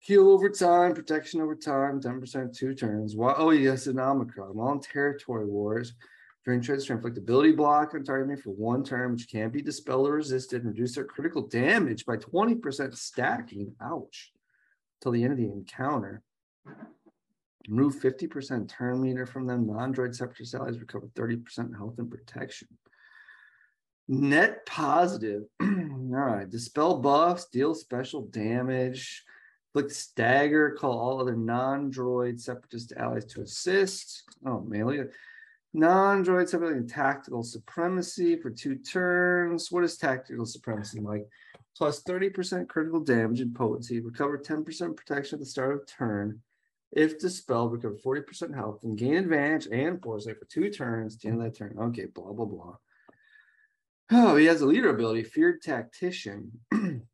[0.00, 3.16] Heal over time, protection over time, 10% two turns.
[3.16, 4.56] While, oh, yes, an Omicron.
[4.56, 5.94] While in territory wars,
[6.44, 10.08] during Trench's turn, inflict ability block on target for one turn, which can't be dispelled
[10.08, 13.74] or resisted, and reduce their critical damage by 20% stacking.
[13.82, 14.32] Ouch.
[15.02, 16.22] Till the end of the encounter.
[17.68, 19.66] Remove 50% turn meter from them.
[19.66, 22.68] Non-droid separatist allies recover 30% health and protection.
[24.08, 25.42] Net positive.
[25.60, 26.48] All right.
[26.48, 29.22] Dispel buffs, deal special damage.
[29.74, 34.24] Click stagger, call all other non-droid separatist allies to assist.
[34.46, 35.10] Oh at
[35.74, 39.70] non-droid separatist tactical supremacy for two turns.
[39.70, 41.28] What is tactical supremacy like?
[41.76, 44.00] Plus 30% critical damage and potency.
[44.00, 46.40] Recover 10% protection at the start of turn.
[46.90, 51.14] If dispelled, recover 40% health and gain advantage and foresight for two turns.
[51.14, 51.76] at The end of that turn.
[51.78, 52.76] Okay, blah blah blah.
[54.10, 56.52] Oh, he has a leader ability, feared tactician.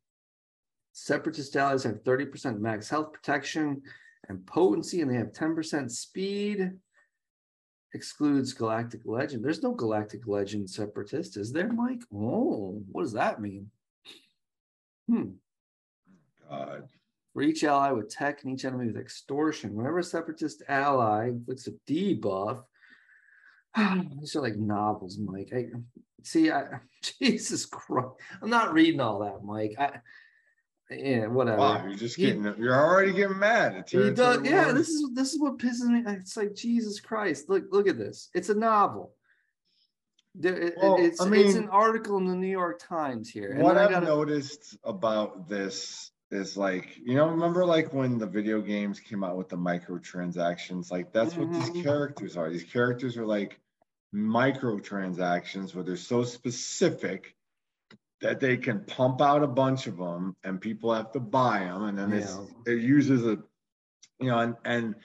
[0.97, 3.81] Separatist allies have 30% max health protection
[4.29, 6.71] and potency, and they have 10% speed.
[7.93, 9.43] Excludes Galactic Legend.
[9.43, 12.01] There's no Galactic Legend separatist, is there, Mike?
[12.13, 13.69] Oh, what does that mean?
[15.09, 15.31] Hmm.
[16.49, 16.87] God.
[17.33, 21.67] For each ally with tech and each enemy with extortion, whenever a separatist ally inflicts
[21.67, 22.63] a debuff,
[24.21, 25.51] these are like novels, Mike.
[25.53, 25.65] I
[26.23, 26.51] see.
[26.51, 26.79] I
[27.19, 29.75] Jesus Christ, I'm not reading all that, Mike.
[29.77, 29.99] I
[30.89, 31.57] yeah, whatever.
[31.57, 32.43] Wow, you're just He- getting.
[32.57, 33.75] You're already getting mad.
[33.75, 36.03] At He does, yeah, this is this is what pisses me.
[36.05, 37.49] It's like Jesus Christ.
[37.49, 38.29] Look, look at this.
[38.33, 39.13] It's a novel.
[40.41, 43.51] It- Well, it's I it's an article in the New York Times here.
[43.53, 48.27] and what I've gotta- noticed about this is like, you know, remember like when the
[48.27, 50.91] video games came out with the microtransactions?
[50.91, 51.73] Like that's what Mhm.
[51.73, 52.49] these characters are.
[52.49, 53.59] These characters are like
[54.13, 57.34] microtransactions where they're so specific
[58.21, 61.83] that they can pump out a bunch of them and people have to buy them
[61.83, 62.45] and then Yeah.
[62.73, 63.37] it uses a
[64.19, 64.95] you know and and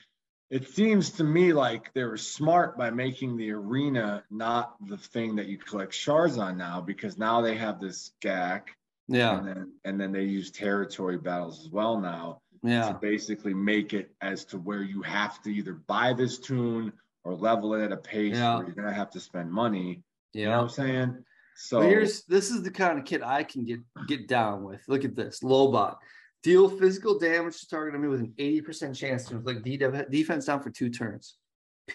[0.50, 5.36] it seems to me like they were smart by making the arena not the thing
[5.36, 8.62] that you collect shards on now because now they have this GAC
[9.08, 12.88] yeah, and then and then they use territory battles as well now yeah.
[12.92, 16.92] to basically make it as to where you have to either buy this toon
[17.24, 18.56] or level it at a pace Yeah.
[18.58, 20.02] where you're gonna have to spend money.
[20.32, 20.56] You know Yeah.
[20.58, 21.24] what I'm saying?
[21.62, 24.80] So Well, here's this is the kind of kid I can get get down with.
[24.88, 25.96] Look at this, Lobot.
[26.42, 30.62] Deal physical damage to target enemy with an 80% chance to inflict de- defense down
[30.62, 31.36] for two turns.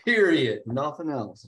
[0.05, 0.61] Period.
[0.67, 1.47] Nothing else.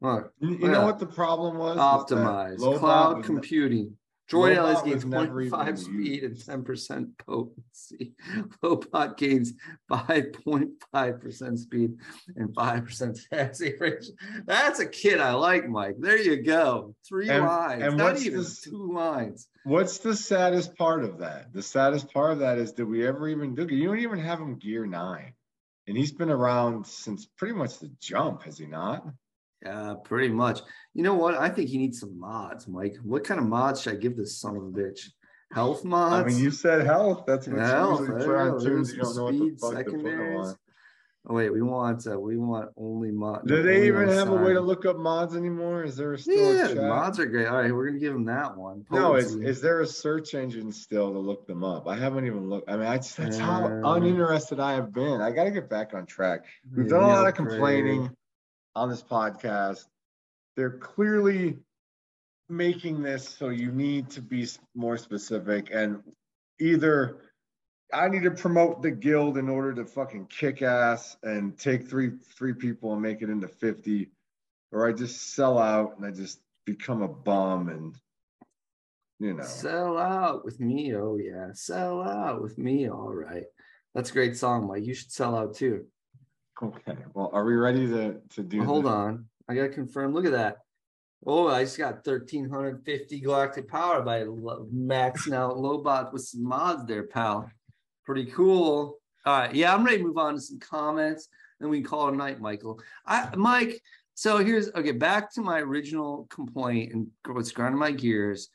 [0.00, 1.76] Look, you, know what the problem was?
[1.76, 2.78] optimized.
[2.78, 3.96] Cloud computing.
[4.30, 8.14] Droid was gains never 0.5 speed and 10% potency.
[8.62, 9.52] Lobot gains
[9.90, 11.94] 5.5% speed
[12.36, 14.06] and 5% taxi range.
[14.46, 15.96] That's a kid I like, Mike.
[15.98, 16.94] There you go.
[17.06, 17.82] Three And- lines.
[17.82, 19.48] and Not even this- two lines.
[19.64, 21.52] What's the saddest part of that?
[21.52, 24.38] The saddest part of that is did we ever even do you don't even have
[24.38, 25.32] him gear nine.
[25.86, 29.06] And he's been around since pretty much the jump, has he not?
[29.64, 30.60] Yeah, pretty much.
[30.92, 31.36] You know what?
[31.36, 32.96] I think he needs some mods, Mike.
[33.02, 35.08] What kind of mods should I give this son of a bitch?
[35.52, 36.24] Health mods.
[36.26, 37.24] I mean, you said health.
[37.26, 38.92] That's what Health, usually put on toons.
[38.92, 40.48] You don't know what the speed fuck to put them secondaries.
[40.48, 40.56] on.
[41.26, 43.46] Oh wait, we want uh, we want only mods.
[43.46, 44.84] Do they even have a way to look?
[44.84, 45.82] up mods anymore?
[45.82, 46.76] Is there a still Yeah, a chat?
[46.76, 47.46] mods are great.
[47.46, 48.84] All right, we're gonna give them that one.
[48.90, 51.88] No, is, is there a search engine still to look them up?
[51.88, 52.68] I haven't even looked.
[52.68, 55.22] I mean, I just, that's how Uh, uninterested I have been.
[55.22, 56.44] I got to get back on track.
[56.76, 58.10] We've Yeah, done a lot of great.
[58.74, 59.84] On this podcast.
[60.56, 61.58] They're clearly
[62.48, 66.02] making this so you need to be more specific and
[66.60, 67.16] either
[67.92, 72.12] I need to promote the guild in order to fucking kick ass and take three
[72.36, 74.10] three people and make it into 50
[74.72, 77.94] or I just sell out and I just become a bum and
[79.20, 80.94] you know Sell out with me.
[80.94, 82.90] Oh yeah, sell out with me.
[82.90, 83.44] All right,
[83.94, 85.86] that's a great song, like You should sell out too.
[86.62, 90.14] Okay well are we ready to to do Hold the- on, I gotta confirm.
[90.14, 90.58] Look at that.
[91.26, 97.04] Oh, I just got 1350 galactic power by maxing out Lobot with some mods there,
[97.04, 97.50] pal.
[98.04, 98.98] Pretty cool.
[99.24, 101.28] All right, yeah, I'm ready to move on to some comments,
[101.60, 102.78] and we can call it a night, Michael.
[103.06, 103.80] I, Mike.
[104.14, 104.92] So here's okay.
[104.92, 108.50] Back to my original complaint and what's grinding my gears.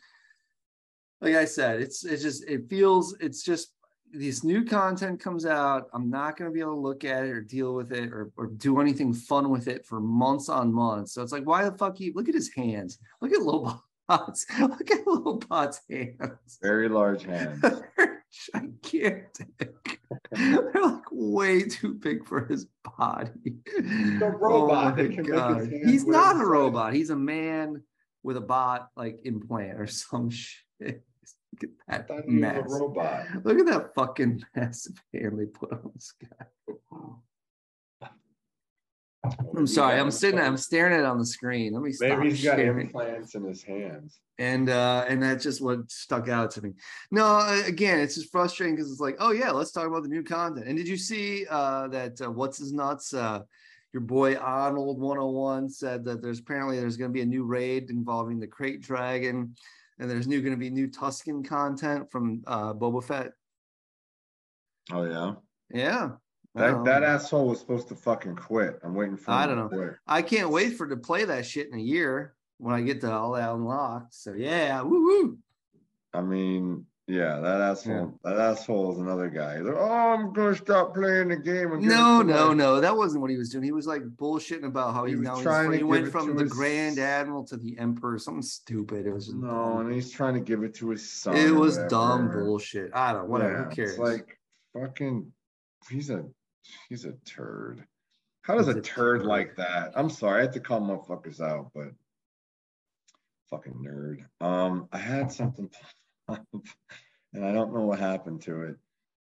[1.21, 3.73] Like I said, it's it's just it feels it's just
[4.11, 7.29] this new content comes out, I'm not going to be able to look at it
[7.29, 11.13] or deal with it or, or do anything fun with it for months on months.
[11.13, 12.99] So it's like, why the fuck you look at his hands?
[13.21, 14.45] Look at Lobot's.
[14.59, 16.57] Look at Lobot's hands.
[16.61, 17.61] very large hands
[17.97, 18.23] They're
[18.53, 19.99] gigantic.
[20.31, 22.65] They're like way too big for his
[22.97, 23.31] body.
[23.77, 25.69] a oh robot Oh my can make his God.
[25.85, 26.93] He's not a robot.
[26.93, 27.83] He's a man
[28.23, 31.03] with a bot like implant or some shit.
[31.61, 32.63] Look at that mess.
[32.67, 36.45] robot Look at that fucking massive hand they put on this guy.
[39.57, 41.73] I'm sorry, I'm sitting, I'm staring at it on the screen.
[41.73, 42.87] Let me stop maybe he's got sharing.
[42.87, 46.71] implants in his hands And uh, and that's just what stuck out to me.
[47.11, 50.09] No, uh, again, it's just frustrating because it's like, oh yeah, let's talk about the
[50.09, 50.67] new content.
[50.67, 53.13] And did you see uh, that uh, what's his nuts?
[53.13, 53.41] Uh,
[53.93, 57.89] your boy Ahnald 101 said that there's apparently there's going to be a new raid
[57.89, 59.55] involving the Krayt Dragon,
[59.99, 63.31] and there's new going to be new Tusken content from uh, Boba Fett.
[64.91, 65.33] oh yeah
[65.73, 66.11] Yeah,
[66.55, 69.67] that don't that asshole was supposed to fucking quit i'm waiting for I don't know.
[69.69, 69.95] quit.
[70.07, 73.11] I can't wait for to play that shit in a year when I get to
[73.11, 74.13] all that unlocked.
[74.13, 75.37] So yeah, woo woo.
[76.13, 78.19] I mean, yeah, that asshole.
[78.23, 79.57] That asshole is another guy.
[79.57, 81.71] He's like, oh, I'm gonna stop playing the game.
[81.73, 82.79] And No, no, my-" no.
[82.81, 83.63] That wasn't what he was doing.
[83.63, 86.43] He was like bullshitting about how He he, was now trying he went from the
[86.43, 88.17] his- Grand Admiral to the Emperor.
[88.19, 89.05] Something stupid.
[89.07, 91.35] It was just No, and he's trying to give it to his son.
[91.35, 92.91] it was dumb bullshit.
[92.93, 93.27] I don't.
[93.27, 93.53] Whatever.
[93.53, 93.89] Yeah, Who cares?
[93.91, 94.39] It's like
[94.73, 95.31] fucking.
[95.89, 96.25] He's a
[96.89, 97.83] he's a turd.
[98.43, 99.27] How does He's a turd turd.
[99.27, 99.93] like that?
[99.95, 101.89] I'm sorry, I had to call motherfuckers out, but
[103.49, 104.25] fucking nerd.
[104.45, 105.69] Um, I had something,
[107.33, 108.75] and I don't know what happened to it.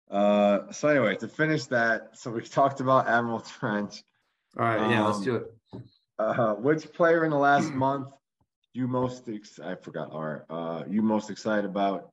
[0.10, 4.04] Uh, so anyway, to finish that, so we talked about Admiral Trench.
[4.58, 4.90] all right.
[4.90, 5.06] Yeah.
[5.06, 5.52] let's um, do it.
[6.18, 8.10] Uh, which player in the last month
[8.76, 10.46] you most ex- I forgot Art.
[10.50, 12.10] Uh, you most excited about?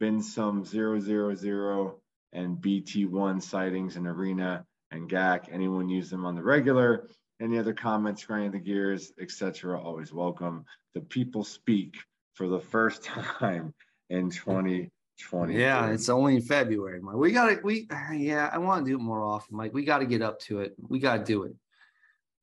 [0.00, 2.00] Been some zero zero zero
[2.32, 5.48] and BT one sightings in arena and GAC.
[5.52, 7.08] Anyone use them on the regular?
[7.40, 9.80] Any other comments, grinding the gears, etc.
[9.80, 10.64] Always welcome.
[10.94, 11.98] The people speak
[12.34, 13.04] for the first
[13.38, 13.72] time
[14.12, 15.58] in 2020.
[15.58, 17.16] Yeah, it's only in February, Mike.
[17.16, 17.60] We gotta.
[17.62, 18.50] We yeah.
[18.52, 19.72] I want to do it more often, Mike.
[19.72, 20.74] We got to get up to it.
[20.88, 21.54] We got to do it.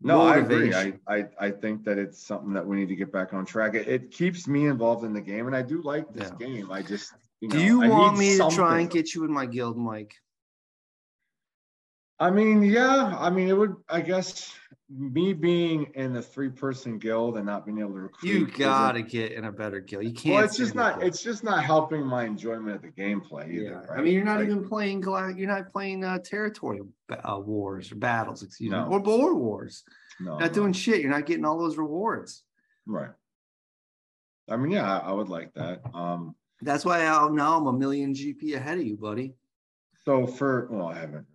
[0.01, 0.73] No, I agree.
[0.73, 3.75] I, I I think that it's something that we need to get back on track.
[3.75, 6.47] It, it keeps me involved in the game, and I do like this Yeah.
[6.47, 6.71] game.
[6.71, 9.45] I just you Do you I want me to try and get you in my
[9.45, 10.15] guild, Mike?
[12.19, 13.15] I mean, yeah.
[13.17, 13.75] I mean, it would.
[13.87, 14.53] I guess
[14.89, 18.29] me being in a three-person guild and not being able to recruit.
[18.29, 20.03] You gotta get in a better guild.
[20.03, 20.35] You can't.
[20.35, 20.99] Well, it's just not.
[20.99, 21.07] guild.
[21.07, 23.63] It's just not helping my enjoyment of the gameplay either.
[23.63, 23.99] Yeah, Right?
[23.99, 25.03] I mean, you're not Like, even playing.
[25.03, 28.87] You're not playing uh, territorial uh, wars or battles, excuse No.
[28.89, 29.83] me, or board wars.
[30.19, 30.53] no, Not no.
[30.53, 31.01] doing shit.
[31.01, 32.43] You're not getting all those rewards.
[32.85, 33.11] right.
[34.49, 35.81] I mean, yeah, I, I would like that.
[35.93, 39.35] Um, That's why I, now I'm a million GP ahead of you, buddy.
[40.03, 41.27] so for well, I haven't.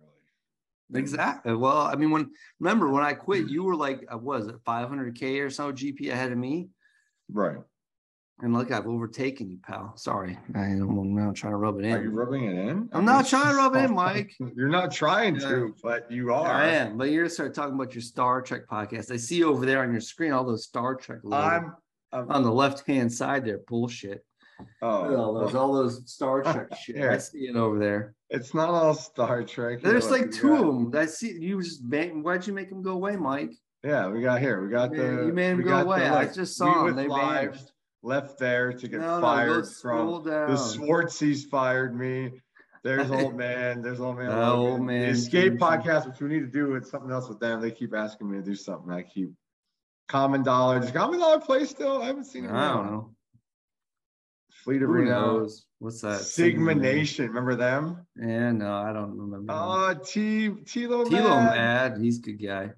[0.93, 1.55] Exactly.
[1.55, 5.41] Well, I mean, when remember when I quit, you were like, uh, was it 500k
[5.43, 6.69] or so GP ahead of me,
[7.31, 7.57] Right.
[8.41, 9.97] and look, I've overtaken you, pal.
[9.97, 11.93] Sorry, I, I'm not trying to rub it in.
[11.95, 12.89] Are you rubbing it in?
[12.93, 14.33] I'm not trying to rub it in, Mike.
[14.55, 16.47] You're not trying to, but you are.
[16.47, 19.11] I am, but you're gonna start talking about your Star Trek podcast.
[19.11, 21.19] I see over there on your screen all those Star Trek.
[21.31, 21.73] I'm.
[22.11, 23.59] I'm on the left hand side there.
[23.67, 24.23] Bullshit.
[24.81, 26.95] oh, all those, all those Star Trek shit.
[27.01, 28.13] I see it over there.
[28.35, 29.81] It's not all Star Trek.
[29.81, 31.01] There's like two got- of them.
[31.01, 33.51] I see you just made, why'd you make them go away, Mike?
[33.83, 34.61] Yeah, we got here.
[34.63, 35.25] We got the.
[35.27, 36.07] you made 'em we go got the, away.
[36.09, 36.95] I just saw them.
[36.95, 37.71] They vanished.
[38.03, 42.39] Left there to get No, no, fired scroll from the Swartzies fired me.
[42.83, 43.81] There's old man.
[43.81, 44.29] There's old man.
[44.29, 44.71] Oh, Logan.
[44.71, 45.57] old man The Escape Jason.
[45.57, 47.61] podcast, which we need to do with something else with them.
[47.61, 48.91] They keep asking me to do something.
[48.91, 49.31] I keep
[50.07, 50.79] Common Dollar.
[50.79, 52.03] Does Common Dollar play still?
[52.03, 52.51] I haven't seen it.
[52.51, 53.14] I don't know.
[54.65, 55.11] Fleet of Who Reno.
[55.11, 55.67] knows?
[55.77, 56.21] What's that?
[56.21, 57.27] Sigma Nation.
[57.27, 58.05] Remember them?
[58.19, 59.53] Yeah, no, I don't remember.
[59.53, 61.91] Oh, T Tilo Tilo Mad.
[61.93, 62.71] Mad, he's a good guy.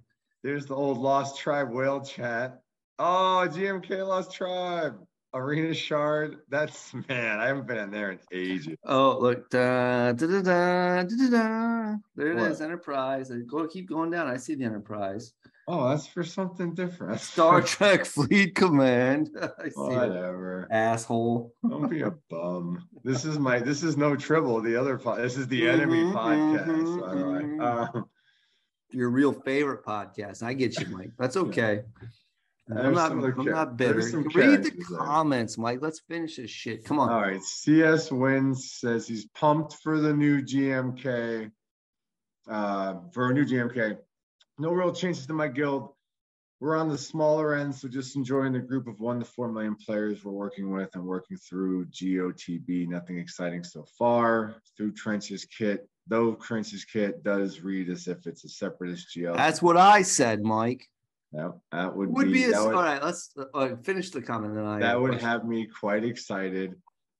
[0.43, 2.59] There's the old Lost Tribe whale chat.
[2.99, 4.97] Oh, GMK Lost Tribe.
[5.33, 6.37] Arena Shard.
[6.49, 8.75] That's man, I haven't been in there in ages.
[8.85, 12.65] Oh, look, da, da, da, da, da, da, there it is, What?
[12.65, 13.31] Enterprise.
[13.31, 14.27] I go keep going down.
[14.27, 15.33] I see the Enterprise.
[15.69, 17.19] Oh, that's for something different.
[17.19, 19.29] Star Trek Fleet Command.
[19.59, 19.73] I see.
[19.75, 20.65] Whatever.
[20.71, 21.53] Asshole.
[21.67, 22.87] Don't be a bum.
[23.03, 23.59] This is my.
[23.59, 24.61] This is no tribble.
[24.61, 24.97] The other.
[24.97, 26.67] Po- this is the enemy Mhm, podcast.
[26.67, 27.41] mhm, by the way.
[27.43, 27.95] mhm.
[27.95, 28.05] Um,
[28.91, 30.41] Your real favorite podcast.
[30.41, 31.11] I get you, Mike.
[31.19, 31.81] That's okay.
[32.69, 33.95] I'm not, I'm char- not bitter.
[33.95, 34.97] Read the characters there.
[34.99, 35.79] comments, Mike.
[35.81, 36.83] Let's finish this shit.
[36.85, 37.09] Come on.
[37.09, 37.41] all right.
[37.41, 41.49] CS wins says he's pumped for the new GMK.
[42.49, 43.97] Uh, for a new GMK.
[44.59, 45.89] No real changes to my guild.
[46.59, 49.75] We're on the smaller end, so just enjoying the group of one to four million
[49.75, 52.87] players we're working with and working through GOTB.
[52.87, 54.55] Nothing exciting so far.
[54.75, 59.35] Through Trench's kit, though Trench's kit does read as if it's a separatist GL.
[59.35, 60.87] That's what I said, Mike.
[61.31, 63.03] that, that would, Would be a, that would, right.
[63.03, 64.55] Let's uh, finish the comment.
[64.55, 66.73] Then I that would have me quite excited.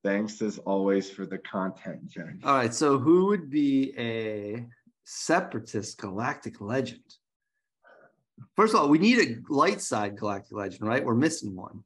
[0.04, 2.40] Thanks as always for the content, Jen.
[2.44, 2.74] All right.
[2.74, 4.66] So who would be a
[5.04, 7.04] separatist galactic legend?
[8.56, 11.04] First of all, we need a light side galactic legend, right?
[11.04, 11.84] We're missing one.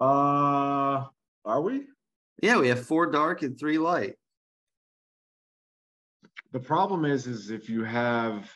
[0.00, 1.04] Uh,
[1.44, 1.84] are we?
[2.42, 4.14] Yeah, we have four dark and three light.
[6.52, 8.50] The problem is, is if you have,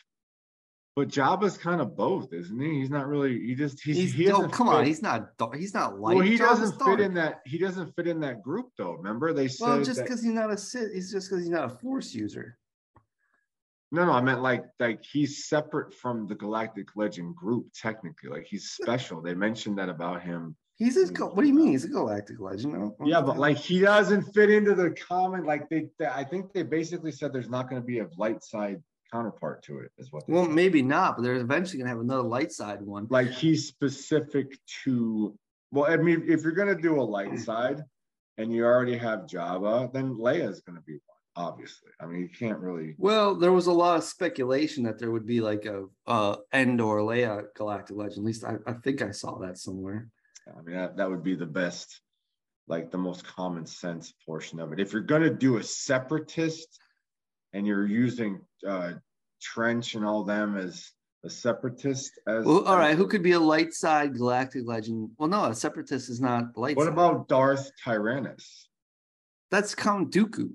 [0.95, 2.79] but Jabba's kind of both, isn't he?
[2.79, 3.39] He's not really.
[3.39, 5.55] He just he's, He's he oh, come on, he's not dark.
[5.55, 6.15] He's not light.
[6.15, 6.97] well, he Jabba's doesn't dark.
[6.97, 7.41] fit in that.
[7.45, 8.93] He doesn't fit in that group, though.
[8.93, 11.65] Remember they said Well, just because he's not a Sith, he's just because he's not
[11.65, 12.57] a Force user.
[13.91, 14.11] No, no.
[14.11, 17.67] I meant like like he's separate from the Galactic Legend group.
[17.73, 19.21] Technically, like he's special.
[19.21, 20.55] They mentioned that about him.
[20.75, 21.11] He's a.
[21.11, 21.69] gal- What do you mean?
[21.69, 22.75] He's a galactic legend.
[22.75, 25.45] I don't- I don't Yeah, but like he doesn't fit into the common.
[25.45, 28.43] Like they, they I think they basically said there's not going to be a light
[28.43, 29.91] side counterpart to it.
[29.97, 30.27] Is what.
[30.27, 30.53] They Well, said.
[30.53, 33.07] maybe not, but they're eventually gonna have another light side one.
[33.09, 35.33] like he's specific to
[35.71, 37.83] well i mean if you're going to do a light side
[38.37, 42.29] and you already have jabba then leia's going to be one obviously i mean you
[42.29, 45.85] can't really Well, there was a lot of speculation that there would be like a
[46.07, 48.19] uh Endor Leia galactic legend.
[48.19, 50.09] At least I, I think I saw that somewhere.
[50.57, 52.01] i mean that, that would be the best
[52.67, 56.67] like the most common sense portion of it if you're going to do a separatist
[57.53, 58.93] and you're using uh
[59.41, 60.91] trench and all them as
[61.23, 65.11] a separatist as Well, all as- who could be a light side galactic legend?
[65.17, 66.75] Well, no, a separatist is not light.
[66.77, 66.93] what side.
[66.93, 68.67] about darth tyrannus
[69.51, 70.49] that's Count Dooku?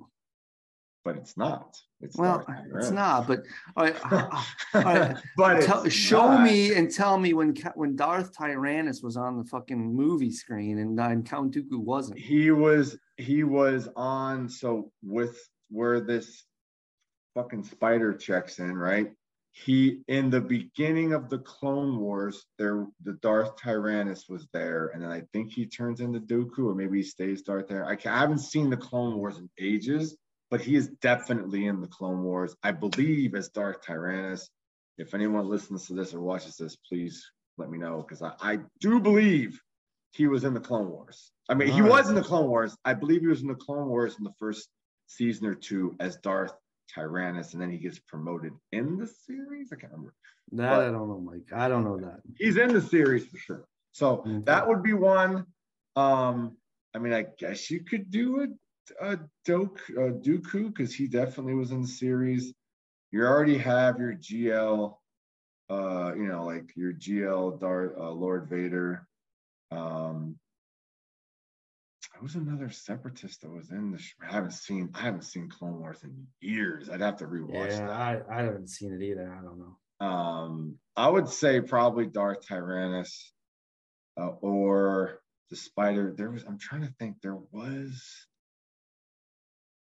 [1.04, 3.26] But it's not it's Well, Darth it's not.
[3.28, 3.44] But
[3.76, 3.96] all right,
[4.74, 6.42] all right, but tell, show not.
[6.44, 10.98] me and tell me when when Darth Tyrannus was on the fucking movie screen and,
[10.98, 12.18] uh, and Count Dooku wasn't.
[12.18, 15.38] he was he was on so with
[15.70, 16.44] where this
[17.34, 19.12] fucking spider checks in right
[19.52, 25.02] he in the beginning of the clone wars there the darth tyrannus was there and
[25.02, 28.18] then i think he turns into dooku or maybe he stays darth there i, I
[28.18, 30.16] haven't seen the clone wars in ages
[30.52, 34.50] but he is definitely in the clone wars i believe as darth tyrannus
[34.98, 38.58] if anyone listens to this or watches this please let me know because I, I
[38.80, 39.60] do believe
[40.12, 41.32] he was in the Clone Wars.
[41.48, 41.90] I mean, he right.
[41.90, 42.76] was in the Clone Wars.
[42.84, 44.68] I believe he was in the Clone Wars in the first
[45.06, 46.52] season or two as Darth
[46.94, 49.72] Tyrannus, and then he gets promoted in the series.
[49.72, 50.14] I can't remember.
[50.52, 51.52] That But- I don't know, Mike.
[51.54, 52.20] I don't know that.
[52.38, 53.64] He's in the series for sure.
[53.92, 54.38] So Okay.
[54.44, 55.46] that would be one.
[55.96, 56.56] Um,
[56.94, 58.46] I mean, I guess you could do a,
[59.00, 62.52] a Doke uh, Dooku because he definitely was in the series.
[63.10, 64.94] You already have your GL,
[65.70, 69.06] uh, you know, like your GL Darth uh, Lord Vader.
[69.70, 70.36] Um,
[72.22, 73.98] was another separatist that was in the?
[73.98, 74.90] Sh- I haven't seen.
[74.94, 76.88] I haven't seen Clone Wars in years.
[76.88, 77.90] I'd have to rewatch Yeah, that.
[77.90, 79.36] I, I haven't seen it either.
[79.36, 80.06] I don't know.
[80.06, 83.32] Um, I would say probably Darth Tyrannus,
[84.18, 86.14] uh, or the Spider.
[86.16, 86.44] There was.
[86.44, 87.16] I'm trying to think.
[87.22, 88.26] There was.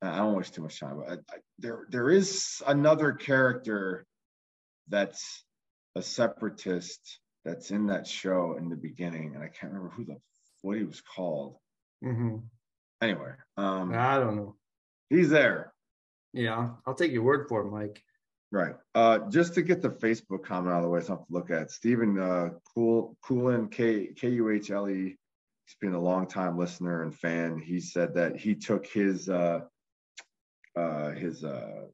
[0.03, 4.07] I don't waste too much time, but I, I, there there is another character
[4.89, 5.45] that's
[5.97, 10.17] a separatist that's in that show in the beginning, and I can't remember who the
[10.63, 11.57] what he was called.
[12.05, 12.43] Mhm.
[13.01, 14.57] Anyway, um, I don't know.
[15.11, 15.73] he's there.
[16.33, 18.03] Yeah, I'll take your word for it, Mike.
[18.51, 18.75] Right.
[18.95, 21.71] Uh, just to get the Facebook comment out of the way, something to look at.
[21.71, 25.17] Stephen uh, Cool Coolin K K U H L E.
[25.67, 27.59] He's been a long time listener and fan.
[27.59, 29.61] He said that he took his uh,
[30.79, 31.87] uh his uh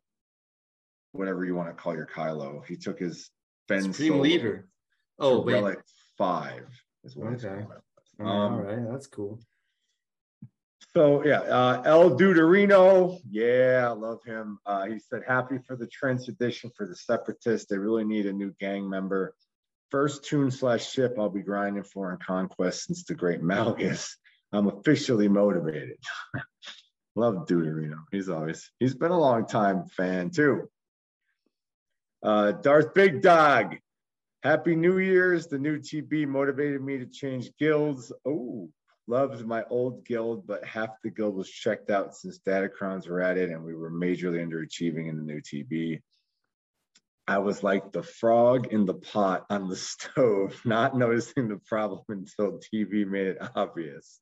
[1.12, 2.65] whatever you want to call your Kylo.
[2.66, 3.31] He took his
[3.69, 4.69] Ben Supreme Solo leader.
[5.19, 5.55] Oh, wait.
[5.55, 5.78] Relic
[6.19, 6.66] Five
[7.05, 7.65] is what Okay.
[8.20, 9.40] Um, right, that's cool.
[10.94, 14.59] So yeah, uh, El Duderino, yeah, I love him.
[14.65, 17.69] Uh, he said happy for the Trench edition for the Separatists.
[17.69, 19.35] They really need a new gang member.
[19.90, 24.11] First toon slash ship I'll be grinding for in Conquest since the Great Malgus.
[24.52, 25.98] I'm officially motivated.
[27.15, 28.05] love Duderino.
[28.11, 30.69] He's always he's been a long time fan too.
[32.23, 33.77] Uh, Darth Big Dog,
[34.43, 35.47] Happy New Year's.
[35.47, 38.12] The new TB motivated me to change guilds.
[38.27, 38.70] Oh,
[39.07, 43.51] loved my old guild, but half the guild was checked out since Datacrons were added
[43.51, 46.01] and we were majorly underachieving in the new TB.
[47.27, 52.03] I was like the frog in the pot on the stove, not noticing the problem
[52.09, 54.20] until TB made it obvious.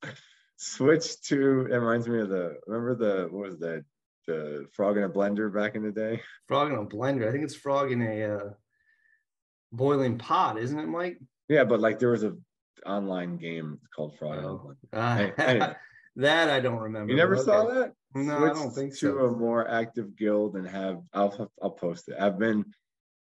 [0.65, 3.85] Switch to, it reminds me of the, remember the, what was that?
[4.29, 6.23] The frog in a blender back in the day?
[6.47, 7.29] Frog in a blender.
[7.29, 8.51] I think it's frog in a uh,
[9.73, 11.19] boiling pot, isn't it, Mike?
[11.49, 12.37] Yeah, but like there was a
[12.87, 14.59] online game called Frog in a Oh.
[14.59, 14.77] Blender.
[14.93, 15.75] Uh, hey.
[16.15, 17.11] that I don't remember.
[17.11, 17.81] You never saw okay.
[17.81, 17.93] that?
[18.15, 19.19] No, I don't think to so.
[19.19, 22.17] a more active guild and have I'll I'll post it.
[22.21, 22.65] I've been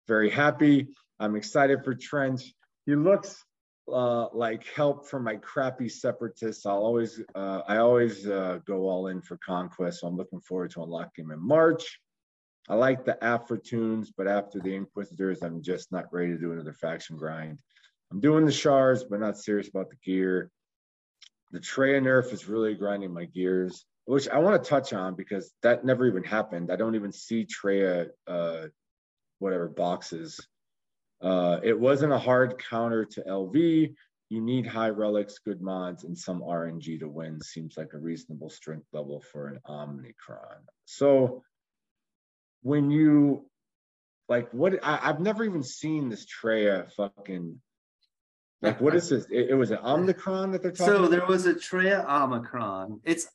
[0.07, 0.87] very happy.
[1.19, 2.53] I'm excited for Trench.
[2.87, 3.43] He looks
[3.91, 6.65] uh, like help from my crappy separatists.
[6.65, 10.01] I'll always uh, I always uh, go all in for conquest.
[10.01, 11.99] So I'm looking forward to unlocking him in March.
[12.69, 16.51] I like the Aphra toons, but after the Inquisitors, I'm just not ready to do
[16.51, 17.59] another faction grind.
[18.11, 20.51] I'm doing the shards, but not serious about the gear.
[21.51, 25.53] The Traya nerf is really grinding my gears, which I want to touch on because
[25.63, 26.71] that never even happened.
[26.71, 28.67] I don't even see Traya, uh,
[29.39, 30.45] whatever boxes.
[31.21, 33.93] Uh, it wasn't a hard counter to LV.
[34.29, 37.41] You need high relics, good mods, and some RNG to win.
[37.41, 40.59] Seems like a reasonable strength level for an Omnicron.
[40.85, 41.43] So
[42.61, 43.45] when you
[44.27, 47.61] like what I, I've never even seen this Traya fucking
[48.61, 49.25] like what is this?
[49.31, 51.11] It, it was an Omnicron that they're talking So about.
[51.11, 52.99] there was a Traya Omicron.
[53.05, 53.27] It's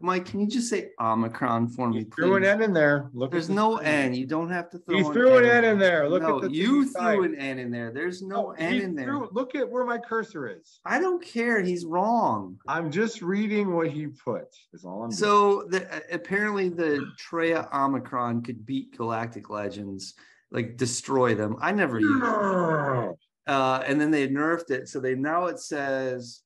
[0.00, 0.26] Mike.
[0.26, 2.48] Can you just say Omicron for me, He threw an please?
[2.48, 3.10] N in there.
[3.12, 3.78] Look, There's no.
[3.78, 4.14] N.
[4.14, 4.96] You don't have to throw.
[4.96, 6.08] He an threw an N in there.
[6.08, 7.90] Look no, at the you threw an N in there.
[7.92, 9.06] There's no N in there.
[9.06, 10.80] threw- look at where my cursor is.
[10.84, 11.62] I don't care.
[11.62, 12.58] He's wrong.
[12.68, 14.46] I'm just reading what he put.
[14.72, 15.10] Is all I'm.
[15.10, 20.14] So the, apparently the Traya Omicron could beat Galactic Legends,
[20.52, 21.56] like destroy them.
[21.60, 23.16] I never used it.
[23.46, 24.88] Uh, and then they nerfed it.
[24.88, 26.40] So they now it says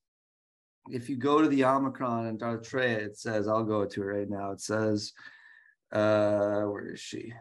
[0.88, 4.04] if you go to the Omicron and Darth Traya, it says, I'll go to it
[4.04, 4.52] right now.
[4.52, 5.12] It says,
[5.92, 7.32] uh, where is she?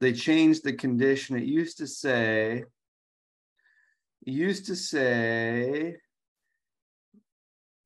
[0.00, 1.36] They changed the condition.
[1.36, 2.64] It used to say,
[4.24, 5.96] used to say,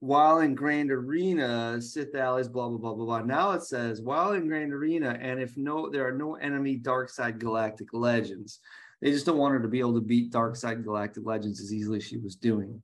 [0.01, 3.23] while in Grand Arena, Sith allies, blah blah blah blah blah.
[3.23, 7.09] Now it says while in Grand Arena, and if no, there are no enemy Dark
[7.09, 8.61] Side Galactic Legends.
[9.01, 11.73] They just don't want her to be able to beat Dark Side Galactic Legends as
[11.73, 12.83] easily as she was doing.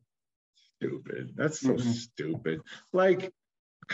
[0.81, 1.33] Stupid.
[1.37, 1.93] That's so Mhm.
[1.93, 2.63] stupid.
[2.93, 3.35] Like,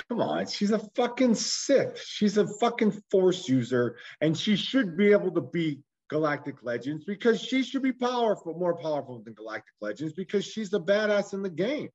[0.08, 2.00] come on, she's a fucking Sith.
[2.00, 7.40] She's a fucking Force user, and she should be able to beat Galactic Legends because
[7.40, 11.50] she should be powerful, more powerful than Galactic Legends because she's the badass in the
[11.50, 11.88] game.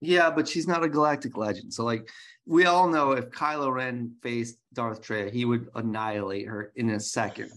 [0.00, 1.74] Yeah, but she's not a Galactic Legend.
[1.74, 2.08] So like
[2.44, 7.00] we all know, if Kylo Ren faced Darth Traya, he would annihilate her in a
[7.00, 7.50] second.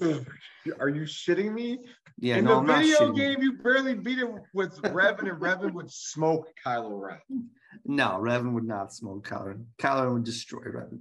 [0.79, 1.79] Are you shitting me?
[2.21, 5.41] Yeah, in no, the I'm not video game, you barely beat it with Revan, and
[5.41, 7.49] Revan would smoke Kylo Ren.
[7.85, 9.65] No, Revan would not smoke Kylo Ren.
[9.79, 10.99] Kylo Ren would destroy Revan.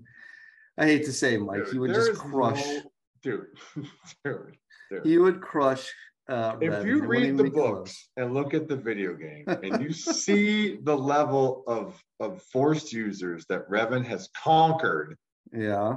[0.76, 2.64] I hate to say, Mike, he would just crush.
[2.64, 2.82] no-
[3.24, 3.46] dude,
[4.24, 4.56] dude,
[4.90, 5.04] dude.
[5.04, 5.92] He would crush.
[6.28, 6.86] Uh, if Revan.
[6.86, 7.70] you read the be close.
[7.78, 12.92] books and look at the video game and you see the level of of force
[12.92, 15.16] users that Revan has conquered,
[15.52, 15.96] yeah,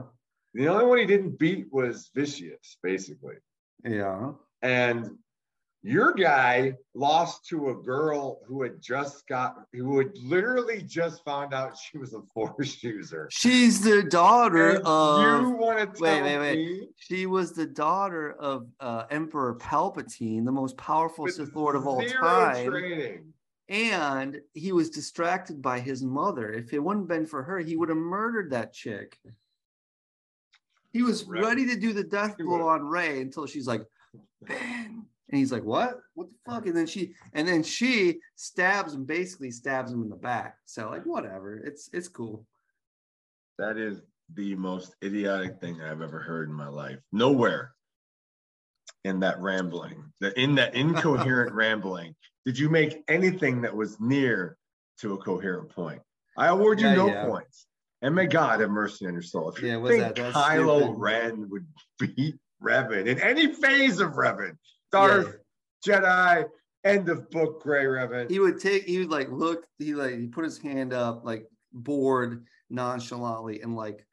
[0.54, 3.36] the only one he didn't beat was Vicious, basically.
[3.86, 4.32] yeah.
[4.62, 5.18] And
[5.84, 11.54] your guy lost to a girl who had just got who had literally just found
[11.54, 13.28] out she was a force user.
[13.32, 15.20] She's the daughter And of.
[15.20, 16.58] you want to tell wait, wait.
[16.58, 21.76] me She was the daughter of uh, Emperor Palpatine, the most powerful with Sith Lord
[21.76, 22.70] of all time.
[22.70, 23.34] training.
[23.68, 26.52] And he was distracted by his mother.
[26.52, 29.18] If it wouldn't been for her, he would have murdered that chick.
[30.92, 31.42] He was Right.
[31.42, 33.82] ready to do the death blow on Rey until she's like.
[34.48, 35.06] And
[35.40, 36.00] he's like, What?
[36.14, 36.66] What the fuck?
[36.66, 40.58] And then she and then she stabs him, basically stabs him in the back.
[40.66, 41.58] So, like, whatever.
[41.58, 42.46] It's it's cool.
[43.58, 44.02] That is
[44.34, 47.00] the most idiotic thing I've ever heard in my life.
[47.12, 47.74] Nowhere
[49.04, 52.16] in that rambling, the, in that incoherent rambling,
[52.46, 54.58] did you make anything that was near
[55.02, 56.02] to a coherent point.
[56.38, 57.26] I award you Yeah, no yeah.
[57.26, 57.68] points.
[58.04, 59.50] And may God have mercy on your soul.
[59.50, 60.16] If you Yeah, think that?
[60.16, 60.98] That's Kylo stupid.
[60.98, 61.68] Ren would
[62.00, 64.58] beat Revan in any phase of Revan,
[64.92, 65.38] Darth,
[65.86, 66.46] Jedi,
[66.84, 68.30] end of book, Gray Revan.
[68.30, 71.48] he would take he would like look he like he put his hand up like
[71.74, 74.06] bored nonchalantly and like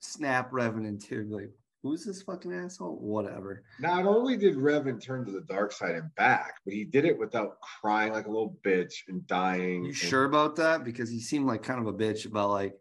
[0.00, 1.50] snap Revan in two like
[1.82, 6.12] who's this fucking asshole whatever Not only did Revan turn to the dark side and
[6.16, 9.82] back, but he did it without crying like a little bitch and dying.
[9.84, 12.74] you and- sure about that because he seemed like kind of a bitch about like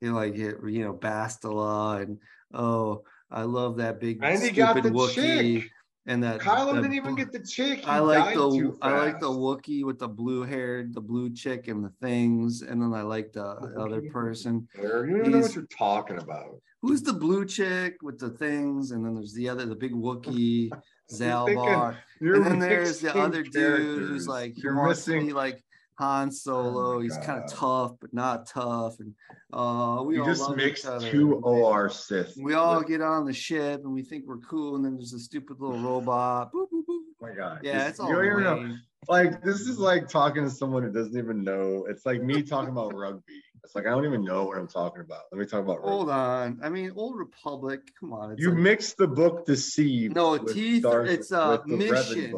[0.00, 2.18] you know like you know Bastila and
[2.52, 3.02] oh
[3.34, 5.70] I love that big And he got stupid the Wookiee chick.
[6.06, 7.80] and that Kylo that didn't even get the chick.
[7.80, 9.38] He I like died the too I like the fast.
[9.40, 13.32] Wookiee with the blue hair, the blue chick and the things, and then I like
[13.32, 14.68] the The other person.
[14.80, 16.60] You don't even know what you're talking about.
[16.82, 20.70] Who's the blue chick with the things, and then there's the other, the big Wookie,
[21.10, 25.12] thinking Zaalbar, You're and then there's the mixing other dude who's like you're wants to
[25.12, 25.26] missing.
[25.28, 25.64] be like
[25.96, 26.96] Han Solo.
[26.96, 29.14] Oh He's kind of tough, but not tough, and
[29.52, 32.34] uh, we just mixed two OR Sith.
[32.36, 35.18] We all get on the ship and we think we're cool, and then there's a
[35.20, 36.52] stupid little robot.
[36.52, 36.88] Boop, boop, boop.
[36.88, 37.60] Oh my God.
[37.62, 38.76] Yeah, This- it's all you don't even know.
[39.06, 41.84] Like this is like talking to someone who doesn't even know.
[41.88, 43.20] It's like me talking about rugby.
[43.62, 45.22] It's like I don't even know what I'm talking about.
[45.30, 45.90] Let me talk about rugby.
[45.90, 46.60] Hold on.
[46.62, 47.80] I mean, Old Republic.
[48.00, 48.32] Come on.
[48.32, 50.14] It's You like mixed the book Deceived.
[50.14, 52.32] No, Teeth- Darth- it's, uh, with Revan Mission.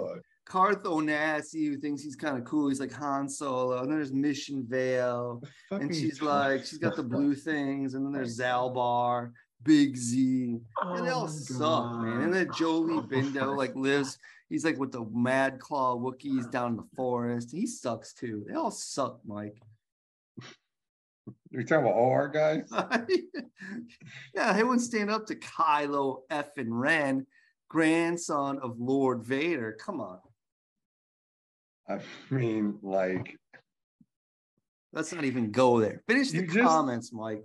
[0.46, 0.52] Book.
[0.52, 2.68] Carth Onasi, who thinks he's kind of cool.
[2.68, 3.78] He's like Han Solo.
[3.78, 5.42] And then there's Mission Vale.
[5.70, 7.94] And she's like, she's got the blue things.
[7.94, 9.32] And then there's Zaalbar,
[9.64, 10.60] Big Z.
[10.82, 12.22] And they Oh all my suck, man.
[12.22, 14.18] And then Jolee Oh Bindo like lives.
[14.48, 17.50] He's like with the Mad Claw Wookiees down in the forest.
[17.50, 18.44] He sucks too.
[18.46, 19.60] They all suck, Mike.
[21.50, 22.70] You're talking about OR guys?
[24.34, 26.56] yeah, he wouldn't stand up to Kylo F.
[26.58, 27.26] and Ren,
[27.68, 29.76] grandson of Lord Vader.
[29.80, 30.20] Come on.
[31.88, 32.00] I
[32.30, 33.36] mean, like
[34.92, 36.02] Let's not even go there.
[36.08, 37.44] Finish the just- comments, Mike.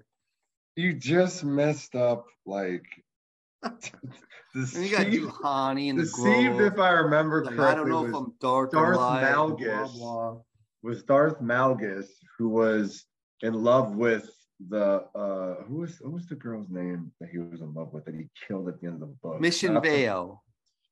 [0.76, 2.86] you just messed up like
[3.64, 6.74] And you got deceived, Juhani and the deceived Grove.
[6.74, 7.72] if I remember Like, correctly.
[7.72, 9.34] I don't know if I'm dark Darth or light.
[9.34, 9.94] Blah, Malgus.
[9.98, 10.38] blah.
[10.84, 12.08] was Darth Malgus
[12.38, 13.06] who was
[13.42, 14.30] in love with
[14.70, 18.06] the uh who was who was the girl's name that he was in love with
[18.06, 19.40] that he killed at the end of the book?
[19.40, 20.42] Mission Vale.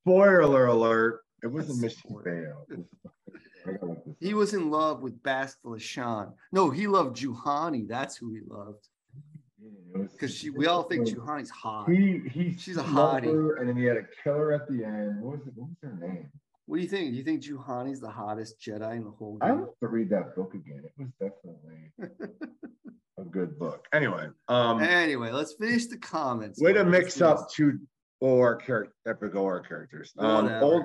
[0.02, 1.20] Spoiler alert.
[1.42, 2.16] It wasn't Mission.
[2.24, 2.66] Vale.
[3.66, 6.32] I gotta look this He was in love with Bastila Shan.
[6.52, 7.86] No, he loved Juhani.
[7.88, 8.86] That's who he loved.
[9.92, 11.88] Because she, we all think so Juhani's hot.
[11.90, 13.24] He he She's a hottie.
[13.24, 15.20] her, and then he had a killer at the end.
[15.20, 15.52] What was it?
[15.56, 16.28] What was her name?
[16.66, 17.10] What do you think?
[17.10, 19.42] Do you think Juhani's the hottest Jedi in the whole game?
[19.42, 20.82] I have to read that book again.
[20.84, 22.36] It was definitely
[23.18, 23.86] a good book.
[23.92, 26.60] Anyway, um, Anyway, let's finish the comments.
[26.62, 27.54] way to mix up this.
[27.54, 27.80] two
[28.20, 30.12] or character epic or characters.
[30.16, 30.84] Um, old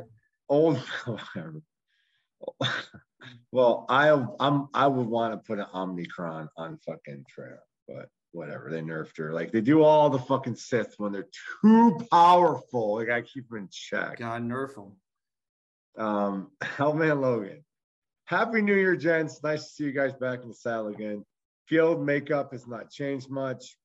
[0.50, 0.82] old.
[3.52, 4.10] well, I
[4.40, 7.58] I'm I would want to put an Omnicron on fucking Traya,
[7.88, 8.70] but whatever.
[8.70, 9.34] They nerfed her.
[9.34, 11.30] Like they do all the fucking Sith when they're
[11.62, 12.96] too powerful.
[12.96, 14.20] Like I keep them in check.
[14.20, 14.94] God nerf them.
[15.98, 17.64] Um, Hellman Logan.
[18.26, 19.42] Happy New Year, gents.
[19.44, 21.24] Nice to see you guys back in the saddle again.
[21.68, 23.78] Field makeup has not changed much.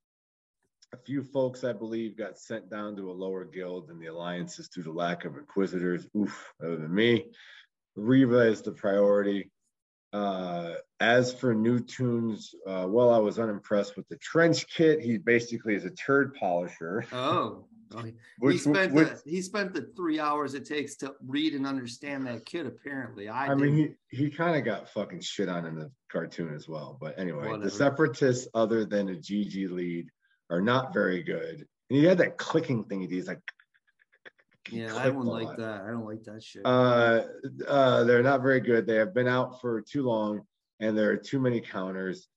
[0.93, 4.69] A few folks, I believe, got sent down to a lower guild in the alliances
[4.69, 6.07] due to lack of inquisitors.
[6.17, 7.27] Oof, other than me.
[7.97, 9.51] Reva is the priority.
[10.13, 15.01] Uh, as for new toons, uh, well, I was unimpressed with the trench kit.
[15.01, 17.05] He basically is a turd polisher.
[17.13, 18.15] Oh, oh, he-
[18.51, 22.27] he spent which- the he spent the three hours it takes to read and understand
[22.27, 22.67] that kit.
[22.67, 26.55] Apparently, I, I mean, he, he kind of got fucking shit on in the cartoon
[26.55, 26.99] as well.
[27.01, 27.65] But anyway, Whatever.
[27.65, 30.09] the separatists, other than a GG lead,
[30.51, 31.65] are not very good.
[31.89, 33.09] And he had that clicking thing.
[33.09, 33.41] He's like,
[34.73, 35.83] yeah, I don't like that.
[35.83, 36.63] I don't like that shit.
[36.65, 37.23] Uh,
[37.67, 38.87] uh, they're not very good.
[38.87, 40.43] They have been out for too long,
[40.81, 42.29] and there are too many counters.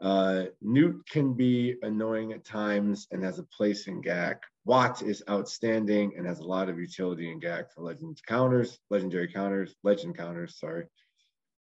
[0.00, 4.36] Uh, Nute can be annoying at times and has a place in GAC.
[4.64, 9.30] Wat is outstanding and has a lot of utility in GAC for legends counters, legendary
[9.30, 10.58] counters, legend counters.
[10.58, 10.86] Sorry,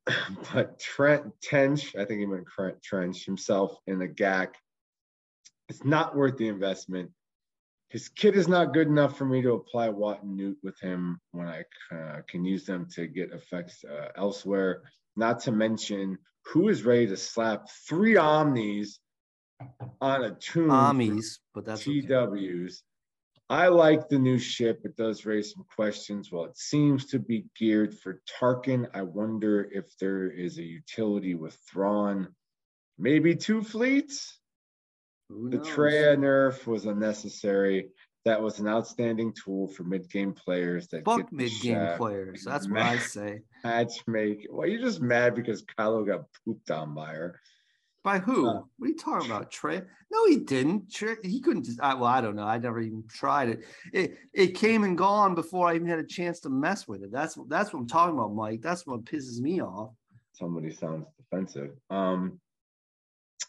[0.54, 4.50] but Trent Tench, I think he meant Trent Trench himself in the GAC.
[5.68, 7.12] It's not worth the investment
[7.90, 11.20] his kit is not good enough for me to apply Wat and Nute with him
[11.32, 14.84] when I uh, can use them to get effects uh, elsewhere.
[15.16, 19.00] Not to mention, who is ready to slap three Omnis
[20.00, 20.70] on a toon?
[20.70, 22.02] Amis, but that's okay.
[22.02, 22.84] TWs.
[23.50, 24.82] I like the new ship.
[24.84, 26.32] It does raise some questions.
[26.32, 31.34] While it seems to be geared for Tarkin, I wonder if there is a utility
[31.34, 32.28] with Thrawn.
[33.00, 34.39] Maybe two fleets?
[35.30, 35.68] Who The knows?
[35.68, 37.90] Traya nerf was unnecessary.
[38.26, 41.98] That was an outstanding tool for mid-game players that Fuck get the mid game shaft
[42.00, 42.46] players.
[42.46, 43.40] and That's what I ma- say.
[43.64, 44.46] Matchmake.
[44.50, 47.40] Well, you're just mad because Kylo got pooped on by her.
[48.04, 48.48] By who?
[48.48, 49.52] Uh, what are you talking about?
[49.52, 49.82] Trey?
[50.12, 50.92] No, he didn't.
[50.92, 51.82] Trey, he couldn't just.
[51.82, 52.44] I, well, I don't know.
[52.44, 53.66] I never even tried it.
[53.94, 57.12] It it came and gone before I even had a chance to mess with it.
[57.12, 58.62] That's that's what I'm talking about, Mike.
[58.62, 59.92] That's what pisses me off.
[60.34, 61.72] Somebody sounds defensive.
[61.90, 62.40] Um,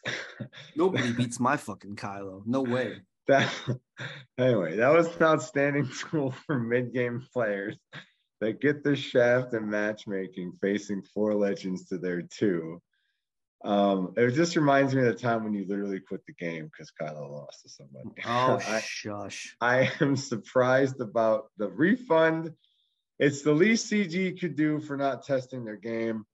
[0.76, 2.42] Nobody beats my fucking Kylo.
[2.46, 3.00] No way.
[3.28, 3.52] that
[4.38, 7.76] anyway, that was an outstanding tool for mid-game players
[8.40, 12.80] that get the shaft and matchmaking facing four legends to their two.
[13.62, 16.90] Um, it just reminds me of the time when you literally quit the game because
[16.98, 18.08] Kylo lost to somebody.
[18.24, 19.54] Oh I, shush.
[19.60, 22.52] I am surprised about the refund.
[23.18, 26.24] It's the least CG could do for not testing their game.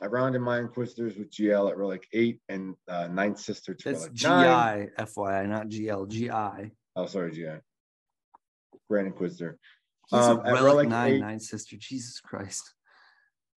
[0.00, 4.00] I rounded my Inquisitors with GL at relic eight and uh, ninth sister to That's
[4.00, 4.14] relic.
[4.14, 6.08] GI, FYI, not GL.
[6.08, 6.72] GI.
[6.96, 7.56] Oh, sorry, GI.
[8.88, 9.58] Grand Inquisitor.
[10.08, 11.76] He's Um, at relic relic nine, eight- nine sister.
[11.78, 12.74] Jesus Christ.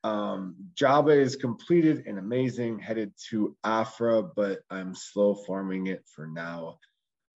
[0.04, 6.28] Um, Jabba is completed and amazing, headed to Aphra, but I'm slow farming it for
[6.28, 6.78] now.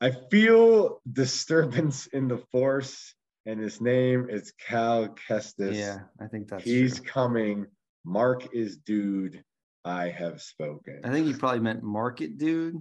[0.01, 3.15] I feel disturbance in the force,
[3.47, 5.75] and his name is Cal Kestis.
[5.75, 7.05] Yeah, I think that's He's true.
[7.07, 7.67] coming.
[8.05, 9.43] Mark is dude.
[9.85, 11.01] I have spoken.
[11.03, 12.75] I think you probably meant market dude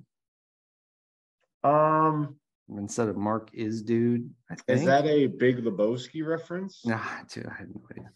[1.64, 2.36] Um,
[2.76, 4.30] instead of Mark is dude.
[4.50, 4.80] I think.
[4.80, 6.84] is that a Big Lebowski reference?
[6.84, 7.00] Nah,
[7.32, 8.10] dude, I had no idea.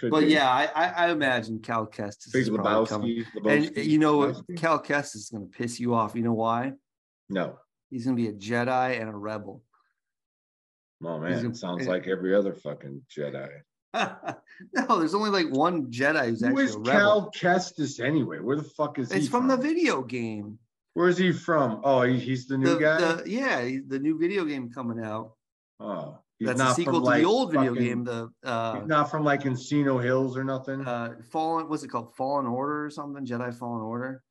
[0.00, 0.26] Could But be.
[0.28, 3.24] yeah, I, I, I imagine Cal Kestis Big is probably coming.
[3.36, 3.50] Lebowski.
[3.56, 4.36] And Lebowski, you know what?
[4.56, 6.14] Cal Kestis is going to piss you off.
[6.14, 6.72] You know why?
[7.28, 7.58] No.
[7.90, 9.62] He's going to be a Jedi and a rebel.
[11.02, 13.48] Oh man, a- it sounds like every other fucking Jedi.
[14.74, 16.90] no, there's only like one Jedi who's Who actually a rebel.
[16.92, 18.38] Cal Kestis anyway?
[18.40, 19.18] Where the fuck is he?
[19.18, 20.58] it's from the video game.
[20.94, 21.80] Where is he from?
[21.84, 22.98] Oh, he, he's the new The, guy.
[22.98, 25.32] the- yeah, he- the new video game coming out.
[25.80, 28.04] oh, he's That's not a sequel from, to like, the old video fucking- game.
[28.04, 30.84] The uh, he's not from like Encino Hills or nothing.
[30.86, 34.22] uh fallen what's it called fallen order or something jedi fallen order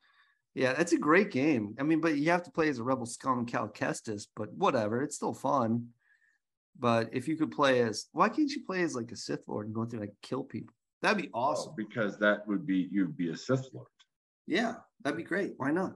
[0.56, 3.06] yeah it's a great game i mean but you have to play as a rebel
[3.06, 5.88] scum cal kestis but whatever it's still fun
[6.80, 9.66] but if you could play as why can't you play as like a sith lord
[9.66, 10.74] and go through like kill people?
[11.02, 11.74] That'd be Oh, awesome.
[11.78, 13.88] because that would be you'd be a Sith Lord.
[14.48, 15.54] yeah that'd be great.
[15.58, 15.94] Why not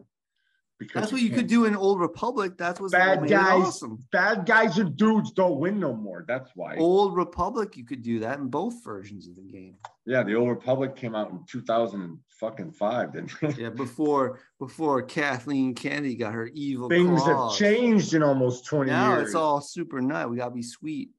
[0.81, 3.35] Because that's what you could do in old republic that's what's Bad what made it
[3.35, 3.63] guys.
[3.67, 6.25] awesome Bad guys and dudes don't win no more.
[6.27, 6.75] That's why.
[6.77, 9.75] old republic you could do that in both versions of the game
[10.07, 13.57] Yeah, the Old Republic came out in 2000 and fucking five, didn't it?
[13.59, 19.13] yeah before before kathleen kennedy got her evil Things have changed in almost 20 Now
[19.13, 19.27] years.
[19.27, 20.29] it's all super nut.
[20.31, 21.09] We gotta be sweet.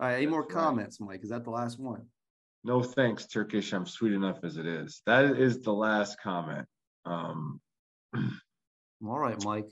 [0.00, 0.48] All right, any more right.
[0.48, 1.22] comments, Mike?
[1.22, 2.06] Is that the last one?
[2.64, 3.72] No thanks, Turkish.
[3.72, 5.02] I'm sweet enough as it is.
[5.06, 6.66] That is the last comment.
[7.06, 7.60] Um,
[8.14, 9.70] All right, Mike.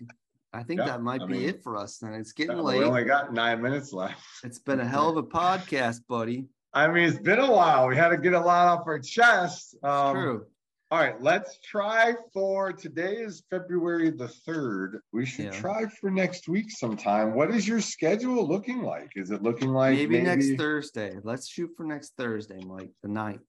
[0.52, 1.98] I think Yeah, that might I be mean, it for us.
[1.98, 2.78] Then it's getting late.
[2.78, 4.20] we only got nine minutes left.
[4.42, 6.46] It's been a hell of a podcast, buddy.
[6.72, 7.86] I mean, it's been a while.
[7.88, 9.76] We had to get a lot off our chest.
[9.82, 10.46] Um, true.
[10.90, 15.00] All right, let's try for today is February the 3rd.
[15.12, 15.50] We should Yeah.
[15.60, 17.34] try for next week sometime.
[17.34, 19.12] What is your schedule looking like?
[19.14, 21.14] Is it looking like Maybe, next Thursday.
[21.22, 23.42] Let's shoot for next Thursday, Mike, the 9th.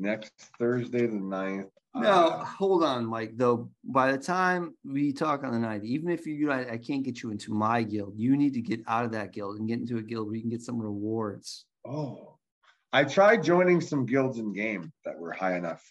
[0.00, 1.70] Next Thursday the 9th?
[1.94, 3.32] No, Uh, hold on, Mike.
[3.36, 7.02] Though by the time we talk on the night, even if you I, I can't
[7.02, 9.80] get you into my guild, you need to get out of that guild and get
[9.80, 11.66] into a guild where you can get some rewards.
[11.86, 12.36] oh,
[12.92, 15.84] I tried joining some guilds in game that were high enough,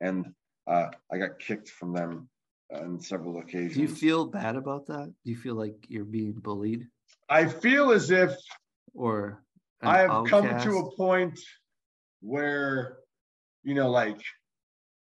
[0.00, 0.26] and
[0.68, 2.28] uh, I got kicked from them
[2.72, 3.74] on several occasions.
[3.74, 5.12] Do you feel bad about that?
[5.24, 6.86] Do you feel like you're being bullied
[7.28, 8.36] I feel as if
[8.94, 9.42] or
[9.82, 11.38] I have come to a point
[12.20, 12.98] where,
[13.64, 14.20] you know, like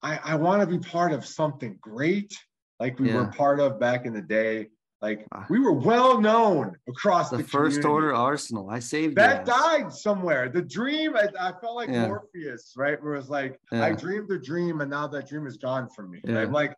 [0.01, 2.37] I, I want to be part of something great,
[2.79, 4.67] like we were part of back in the day.
[5.01, 5.47] Like Ah.
[5.49, 7.87] we were well known across the, the first community.
[8.07, 8.69] order arsenal.
[8.69, 10.47] I saved That died somewhere.
[10.47, 12.05] The dream, I, I felt like Yeah.
[12.05, 13.01] Morpheus, right?
[13.01, 16.11] Where it was like, I dreamed the dream and now that dream is gone from
[16.11, 16.21] me.
[16.23, 16.41] Yeah.
[16.41, 16.75] I'm like,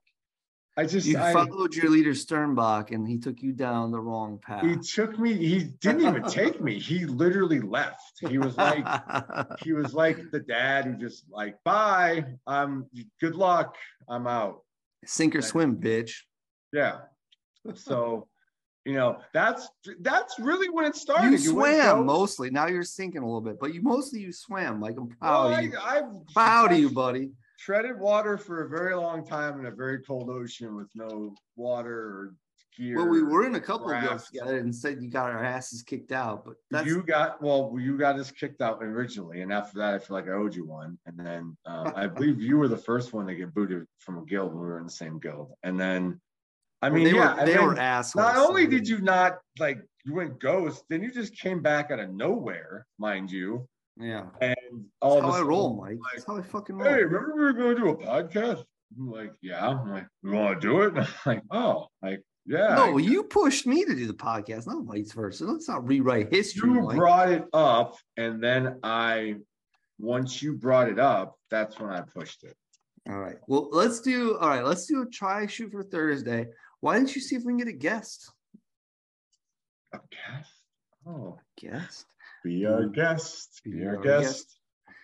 [0.76, 4.40] I just, You I, followed your leader Sternbach, and he took you down the wrong
[4.42, 4.66] path.
[4.66, 6.80] he took me, he didn't even take me.
[6.80, 8.20] He literally left.
[8.28, 8.84] He was like,
[9.64, 12.88] he was like the dad who just like, bye, um,
[13.22, 13.76] good luck,
[14.10, 14.64] I'm out.
[15.06, 16.14] sink or swim, bitch.
[16.72, 17.02] Yeah.
[17.76, 18.28] So,
[18.84, 19.70] you know, that's
[20.02, 21.40] that's really when it started.
[21.40, 22.50] You went swam mostly.
[22.50, 24.82] Now you're sinking a little bit, but you mostly you swam.
[24.82, 25.78] Like I'm Well, proud I, of you.
[25.80, 27.30] I've Proud of I've you, buddy.
[27.60, 31.96] Treaded water for a very long time in a very cold ocean with no water
[31.96, 32.34] or
[32.78, 32.98] gear.
[32.98, 35.84] Well, we were in a couple of guilds together and said you got our asses
[35.84, 39.80] kicked out, but that's you got well, you got us kicked out originally, and after
[39.80, 40.98] that, I feel like I owed you one.
[41.06, 44.26] And then um, I believe you were the first one to get booted from a
[44.26, 45.54] guild when we were in the same guild.
[45.64, 46.20] And then,
[46.82, 48.26] I well, mean, they yeah, were they then were assholes.
[48.26, 52.00] not only did you not like you went ghost, then you just came back out
[52.00, 53.68] of nowhere, mind you,
[53.98, 54.26] yeah.
[54.42, 54.53] and
[55.02, 55.98] all That's how I roll, Mike.
[56.00, 56.88] like, That's how I fucking roll.
[56.88, 58.64] Hey, remember we were going to do a podcast?
[58.98, 59.68] I'm like, yeah.
[59.68, 60.94] I'm like, you want to do it?
[60.98, 62.76] I'm like, oh, like, yeah.
[62.76, 65.46] No, you pushed me to do the podcast, not vice versa.
[65.46, 66.70] Let's not rewrite history.
[66.70, 66.98] you Mike.
[66.98, 69.36] brought it up, and then I,
[69.98, 72.56] once you brought it up, that's when I pushed it.
[73.10, 73.36] All right.
[73.48, 74.38] Well, let's do.
[74.38, 74.64] All right.
[74.64, 76.48] Let's do a try shoot for Thursday.
[76.80, 78.32] Why don't you see if we can get a guest?
[79.94, 80.52] A guest?
[81.06, 82.06] Oh, Guest.
[82.44, 83.62] be our guest.
[83.66, 84.04] Be, our, guest.
[84.04, 84.63] Put our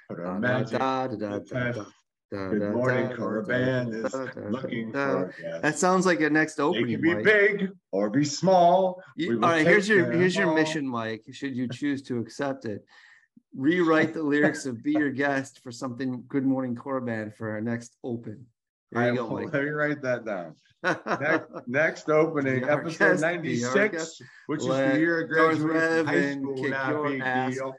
[0.09, 0.79] magic.
[0.79, 1.77] Da, da, in da, the da, test.
[1.77, 1.83] da,
[2.31, 4.13] da, Good morning, da, Korriban is
[4.51, 5.33] looking for.
[5.61, 6.91] That sounds like a next opening.
[6.93, 7.23] can be Mike.
[7.23, 9.01] big or be small.
[9.15, 10.55] You- all right, here's your here's your all.
[10.55, 11.23] mission, Mike.
[11.31, 12.85] Should you choose to accept it,
[13.55, 17.95] rewrite the lyrics of "Be Your Guest" for something Good Morning Korriban for our next
[18.03, 18.45] open.
[18.91, 19.53] There I go, Mike.
[19.53, 20.55] Let me write that down.
[20.83, 24.23] Next, next opening, episode guest, 96, guest.
[24.47, 26.69] which is the year of graduation high school.
[26.69, 27.75] Not big deal.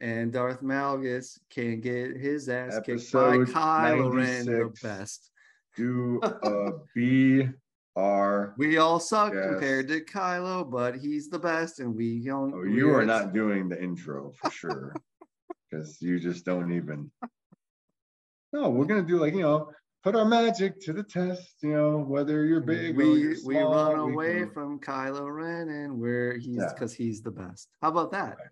[0.00, 5.30] And Darth Malgus can get his ass kicked by Episode Kylo Ren, the best.
[5.76, 7.48] Do a B
[7.96, 8.54] R.
[8.58, 9.46] We all suck Yes.
[9.50, 12.52] compared to Kylo, but he's the best, and we don't.
[12.54, 14.94] Oh, you are not doing the intro for sure,
[15.70, 17.10] because you just don't even.
[18.52, 19.70] No, we're gonna do like you know,
[20.02, 21.56] put our magic to the test.
[21.62, 24.80] You know, whether you're big or we you're we small, run we away can- from
[24.80, 26.68] Kylo Ren, and we're he's Yeah.
[26.72, 27.68] because he's the best.
[27.82, 28.36] How about that?
[28.38, 28.48] Right.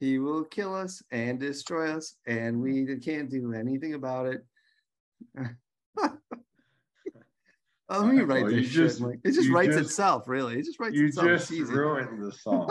[0.00, 4.44] He will kill us and destroy us, and we can't do anything about it.
[5.98, 6.10] Oh,
[8.00, 9.20] let me write Well, this you shit, just- Mike.
[9.24, 10.58] It just writes just- itself, really.
[10.58, 11.26] It just writes You itself.
[11.28, 12.68] just It's ruined the song.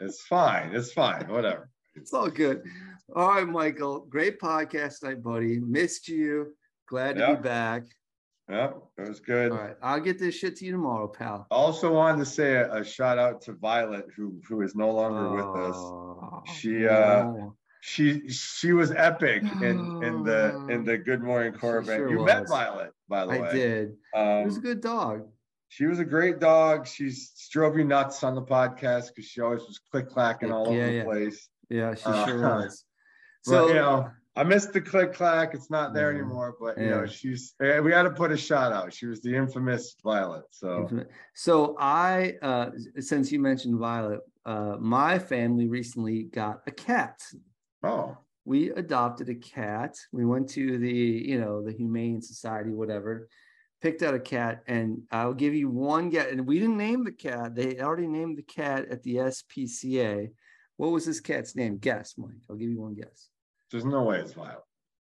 [0.00, 0.74] it's fine.
[0.74, 1.28] It's fine.
[1.28, 1.70] Whatever.
[1.94, 2.62] It's all good.
[3.14, 4.00] All right, Michael.
[4.00, 5.60] Great podcast tonight, buddy.
[5.60, 6.54] Missed you.
[6.88, 7.84] Glad to be back.
[8.50, 9.52] Yep, it was good.
[9.52, 9.76] All right.
[9.82, 11.46] I'll get this shit to you tomorrow, pal.
[11.50, 15.30] Also wanted to say a, a shout out to Violet, who who is no longer
[15.30, 15.76] with us.
[15.76, 17.56] Oh, She, uh, no.
[17.80, 21.96] She she was epic in in the in the Good Morning Korriban.
[21.96, 22.48] sure you met.
[22.48, 23.40] Violet, by the way.
[23.48, 23.88] I did.
[24.14, 25.26] It was a Um, good dog.
[25.68, 26.86] she was a great dog.
[26.86, 30.82] She's drove you nuts on the podcast because she always was click clacking all Yeah,
[30.84, 30.98] over yeah.
[31.00, 31.48] the place.
[31.70, 32.84] Yeah, she uh, sure was.
[33.42, 35.54] So So you know, I missed the click clack.
[35.54, 36.18] It's not there Yeah.
[36.18, 36.56] anymore.
[36.60, 36.90] But you Yeah.
[36.90, 38.92] know, she's eh, we had to put a shout out.
[38.92, 40.44] She was the infamous Violet.
[40.50, 40.88] So
[41.34, 47.22] So I, uh, since you mentioned Violet, uh, my family recently got a cat.
[47.82, 48.16] oh,
[48.46, 49.96] We adopted a cat.
[50.12, 53.28] We went to the, you know, the Humane Society, whatever,
[53.80, 56.30] picked out a cat, and I'll give you one guess.
[56.30, 57.54] And we didn't name the cat.
[57.54, 60.30] They already named the cat at the SPCA.
[60.76, 61.78] What was this cat's name?
[61.78, 62.42] Guess, Mike.
[62.50, 63.30] I'll give you one guess.
[63.70, 64.62] There's no way it's Violet.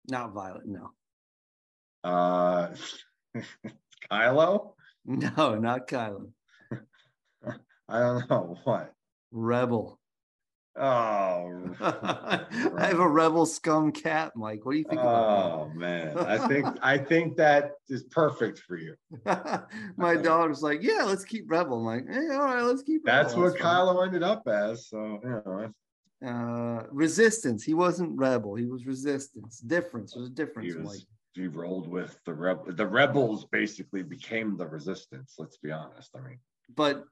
[0.10, 0.66] Not Violet.
[0.66, 0.92] No.
[2.04, 2.70] Uh,
[4.12, 4.74] Kylo.
[5.06, 6.32] No, not Kylan.
[7.90, 8.94] I don't know what.
[9.32, 10.00] Rebel.
[10.80, 14.64] Oh, I have a rebel scum cat, Mike.
[14.64, 16.16] What do you think about oh man.
[16.20, 18.94] I think I think that is perfect for you.
[19.98, 21.80] My daughter's like, yeah, let's keep rebel.
[21.80, 23.46] I'm like, hey, all right, let's keep That's rebel.
[23.46, 24.88] what fine." Kylo ended up as.
[24.88, 25.74] So you know,
[26.26, 27.64] uh resistance.
[27.64, 29.60] He wasn't rebel, he was resistance.
[29.60, 30.14] Difference.
[30.14, 31.08] There's a he difference, was Mike.
[31.34, 32.66] he rolled with the rebel.
[32.70, 35.36] The rebels basically became the resistance.
[35.38, 36.10] Let's be honest.
[36.16, 36.40] I mean,
[36.76, 37.04] But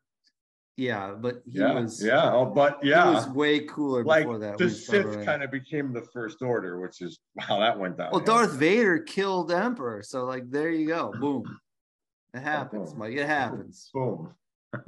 [0.77, 2.33] yeah, but he yeah, was yeah.
[2.33, 4.57] Oh, but he yeah, was way cooler like before that.
[4.57, 8.11] the Sith kind of became the First Order, which is wow, that went down.
[8.11, 11.11] Well, Darth Vader killed Emperor, so like there you go.
[11.19, 11.59] Boom.
[12.33, 12.99] It happens, boom.
[12.99, 13.13] Mike.
[13.15, 13.89] It happens.
[13.93, 14.33] Boom.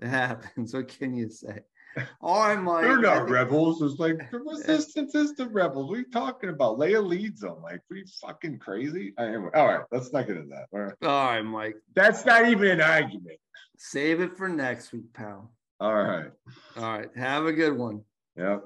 [0.01, 0.73] It happens.
[0.73, 1.59] What can you say?
[1.97, 2.83] Oh, all right, Mike.
[2.83, 3.81] They're not rebels.
[3.81, 5.89] It's like the resistance is the rebels.
[5.89, 6.77] What are you talking about?
[6.77, 7.61] Leia leads them.
[7.61, 9.13] Like, you fucking crazy?
[9.17, 10.67] Anyway, all right, let's not get into that.
[10.71, 10.93] All right.
[11.01, 11.75] Oh, all right, Mike.
[11.95, 13.39] That's not even an argument.
[13.77, 15.51] Save it for next week, pal.
[15.79, 16.31] All right.
[16.75, 17.09] All right.
[17.15, 18.01] Have a good one.
[18.35, 18.63] Yep.